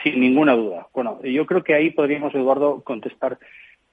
sin 0.03 0.19
ninguna 0.19 0.53
duda. 0.53 0.87
Bueno, 0.93 1.21
yo 1.23 1.45
creo 1.45 1.63
que 1.63 1.73
ahí 1.73 1.91
podríamos, 1.91 2.33
Eduardo, 2.35 2.81
contestar 2.83 3.39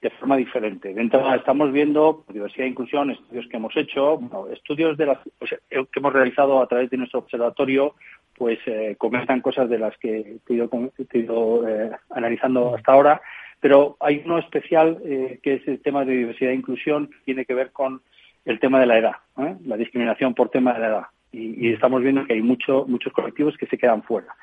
de 0.03 0.09
forma 0.11 0.35
diferente. 0.35 0.93
De 0.93 1.01
entrada, 1.01 1.35
estamos 1.35 1.71
viendo 1.71 2.25
diversidad 2.27 2.65
e 2.65 2.69
inclusión, 2.69 3.09
estudios 3.09 3.47
que 3.47 3.57
hemos 3.57 3.75
hecho, 3.77 4.19
estudios 4.51 4.97
de 4.97 5.05
las, 5.05 5.17
pues, 5.39 5.55
que 5.69 5.99
hemos 5.99 6.13
realizado 6.13 6.61
a 6.61 6.67
través 6.67 6.89
de 6.89 6.97
nuestro 6.97 7.19
observatorio 7.19 7.95
pues 8.37 8.59
eh, 8.65 8.95
comentan 8.97 9.41
cosas 9.41 9.69
de 9.69 9.79
las 9.79 9.97
que 9.97 10.39
he 10.47 10.53
ido, 10.53 11.67
eh, 11.67 11.91
analizando 12.09 12.75
hasta 12.75 12.91
ahora, 12.91 13.21
pero 13.59 13.97
hay 13.99 14.21
uno 14.25 14.37
especial 14.37 14.99
eh, 15.05 15.39
que 15.41 15.55
es 15.55 15.67
el 15.67 15.81
tema 15.81 16.03
de 16.05 16.13
diversidad 16.13 16.51
e 16.51 16.55
inclusión, 16.55 17.07
que 17.07 17.17
tiene 17.25 17.45
que 17.45 17.53
ver 17.53 17.71
con 17.71 18.01
el 18.45 18.59
tema 18.59 18.79
de 18.79 18.85
la 18.85 18.97
edad, 18.97 19.15
la 19.65 19.77
discriminación 19.77 20.33
por 20.33 20.49
tema 20.49 20.73
de 20.73 20.79
la 20.79 20.87
edad. 20.87 21.03
Y, 21.31 21.71
estamos 21.71 22.03
viendo 22.03 22.25
que 22.25 22.33
hay 22.33 22.41
mucho, 22.41 22.85
muchos 22.87 23.13
colectivos 23.13 23.57
que 23.57 23.65
se 23.67 23.77
quedan 23.77 24.03
fuera. 24.03 24.35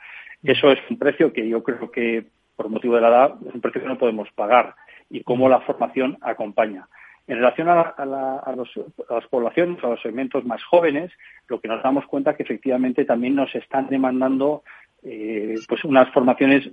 Eso 0.43 0.72
es 0.72 0.78
un 0.88 0.99
precio 0.99 1.32
que 1.32 1.47
yo 1.47 1.62
creo 1.62 1.91
que, 1.91 2.24
por 2.57 2.68
motivo 2.68 2.95
de 2.97 3.03
la 3.03 3.09
edad, 3.09 3.34
es 3.47 3.55
un 3.55 3.61
precio 3.61 3.82
que 3.82 3.88
no 3.88 3.99
podemos 3.99 4.28
pagar 4.32 4.74
y 5.11 5.22
cómo 5.22 5.49
la 5.49 5.61
formación 5.61 6.16
acompaña. 6.22 6.88
En 7.30 7.36
relación 7.36 7.68
a, 7.68 7.94
las 8.04 9.26
poblaciones, 9.28 9.84
a 9.84 9.90
los 9.90 10.02
segmentos 10.02 10.44
más 10.44 10.64
jóvenes, 10.64 11.12
lo 11.46 11.60
que 11.60 11.68
nos 11.68 11.80
damos 11.80 12.04
cuenta 12.06 12.32
es 12.32 12.36
que 12.36 12.42
efectivamente 12.42 13.04
también 13.04 13.36
nos 13.36 13.54
están 13.54 13.86
demandando 13.88 14.64
eh, 15.04 15.54
pues 15.68 15.84
unas 15.84 16.12
formaciones 16.12 16.68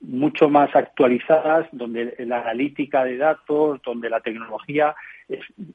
mucho 0.00 0.48
más 0.48 0.74
actualizadas, 0.74 1.68
donde 1.72 2.14
la 2.20 2.40
analítica 2.40 3.04
de 3.04 3.18
datos, 3.18 3.82
donde 3.84 4.08
la 4.08 4.20
tecnología 4.20 4.94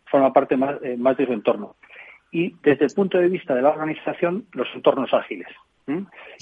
forma 0.06 0.34
parte 0.34 0.58
más, 0.58 0.78
eh, 0.82 0.98
de 0.98 1.26
su 1.28 1.34
entorno. 1.34 1.76
Y 2.32 2.56
desde 2.64 2.86
el 2.86 2.94
punto 2.96 3.20
de 3.20 3.30
vista 3.30 3.54
de 3.54 3.62
la 3.62 3.70
organización, 3.70 4.48
los 4.54 4.68
entornos 4.74 5.14
ágiles. 5.14 5.50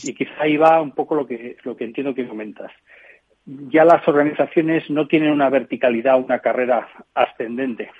Y 0.01 0.13
quizá 0.13 0.31
ahí 0.39 0.55
va 0.55 0.81
un 0.81 0.93
poco 0.93 1.13
lo 1.13 1.27
que, 1.27 1.57
lo 1.63 1.75
que 1.75 1.83
entiendo 1.83 2.15
que 2.15 2.25
comentas 2.25 2.71
ya 3.45 3.85
las 3.85 4.07
organizaciones 4.07 4.89
no 4.89 5.07
tienen 5.07 5.31
una 5.31 5.49
verticalidad, 5.49 6.19
una 6.19 6.39
carrera 6.39 6.87
ascendente, 7.13 7.91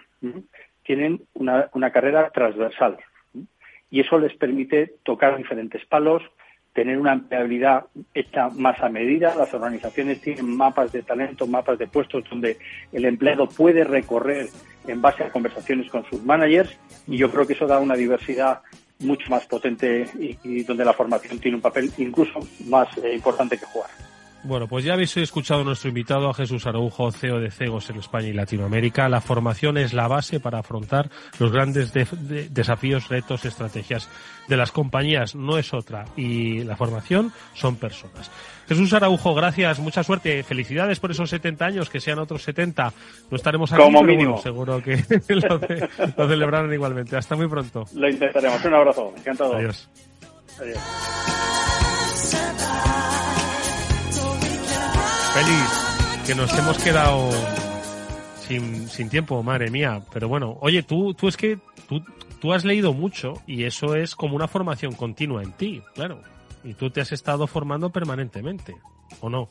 tienen 0.84 1.22
una, 1.34 1.92
carrera 1.92 2.32
transversal. 2.32 2.98
Y 3.92 4.00
eso 4.00 4.18
les 4.20 4.36
permite 4.36 4.96
tocar 5.04 5.38
diferentes 5.38 5.86
palos, 5.86 6.24
tener 6.74 6.98
una 6.98 7.14
empleabilidad 7.14 7.86
hecha 8.14 8.50
más 8.50 8.82
a 8.82 8.90
medida. 8.90 9.36
Las 9.36 9.54
organizaciones 9.54 10.20
tienen 10.20 10.58
mapas 10.58 10.92
de 10.92 11.04
talento, 11.04 11.48
mapas 11.48 11.78
de 11.78 11.88
puestos 11.88 12.24
donde 12.30 12.58
el 12.92 13.06
empleado 13.06 13.48
puede 13.48 13.84
recorrer 13.84 14.48
en 14.88 15.02
base 15.02 15.24
a 15.24 15.32
conversaciones 15.32 15.90
con 15.90 16.04
sus 16.06 16.24
managers 16.24 16.78
y 17.08 17.18
yo 17.18 17.32
creo 17.32 17.48
que 17.48 17.54
eso 17.54 17.68
da 17.68 17.80
una 17.80 17.96
diversidad 17.96 18.62
mucho 19.00 19.30
más 19.30 19.46
potente 19.46 20.06
y, 20.20 20.64
donde 20.64 20.86
la 20.86 20.94
formación 20.94 21.40
tiene 21.40 21.56
un 21.56 21.62
papel 21.62 21.92
incluso 21.98 22.40
más 22.68 22.98
eh, 22.98 23.14
importante 23.14 23.58
que 23.58 23.66
jugar. 23.66 23.90
Bueno, 24.46 24.68
pues 24.68 24.86
ya 24.86 24.94
habéis 24.94 25.18
escuchado 25.18 25.62
a 25.62 25.64
nuestro 25.64 25.90
invitado, 25.90 26.30
a 26.30 26.34
Jesús 26.34 26.68
Araujo, 26.68 27.12
CEO 27.12 27.40
de 27.40 27.50
Cegos 27.50 27.90
en 27.90 27.98
España 27.98 28.28
y 28.28 28.34
Latinoamérica. 28.34 29.10
La 29.10 29.20
formación 29.20 29.78
es 29.78 29.92
la 29.94 30.08
base 30.08 30.40
para 30.40 30.60
afrontar 30.60 31.10
los 31.40 31.52
grandes 31.52 31.92
desafíos, 31.94 33.10
retos, 33.10 33.44
estrategias 33.44 34.08
de 34.48 34.56
las 34.58 34.72
compañías. 34.72 35.34
No 35.34 35.58
es 35.58 35.74
otra. 35.74 36.06
Y 36.16 36.64
la 36.64 36.76
formación 36.76 37.34
son 37.56 37.76
personas. 37.78 38.30
Jesús 38.68 38.94
Araujo, 38.94 39.34
gracias, 39.34 39.80
mucha 39.80 40.04
suerte. 40.04 40.44
Felicidades 40.44 41.00
por 41.00 41.10
esos 41.10 41.28
70 41.30 41.66
años, 41.66 41.90
que 41.90 42.00
sean 42.00 42.20
otros 42.20 42.44
70. 42.44 42.94
No 43.32 43.38
estaremos 43.38 43.72
aquí, 43.74 43.82
Como 43.82 44.04
mínimo. 44.04 44.38
seguro 44.42 44.80
que 44.82 44.98
lo, 45.30 45.60
lo 46.18 46.28
celebrarán 46.30 46.72
igualmente. 46.72 47.18
Hasta 47.18 47.36
muy 47.36 47.48
pronto. 47.48 47.86
Lo 47.96 48.08
intentaremos. 48.08 48.64
Un 48.64 48.74
abrazo. 48.76 49.12
Encantado. 49.18 49.56
Adiós. 49.56 49.90
Adiós. 50.60 50.80
Feliz, 55.36 56.26
que 56.26 56.34
nos 56.34 56.58
hemos 56.58 56.78
quedado 56.78 57.30
sin, 58.48 58.88
sin 58.88 59.10
tiempo, 59.10 59.44
madre 59.44 59.70
mía. 59.70 60.02
Pero 60.14 60.30
bueno, 60.30 60.58
oye, 60.62 60.82
tú, 60.82 61.14
tú 61.14 61.28
es 61.28 61.36
que 61.36 61.60
tú, 61.90 62.02
tú 62.40 62.54
has 62.54 62.64
leído 62.64 62.94
mucho 62.94 63.34
y 63.46 63.66
eso 63.66 63.96
es 63.96 64.16
como 64.16 64.38
una 64.38 64.48
formación 64.48 64.94
continua 64.94 65.44
en 65.44 65.52
ti, 65.52 65.82
claro. 65.94 66.22
Y 66.64 66.74
tú 66.74 66.90
te 66.90 67.02
has 67.02 67.12
estado 67.12 67.48
formando 67.48 67.90
permanentemente, 67.90 68.78
¿o 69.20 69.30
no? 69.30 69.50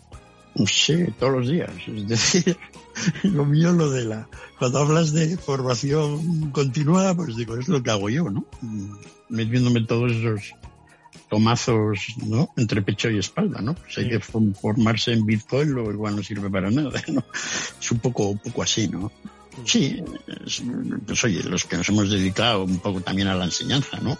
Sí, 0.65 1.05
todos 1.19 1.35
los 1.35 1.49
días. 1.49 1.71
Es 1.87 2.09
decir, 2.09 2.57
lo 3.23 3.45
mío, 3.45 3.71
lo 3.71 3.91
de 3.91 4.07
la. 4.07 4.27
Cuando 4.59 4.79
hablas 4.79 5.13
de 5.13 5.37
formación 5.37 6.51
continuada, 6.51 7.15
pues 7.15 7.37
digo, 7.37 7.59
es 7.59 7.69
lo 7.69 7.83
que 7.83 7.91
hago 7.91 8.09
yo, 8.09 8.31
¿no? 8.31 8.47
Metiéndome 9.29 9.83
todos 9.83 10.13
esos 10.13 10.55
tomazos, 11.29 12.15
¿no? 12.27 12.53
Entre 12.57 12.83
pecho 12.83 13.11
y 13.11 13.19
espalda, 13.19 13.61
¿no? 13.61 13.75
Pues 13.75 13.99
hay 13.99 14.09
que 14.09 14.21
formarse 14.21 15.13
en 15.13 15.27
Bitcoin, 15.27 15.73
lo 15.73 15.91
igual 15.91 16.17
no 16.17 16.23
sirve 16.23 16.51
para 16.51 16.71
nada, 16.71 17.03
¿no? 17.09 17.25
Es 17.81 17.91
un 17.91 17.99
poco, 17.99 18.29
un 18.29 18.39
poco 18.39 18.63
así, 18.63 18.89
¿no? 18.89 19.11
Sí, 19.65 20.03
es, 20.45 20.63
pues 21.07 21.25
oye, 21.25 21.43
los 21.45 21.65
que 21.65 21.77
nos 21.77 21.89
hemos 21.89 22.11
dedicado 22.11 22.65
un 22.65 22.79
poco 22.79 23.01
también 23.01 23.29
a 23.29 23.35
la 23.35 23.45
enseñanza, 23.45 23.99
¿no? 24.01 24.19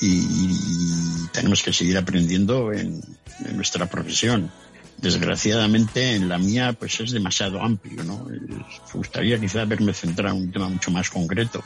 Y, 0.00 0.08
y 0.08 1.28
tenemos 1.32 1.62
que 1.62 1.72
seguir 1.72 1.96
aprendiendo 1.96 2.72
en, 2.72 3.00
en, 3.44 3.56
nuestra 3.56 3.86
profesión. 3.86 4.50
Desgraciadamente 4.98 6.14
en 6.14 6.28
la 6.28 6.38
mía 6.38 6.72
pues 6.72 6.98
es 7.00 7.12
demasiado 7.12 7.62
amplio, 7.62 8.02
¿no? 8.02 8.24
Me 8.24 8.64
gustaría 8.94 9.38
quizá 9.38 9.62
haberme 9.62 9.92
centrado 9.94 10.36
en 10.36 10.42
un 10.42 10.52
tema 10.52 10.68
mucho 10.68 10.90
más 10.90 11.10
concreto, 11.10 11.62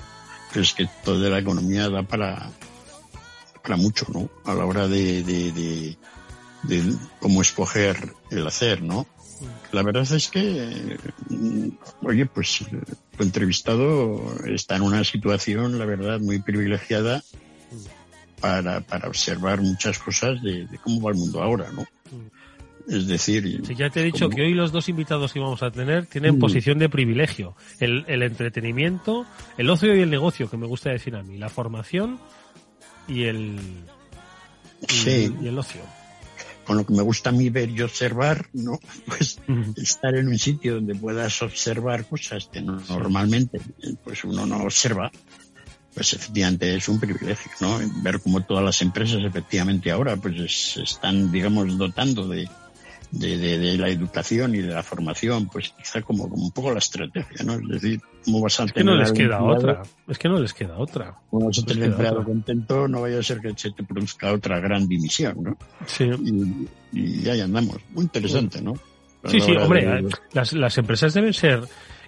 pero 0.52 0.62
es 0.62 0.74
que 0.74 0.88
toda 1.04 1.28
la 1.28 1.38
economía 1.38 1.88
da 1.88 2.02
para, 2.02 2.50
mucho, 3.76 4.06
¿no? 4.12 4.30
A 4.44 4.54
la 4.54 4.64
hora 4.64 4.88
de, 4.88 5.22
de, 5.22 5.52
de, 5.52 5.96
de 6.64 6.94
cómo 7.20 7.42
escoger 7.42 8.12
el 8.30 8.46
hacer, 8.46 8.82
¿no? 8.82 9.06
La 9.70 9.82
verdad 9.82 10.10
es 10.12 10.28
que, 10.28 10.96
oye, 12.02 12.26
pues 12.26 12.64
tu 13.16 13.22
entrevistado 13.22 14.20
está 14.46 14.76
en 14.76 14.82
una 14.82 15.04
situación, 15.04 15.78
la 15.78 15.84
verdad, 15.84 16.18
muy 16.20 16.40
privilegiada 16.40 17.22
para, 18.40 18.80
para 18.80 19.08
observar 19.08 19.60
muchas 19.60 19.98
cosas 19.98 20.42
de, 20.42 20.66
de 20.66 20.78
cómo 20.78 21.02
va 21.02 21.12
el 21.12 21.18
mundo 21.18 21.42
ahora, 21.42 21.70
¿no? 21.70 21.86
Es 22.88 23.06
decir... 23.06 23.60
Sí, 23.66 23.74
ya 23.74 23.90
te 23.90 24.00
he 24.00 24.04
dicho 24.04 24.24
como... 24.24 24.36
que 24.36 24.42
hoy 24.42 24.54
los 24.54 24.72
dos 24.72 24.88
invitados 24.88 25.34
que 25.34 25.40
vamos 25.40 25.62
a 25.62 25.70
tener 25.70 26.06
tienen 26.06 26.36
mm. 26.36 26.38
posición 26.38 26.78
de 26.78 26.88
privilegio. 26.88 27.54
El, 27.78 28.06
el 28.08 28.22
entretenimiento, 28.22 29.26
el 29.58 29.68
ocio 29.68 29.94
y 29.94 30.00
el 30.00 30.08
negocio, 30.08 30.48
que 30.48 30.56
me 30.56 30.66
gusta 30.66 30.90
decir 30.90 31.14
a 31.14 31.22
mí. 31.22 31.36
La 31.36 31.50
formación 31.50 32.18
y 33.08 33.24
el, 33.24 33.58
y, 34.88 34.92
sí. 34.92 35.34
y 35.42 35.48
el 35.48 35.58
ocio. 35.58 35.80
Con 36.64 36.76
lo 36.76 36.86
que 36.86 36.92
me 36.92 37.02
gusta 37.02 37.30
a 37.30 37.32
mí 37.32 37.48
ver 37.48 37.70
y 37.70 37.80
observar, 37.80 38.46
¿no? 38.52 38.78
Pues 39.06 39.38
estar 39.76 40.14
en 40.14 40.28
un 40.28 40.38
sitio 40.38 40.74
donde 40.74 40.94
puedas 40.94 41.40
observar 41.42 42.04
cosas 42.04 42.48
que 42.52 42.60
no, 42.60 42.80
normalmente 42.88 43.58
pues 44.04 44.22
uno 44.24 44.44
no 44.44 44.58
observa, 44.58 45.10
pues 45.94 46.12
efectivamente 46.12 46.74
es 46.74 46.88
un 46.88 47.00
privilegio, 47.00 47.50
¿no? 47.60 47.80
Ver 48.02 48.20
cómo 48.20 48.44
todas 48.44 48.62
las 48.62 48.82
empresas 48.82 49.20
efectivamente 49.24 49.90
ahora 49.90 50.16
pues 50.16 50.72
se 50.74 50.82
están, 50.82 51.32
digamos, 51.32 51.76
dotando 51.78 52.28
de, 52.28 52.46
de, 53.10 53.38
de, 53.38 53.58
de, 53.58 53.78
la 53.78 53.88
educación 53.88 54.54
y 54.54 54.58
de 54.58 54.74
la 54.74 54.82
formación, 54.82 55.48
pues 55.48 55.70
quizá 55.70 56.02
como, 56.02 56.28
como 56.28 56.44
un 56.44 56.50
poco 56.52 56.72
la 56.72 56.78
estrategia, 56.78 57.44
¿no? 57.44 57.54
Es 57.54 57.68
decir, 57.68 58.00
¿cómo 58.24 58.40
vas 58.42 58.60
a 58.60 58.64
es 58.64 58.72
que 58.72 58.84
no 58.84 58.94
les 58.94 59.12
queda 59.12 59.42
otra, 59.42 59.82
es 60.06 60.18
que 60.18 60.28
no 60.28 60.38
les 60.38 60.52
queda 60.52 60.78
otra. 60.78 61.14
Como 61.30 61.46
vas 61.46 61.58
a 61.58 61.64
tener 61.64 61.84
empleado 61.84 62.24
contento, 62.24 62.88
no 62.88 63.02
vaya 63.02 63.18
a 63.18 63.22
ser 63.22 63.40
que 63.40 63.52
se 63.56 63.70
te 63.70 63.82
produzca 63.82 64.32
otra 64.32 64.60
gran 64.60 64.86
dimisión, 64.86 65.42
¿no? 65.42 65.56
Sí. 65.86 66.04
Y, 66.04 66.68
y 67.22 67.28
ahí 67.28 67.40
andamos. 67.40 67.78
Muy 67.90 68.04
interesante, 68.04 68.60
¿no? 68.60 68.74
Sí, 69.24 69.40
sí, 69.40 69.56
hombre, 69.56 69.84
de... 69.84 70.10
las, 70.32 70.52
las 70.52 70.78
empresas 70.78 71.12
deben 71.12 71.34
ser 71.34 71.62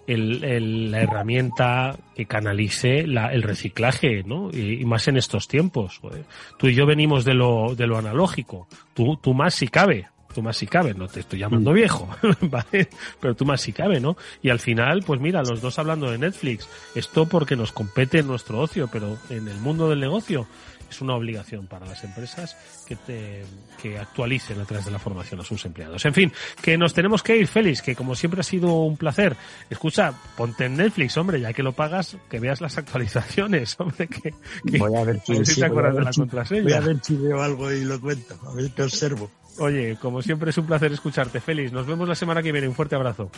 el, 0.06 0.44
el, 0.44 0.90
la 0.90 1.02
herramienta 1.02 1.96
que 2.14 2.26
canalice 2.26 3.06
la, 3.06 3.32
el 3.32 3.42
reciclaje, 3.42 4.22
¿no? 4.24 4.50
Y, 4.52 4.80
y, 4.80 4.84
más 4.84 5.08
en 5.08 5.16
estos 5.16 5.48
tiempos. 5.48 5.98
Joder. 5.98 6.24
Tú 6.58 6.68
y 6.68 6.74
yo 6.74 6.86
venimos 6.86 7.24
de 7.24 7.34
lo, 7.34 7.74
de 7.74 7.86
lo 7.86 7.98
analógico. 7.98 8.68
Tú, 8.94 9.16
tú 9.16 9.34
más 9.34 9.54
si 9.54 9.68
cabe. 9.68 10.08
Tú 10.34 10.42
más 10.42 10.56
si 10.56 10.66
cabe, 10.66 10.94
no 10.94 11.08
te 11.08 11.20
estoy 11.20 11.40
llamando 11.40 11.72
viejo, 11.72 12.08
¿vale? 12.42 12.88
Pero 13.20 13.34
tú 13.34 13.44
más 13.44 13.60
si 13.60 13.72
cabe, 13.72 14.00
¿no? 14.00 14.16
Y 14.42 14.50
al 14.50 14.60
final, 14.60 15.02
pues 15.04 15.20
mira, 15.20 15.42
los 15.42 15.60
dos 15.60 15.78
hablando 15.78 16.10
de 16.10 16.18
Netflix, 16.18 16.68
esto 16.94 17.26
porque 17.26 17.56
nos 17.56 17.72
compete 17.72 18.20
en 18.20 18.28
nuestro 18.28 18.60
ocio, 18.60 18.88
pero 18.92 19.18
en 19.28 19.48
el 19.48 19.58
mundo 19.58 19.88
del 19.88 20.00
negocio 20.00 20.46
es 20.90 21.00
una 21.00 21.14
obligación 21.14 21.66
para 21.66 21.86
las 21.86 22.02
empresas 22.04 22.56
que, 22.86 22.96
te, 22.96 23.44
que 23.80 23.98
actualicen 23.98 24.60
a 24.60 24.64
través 24.64 24.84
de 24.84 24.90
la 24.90 24.98
formación 24.98 25.40
a 25.40 25.44
sus 25.44 25.64
empleados. 25.64 26.04
En 26.04 26.12
fin, 26.12 26.32
que 26.60 26.76
nos 26.76 26.92
tenemos 26.92 27.22
que 27.22 27.36
ir, 27.36 27.46
Félix, 27.46 27.80
que 27.80 27.94
como 27.94 28.14
siempre 28.14 28.40
ha 28.40 28.44
sido 28.44 28.72
un 28.72 28.96
placer. 28.96 29.36
Escucha, 29.70 30.12
ponte 30.36 30.66
en 30.66 30.76
Netflix, 30.76 31.16
hombre, 31.16 31.40
ya 31.40 31.52
que 31.52 31.62
lo 31.62 31.72
pagas, 31.72 32.16
que 32.28 32.40
veas 32.40 32.60
las 32.60 32.76
actualizaciones, 32.76 33.76
hombre, 33.78 34.08
que, 34.08 34.34
que 34.66 34.78
voy 34.78 34.96
a 34.96 35.04
ver 35.04 35.20
si, 35.24 35.44
sí, 35.44 35.60
te 35.60 35.66
acuerdas 35.66 35.94
de 35.94 36.02
la 36.02 36.12
si, 36.12 36.20
contraseña. 36.20 36.62
Voy 36.62 36.72
a 36.72 36.80
ver 36.80 36.96
si 37.02 37.16
veo 37.16 37.40
algo 37.40 37.72
y 37.72 37.84
lo 37.84 38.00
cuento, 38.00 38.38
a 38.46 38.54
ver 38.54 38.70
qué 38.72 38.82
observo. 38.82 39.30
Oye, 39.60 39.98
como 40.00 40.22
siempre 40.22 40.50
es 40.50 40.58
un 40.58 40.66
placer 40.66 40.90
escucharte, 40.90 41.38
Félix. 41.38 41.70
Nos 41.70 41.86
vemos 41.86 42.08
la 42.08 42.14
semana 42.14 42.42
que 42.42 42.50
viene. 42.50 42.66
Un 42.66 42.74
fuerte 42.74 42.94
abrazo. 42.96 43.30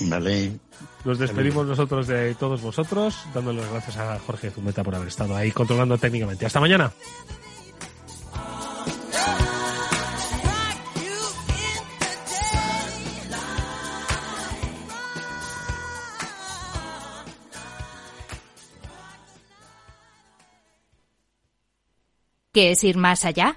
Vale. 0.00 0.52
Nos 1.04 1.18
despedimos 1.18 1.64
vale. 1.64 1.70
nosotros 1.70 2.06
de 2.06 2.36
todos 2.36 2.62
vosotros, 2.62 3.18
dándole 3.34 3.62
las 3.62 3.72
gracias 3.72 3.96
a 3.96 4.18
Jorge 4.20 4.50
Zumeta 4.50 4.84
por 4.84 4.94
haber 4.94 5.08
estado 5.08 5.34
ahí 5.34 5.50
controlando 5.50 5.98
técnicamente. 5.98 6.46
Hasta 6.46 6.60
mañana. 6.60 6.92
¿Qué 22.52 22.70
es 22.70 22.84
ir 22.84 22.96
más 22.96 23.24
allá? 23.24 23.56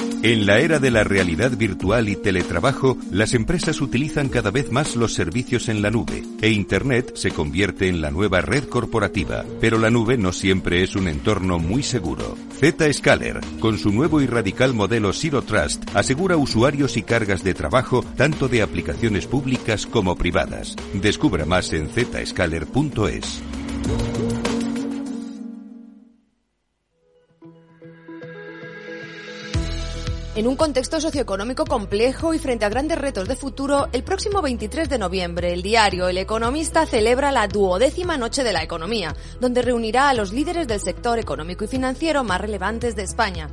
En 0.23 0.45
la 0.45 0.59
era 0.59 0.77
de 0.77 0.91
la 0.91 1.03
realidad 1.03 1.57
virtual 1.57 2.07
y 2.07 2.15
teletrabajo, 2.15 2.95
las 3.09 3.33
empresas 3.33 3.81
utilizan 3.81 4.29
cada 4.29 4.51
vez 4.51 4.71
más 4.71 4.95
los 4.95 5.15
servicios 5.15 5.67
en 5.67 5.81
la 5.81 5.89
nube 5.89 6.23
e 6.41 6.49
Internet 6.49 7.13
se 7.15 7.31
convierte 7.31 7.87
en 7.87 8.01
la 8.01 8.11
nueva 8.11 8.41
red 8.41 8.65
corporativa. 8.65 9.43
Pero 9.59 9.79
la 9.79 9.89
nube 9.89 10.19
no 10.19 10.31
siempre 10.31 10.83
es 10.83 10.95
un 10.95 11.07
entorno 11.07 11.57
muy 11.57 11.81
seguro. 11.81 12.37
Zscaler, 12.59 13.39
con 13.59 13.79
su 13.79 13.91
nuevo 13.91 14.21
y 14.21 14.27
radical 14.27 14.75
modelo 14.75 15.11
Zero 15.11 15.41
Trust, 15.41 15.83
asegura 15.95 16.37
usuarios 16.37 16.97
y 16.97 17.01
cargas 17.01 17.43
de 17.43 17.55
trabajo 17.55 18.03
tanto 18.15 18.47
de 18.47 18.61
aplicaciones 18.61 19.25
públicas 19.25 19.87
como 19.87 20.15
privadas. 20.15 20.75
Descubra 20.93 21.45
más 21.45 21.73
en 21.73 21.89
zscaler.es. 21.89 23.41
En 30.41 30.47
un 30.47 30.55
contexto 30.55 30.99
socioeconómico 30.99 31.65
complejo 31.65 32.33
y 32.33 32.39
frente 32.39 32.65
a 32.65 32.69
grandes 32.69 32.97
retos 32.97 33.27
de 33.27 33.35
futuro, 33.35 33.89
el 33.91 34.01
próximo 34.01 34.41
23 34.41 34.89
de 34.89 34.97
noviembre 34.97 35.53
el 35.53 35.61
diario 35.61 36.07
El 36.07 36.17
Economista 36.17 36.87
celebra 36.87 37.31
la 37.31 37.47
duodécima 37.47 38.17
Noche 38.17 38.43
de 38.43 38.51
la 38.51 38.63
Economía, 38.63 39.15
donde 39.39 39.61
reunirá 39.61 40.09
a 40.09 40.15
los 40.15 40.33
líderes 40.33 40.67
del 40.67 40.79
sector 40.79 41.19
económico 41.19 41.65
y 41.65 41.67
financiero 41.67 42.23
más 42.23 42.41
relevantes 42.41 42.95
de 42.95 43.03
España. 43.03 43.51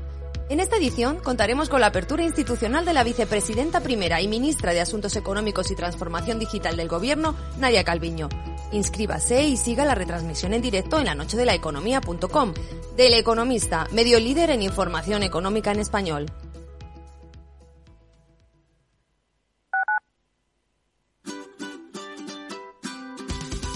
En 0.48 0.60
esta 0.60 0.76
edición 0.76 1.18
contaremos 1.18 1.68
con 1.68 1.82
la 1.82 1.88
apertura 1.88 2.24
institucional 2.24 2.86
de 2.86 2.94
la 2.94 3.04
vicepresidenta 3.04 3.80
primera 3.80 4.22
y 4.22 4.28
ministra 4.28 4.72
de 4.72 4.80
Asuntos 4.80 5.14
Económicos 5.16 5.70
y 5.70 5.76
Transformación 5.76 6.38
Digital 6.38 6.78
del 6.78 6.88
Gobierno, 6.88 7.34
Nadia 7.58 7.84
Calviño. 7.84 8.30
Inscríbase 8.72 9.44
y 9.44 9.58
siga 9.58 9.84
la 9.84 9.94
retransmisión 9.94 10.54
en 10.54 10.62
directo 10.62 10.98
en 10.98 11.04
la 11.04 11.14
noche 11.14 11.36
de 11.36 11.44
la 11.44 11.54
economía.com. 11.54 12.54
Del 12.96 13.12
Economista, 13.12 13.86
medio 13.92 14.18
líder 14.18 14.48
en 14.48 14.62
información 14.62 15.22
económica 15.22 15.70
en 15.70 15.80
español. 15.80 16.26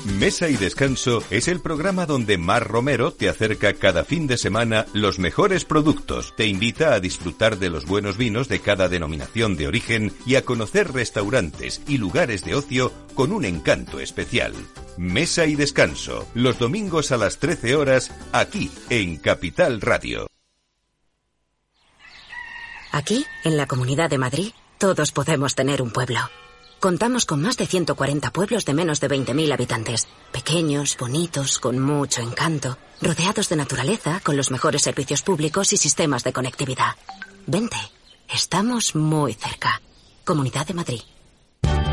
Mesa 0.04 0.48
y 0.48 0.56
Descanso 0.56 1.22
es 1.30 1.46
el 1.46 1.60
programa 1.60 2.06
donde 2.06 2.36
Mar 2.36 2.66
Romero 2.66 3.12
te 3.12 3.28
acerca 3.28 3.74
cada 3.74 4.04
fin 4.04 4.26
de 4.26 4.36
semana 4.36 4.84
los 4.92 5.20
mejores 5.20 5.64
productos, 5.64 6.34
te 6.36 6.46
invita 6.46 6.92
a 6.92 7.00
disfrutar 7.00 7.58
de 7.58 7.70
los 7.70 7.86
buenos 7.86 8.16
vinos 8.16 8.48
de 8.48 8.58
cada 8.58 8.88
denominación 8.88 9.56
de 9.56 9.68
origen 9.68 10.12
y 10.26 10.34
a 10.34 10.44
conocer 10.44 10.92
restaurantes 10.92 11.82
y 11.86 11.98
lugares 11.98 12.44
de 12.44 12.56
ocio 12.56 12.92
con 13.14 13.30
un 13.30 13.44
encanto 13.44 14.00
especial. 14.00 14.54
Mesa 14.96 15.46
y 15.46 15.54
Descanso, 15.54 16.26
los 16.34 16.58
domingos 16.58 17.12
a 17.12 17.16
las 17.16 17.38
13 17.38 17.76
horas, 17.76 18.10
aquí 18.32 18.72
en 18.90 19.16
Capital 19.18 19.80
Radio. 19.80 20.26
Aquí, 22.90 23.24
en 23.44 23.56
la 23.56 23.66
Comunidad 23.66 24.10
de 24.10 24.18
Madrid, 24.18 24.52
todos 24.78 25.12
podemos 25.12 25.54
tener 25.54 25.80
un 25.80 25.92
pueblo. 25.92 26.18
Contamos 26.82 27.26
con 27.26 27.40
más 27.40 27.56
de 27.56 27.64
140 27.64 28.32
pueblos 28.32 28.64
de 28.64 28.74
menos 28.74 28.98
de 28.98 29.08
20.000 29.08 29.52
habitantes. 29.52 30.08
Pequeños, 30.32 30.96
bonitos, 30.98 31.60
con 31.60 31.78
mucho 31.78 32.22
encanto, 32.22 32.76
rodeados 33.00 33.48
de 33.48 33.54
naturaleza, 33.54 34.18
con 34.24 34.36
los 34.36 34.50
mejores 34.50 34.82
servicios 34.82 35.22
públicos 35.22 35.72
y 35.72 35.76
sistemas 35.76 36.24
de 36.24 36.32
conectividad. 36.32 36.96
Vente, 37.46 37.76
estamos 38.28 38.96
muy 38.96 39.34
cerca. 39.34 39.80
Comunidad 40.24 40.66
de 40.66 40.74
Madrid. 40.74 41.02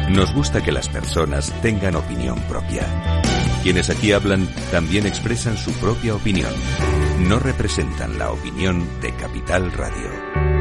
Nos 0.10 0.34
gusta 0.34 0.64
que 0.64 0.72
las 0.72 0.90
personas 0.90 1.54
tengan 1.62 1.96
opinión 1.96 2.42
propia. 2.48 3.22
Quienes 3.62 3.92
aquí 3.92 4.12
hablan 4.12 4.50
también 4.72 5.06
expresan 5.06 5.56
su 5.56 5.72
propia 5.74 6.16
opinión. 6.16 6.56
No 7.20 7.38
representan 7.38 8.18
la 8.18 8.32
opinión 8.32 8.90
de 9.02 9.16
Capital 9.16 9.72
Radio. 9.72 10.59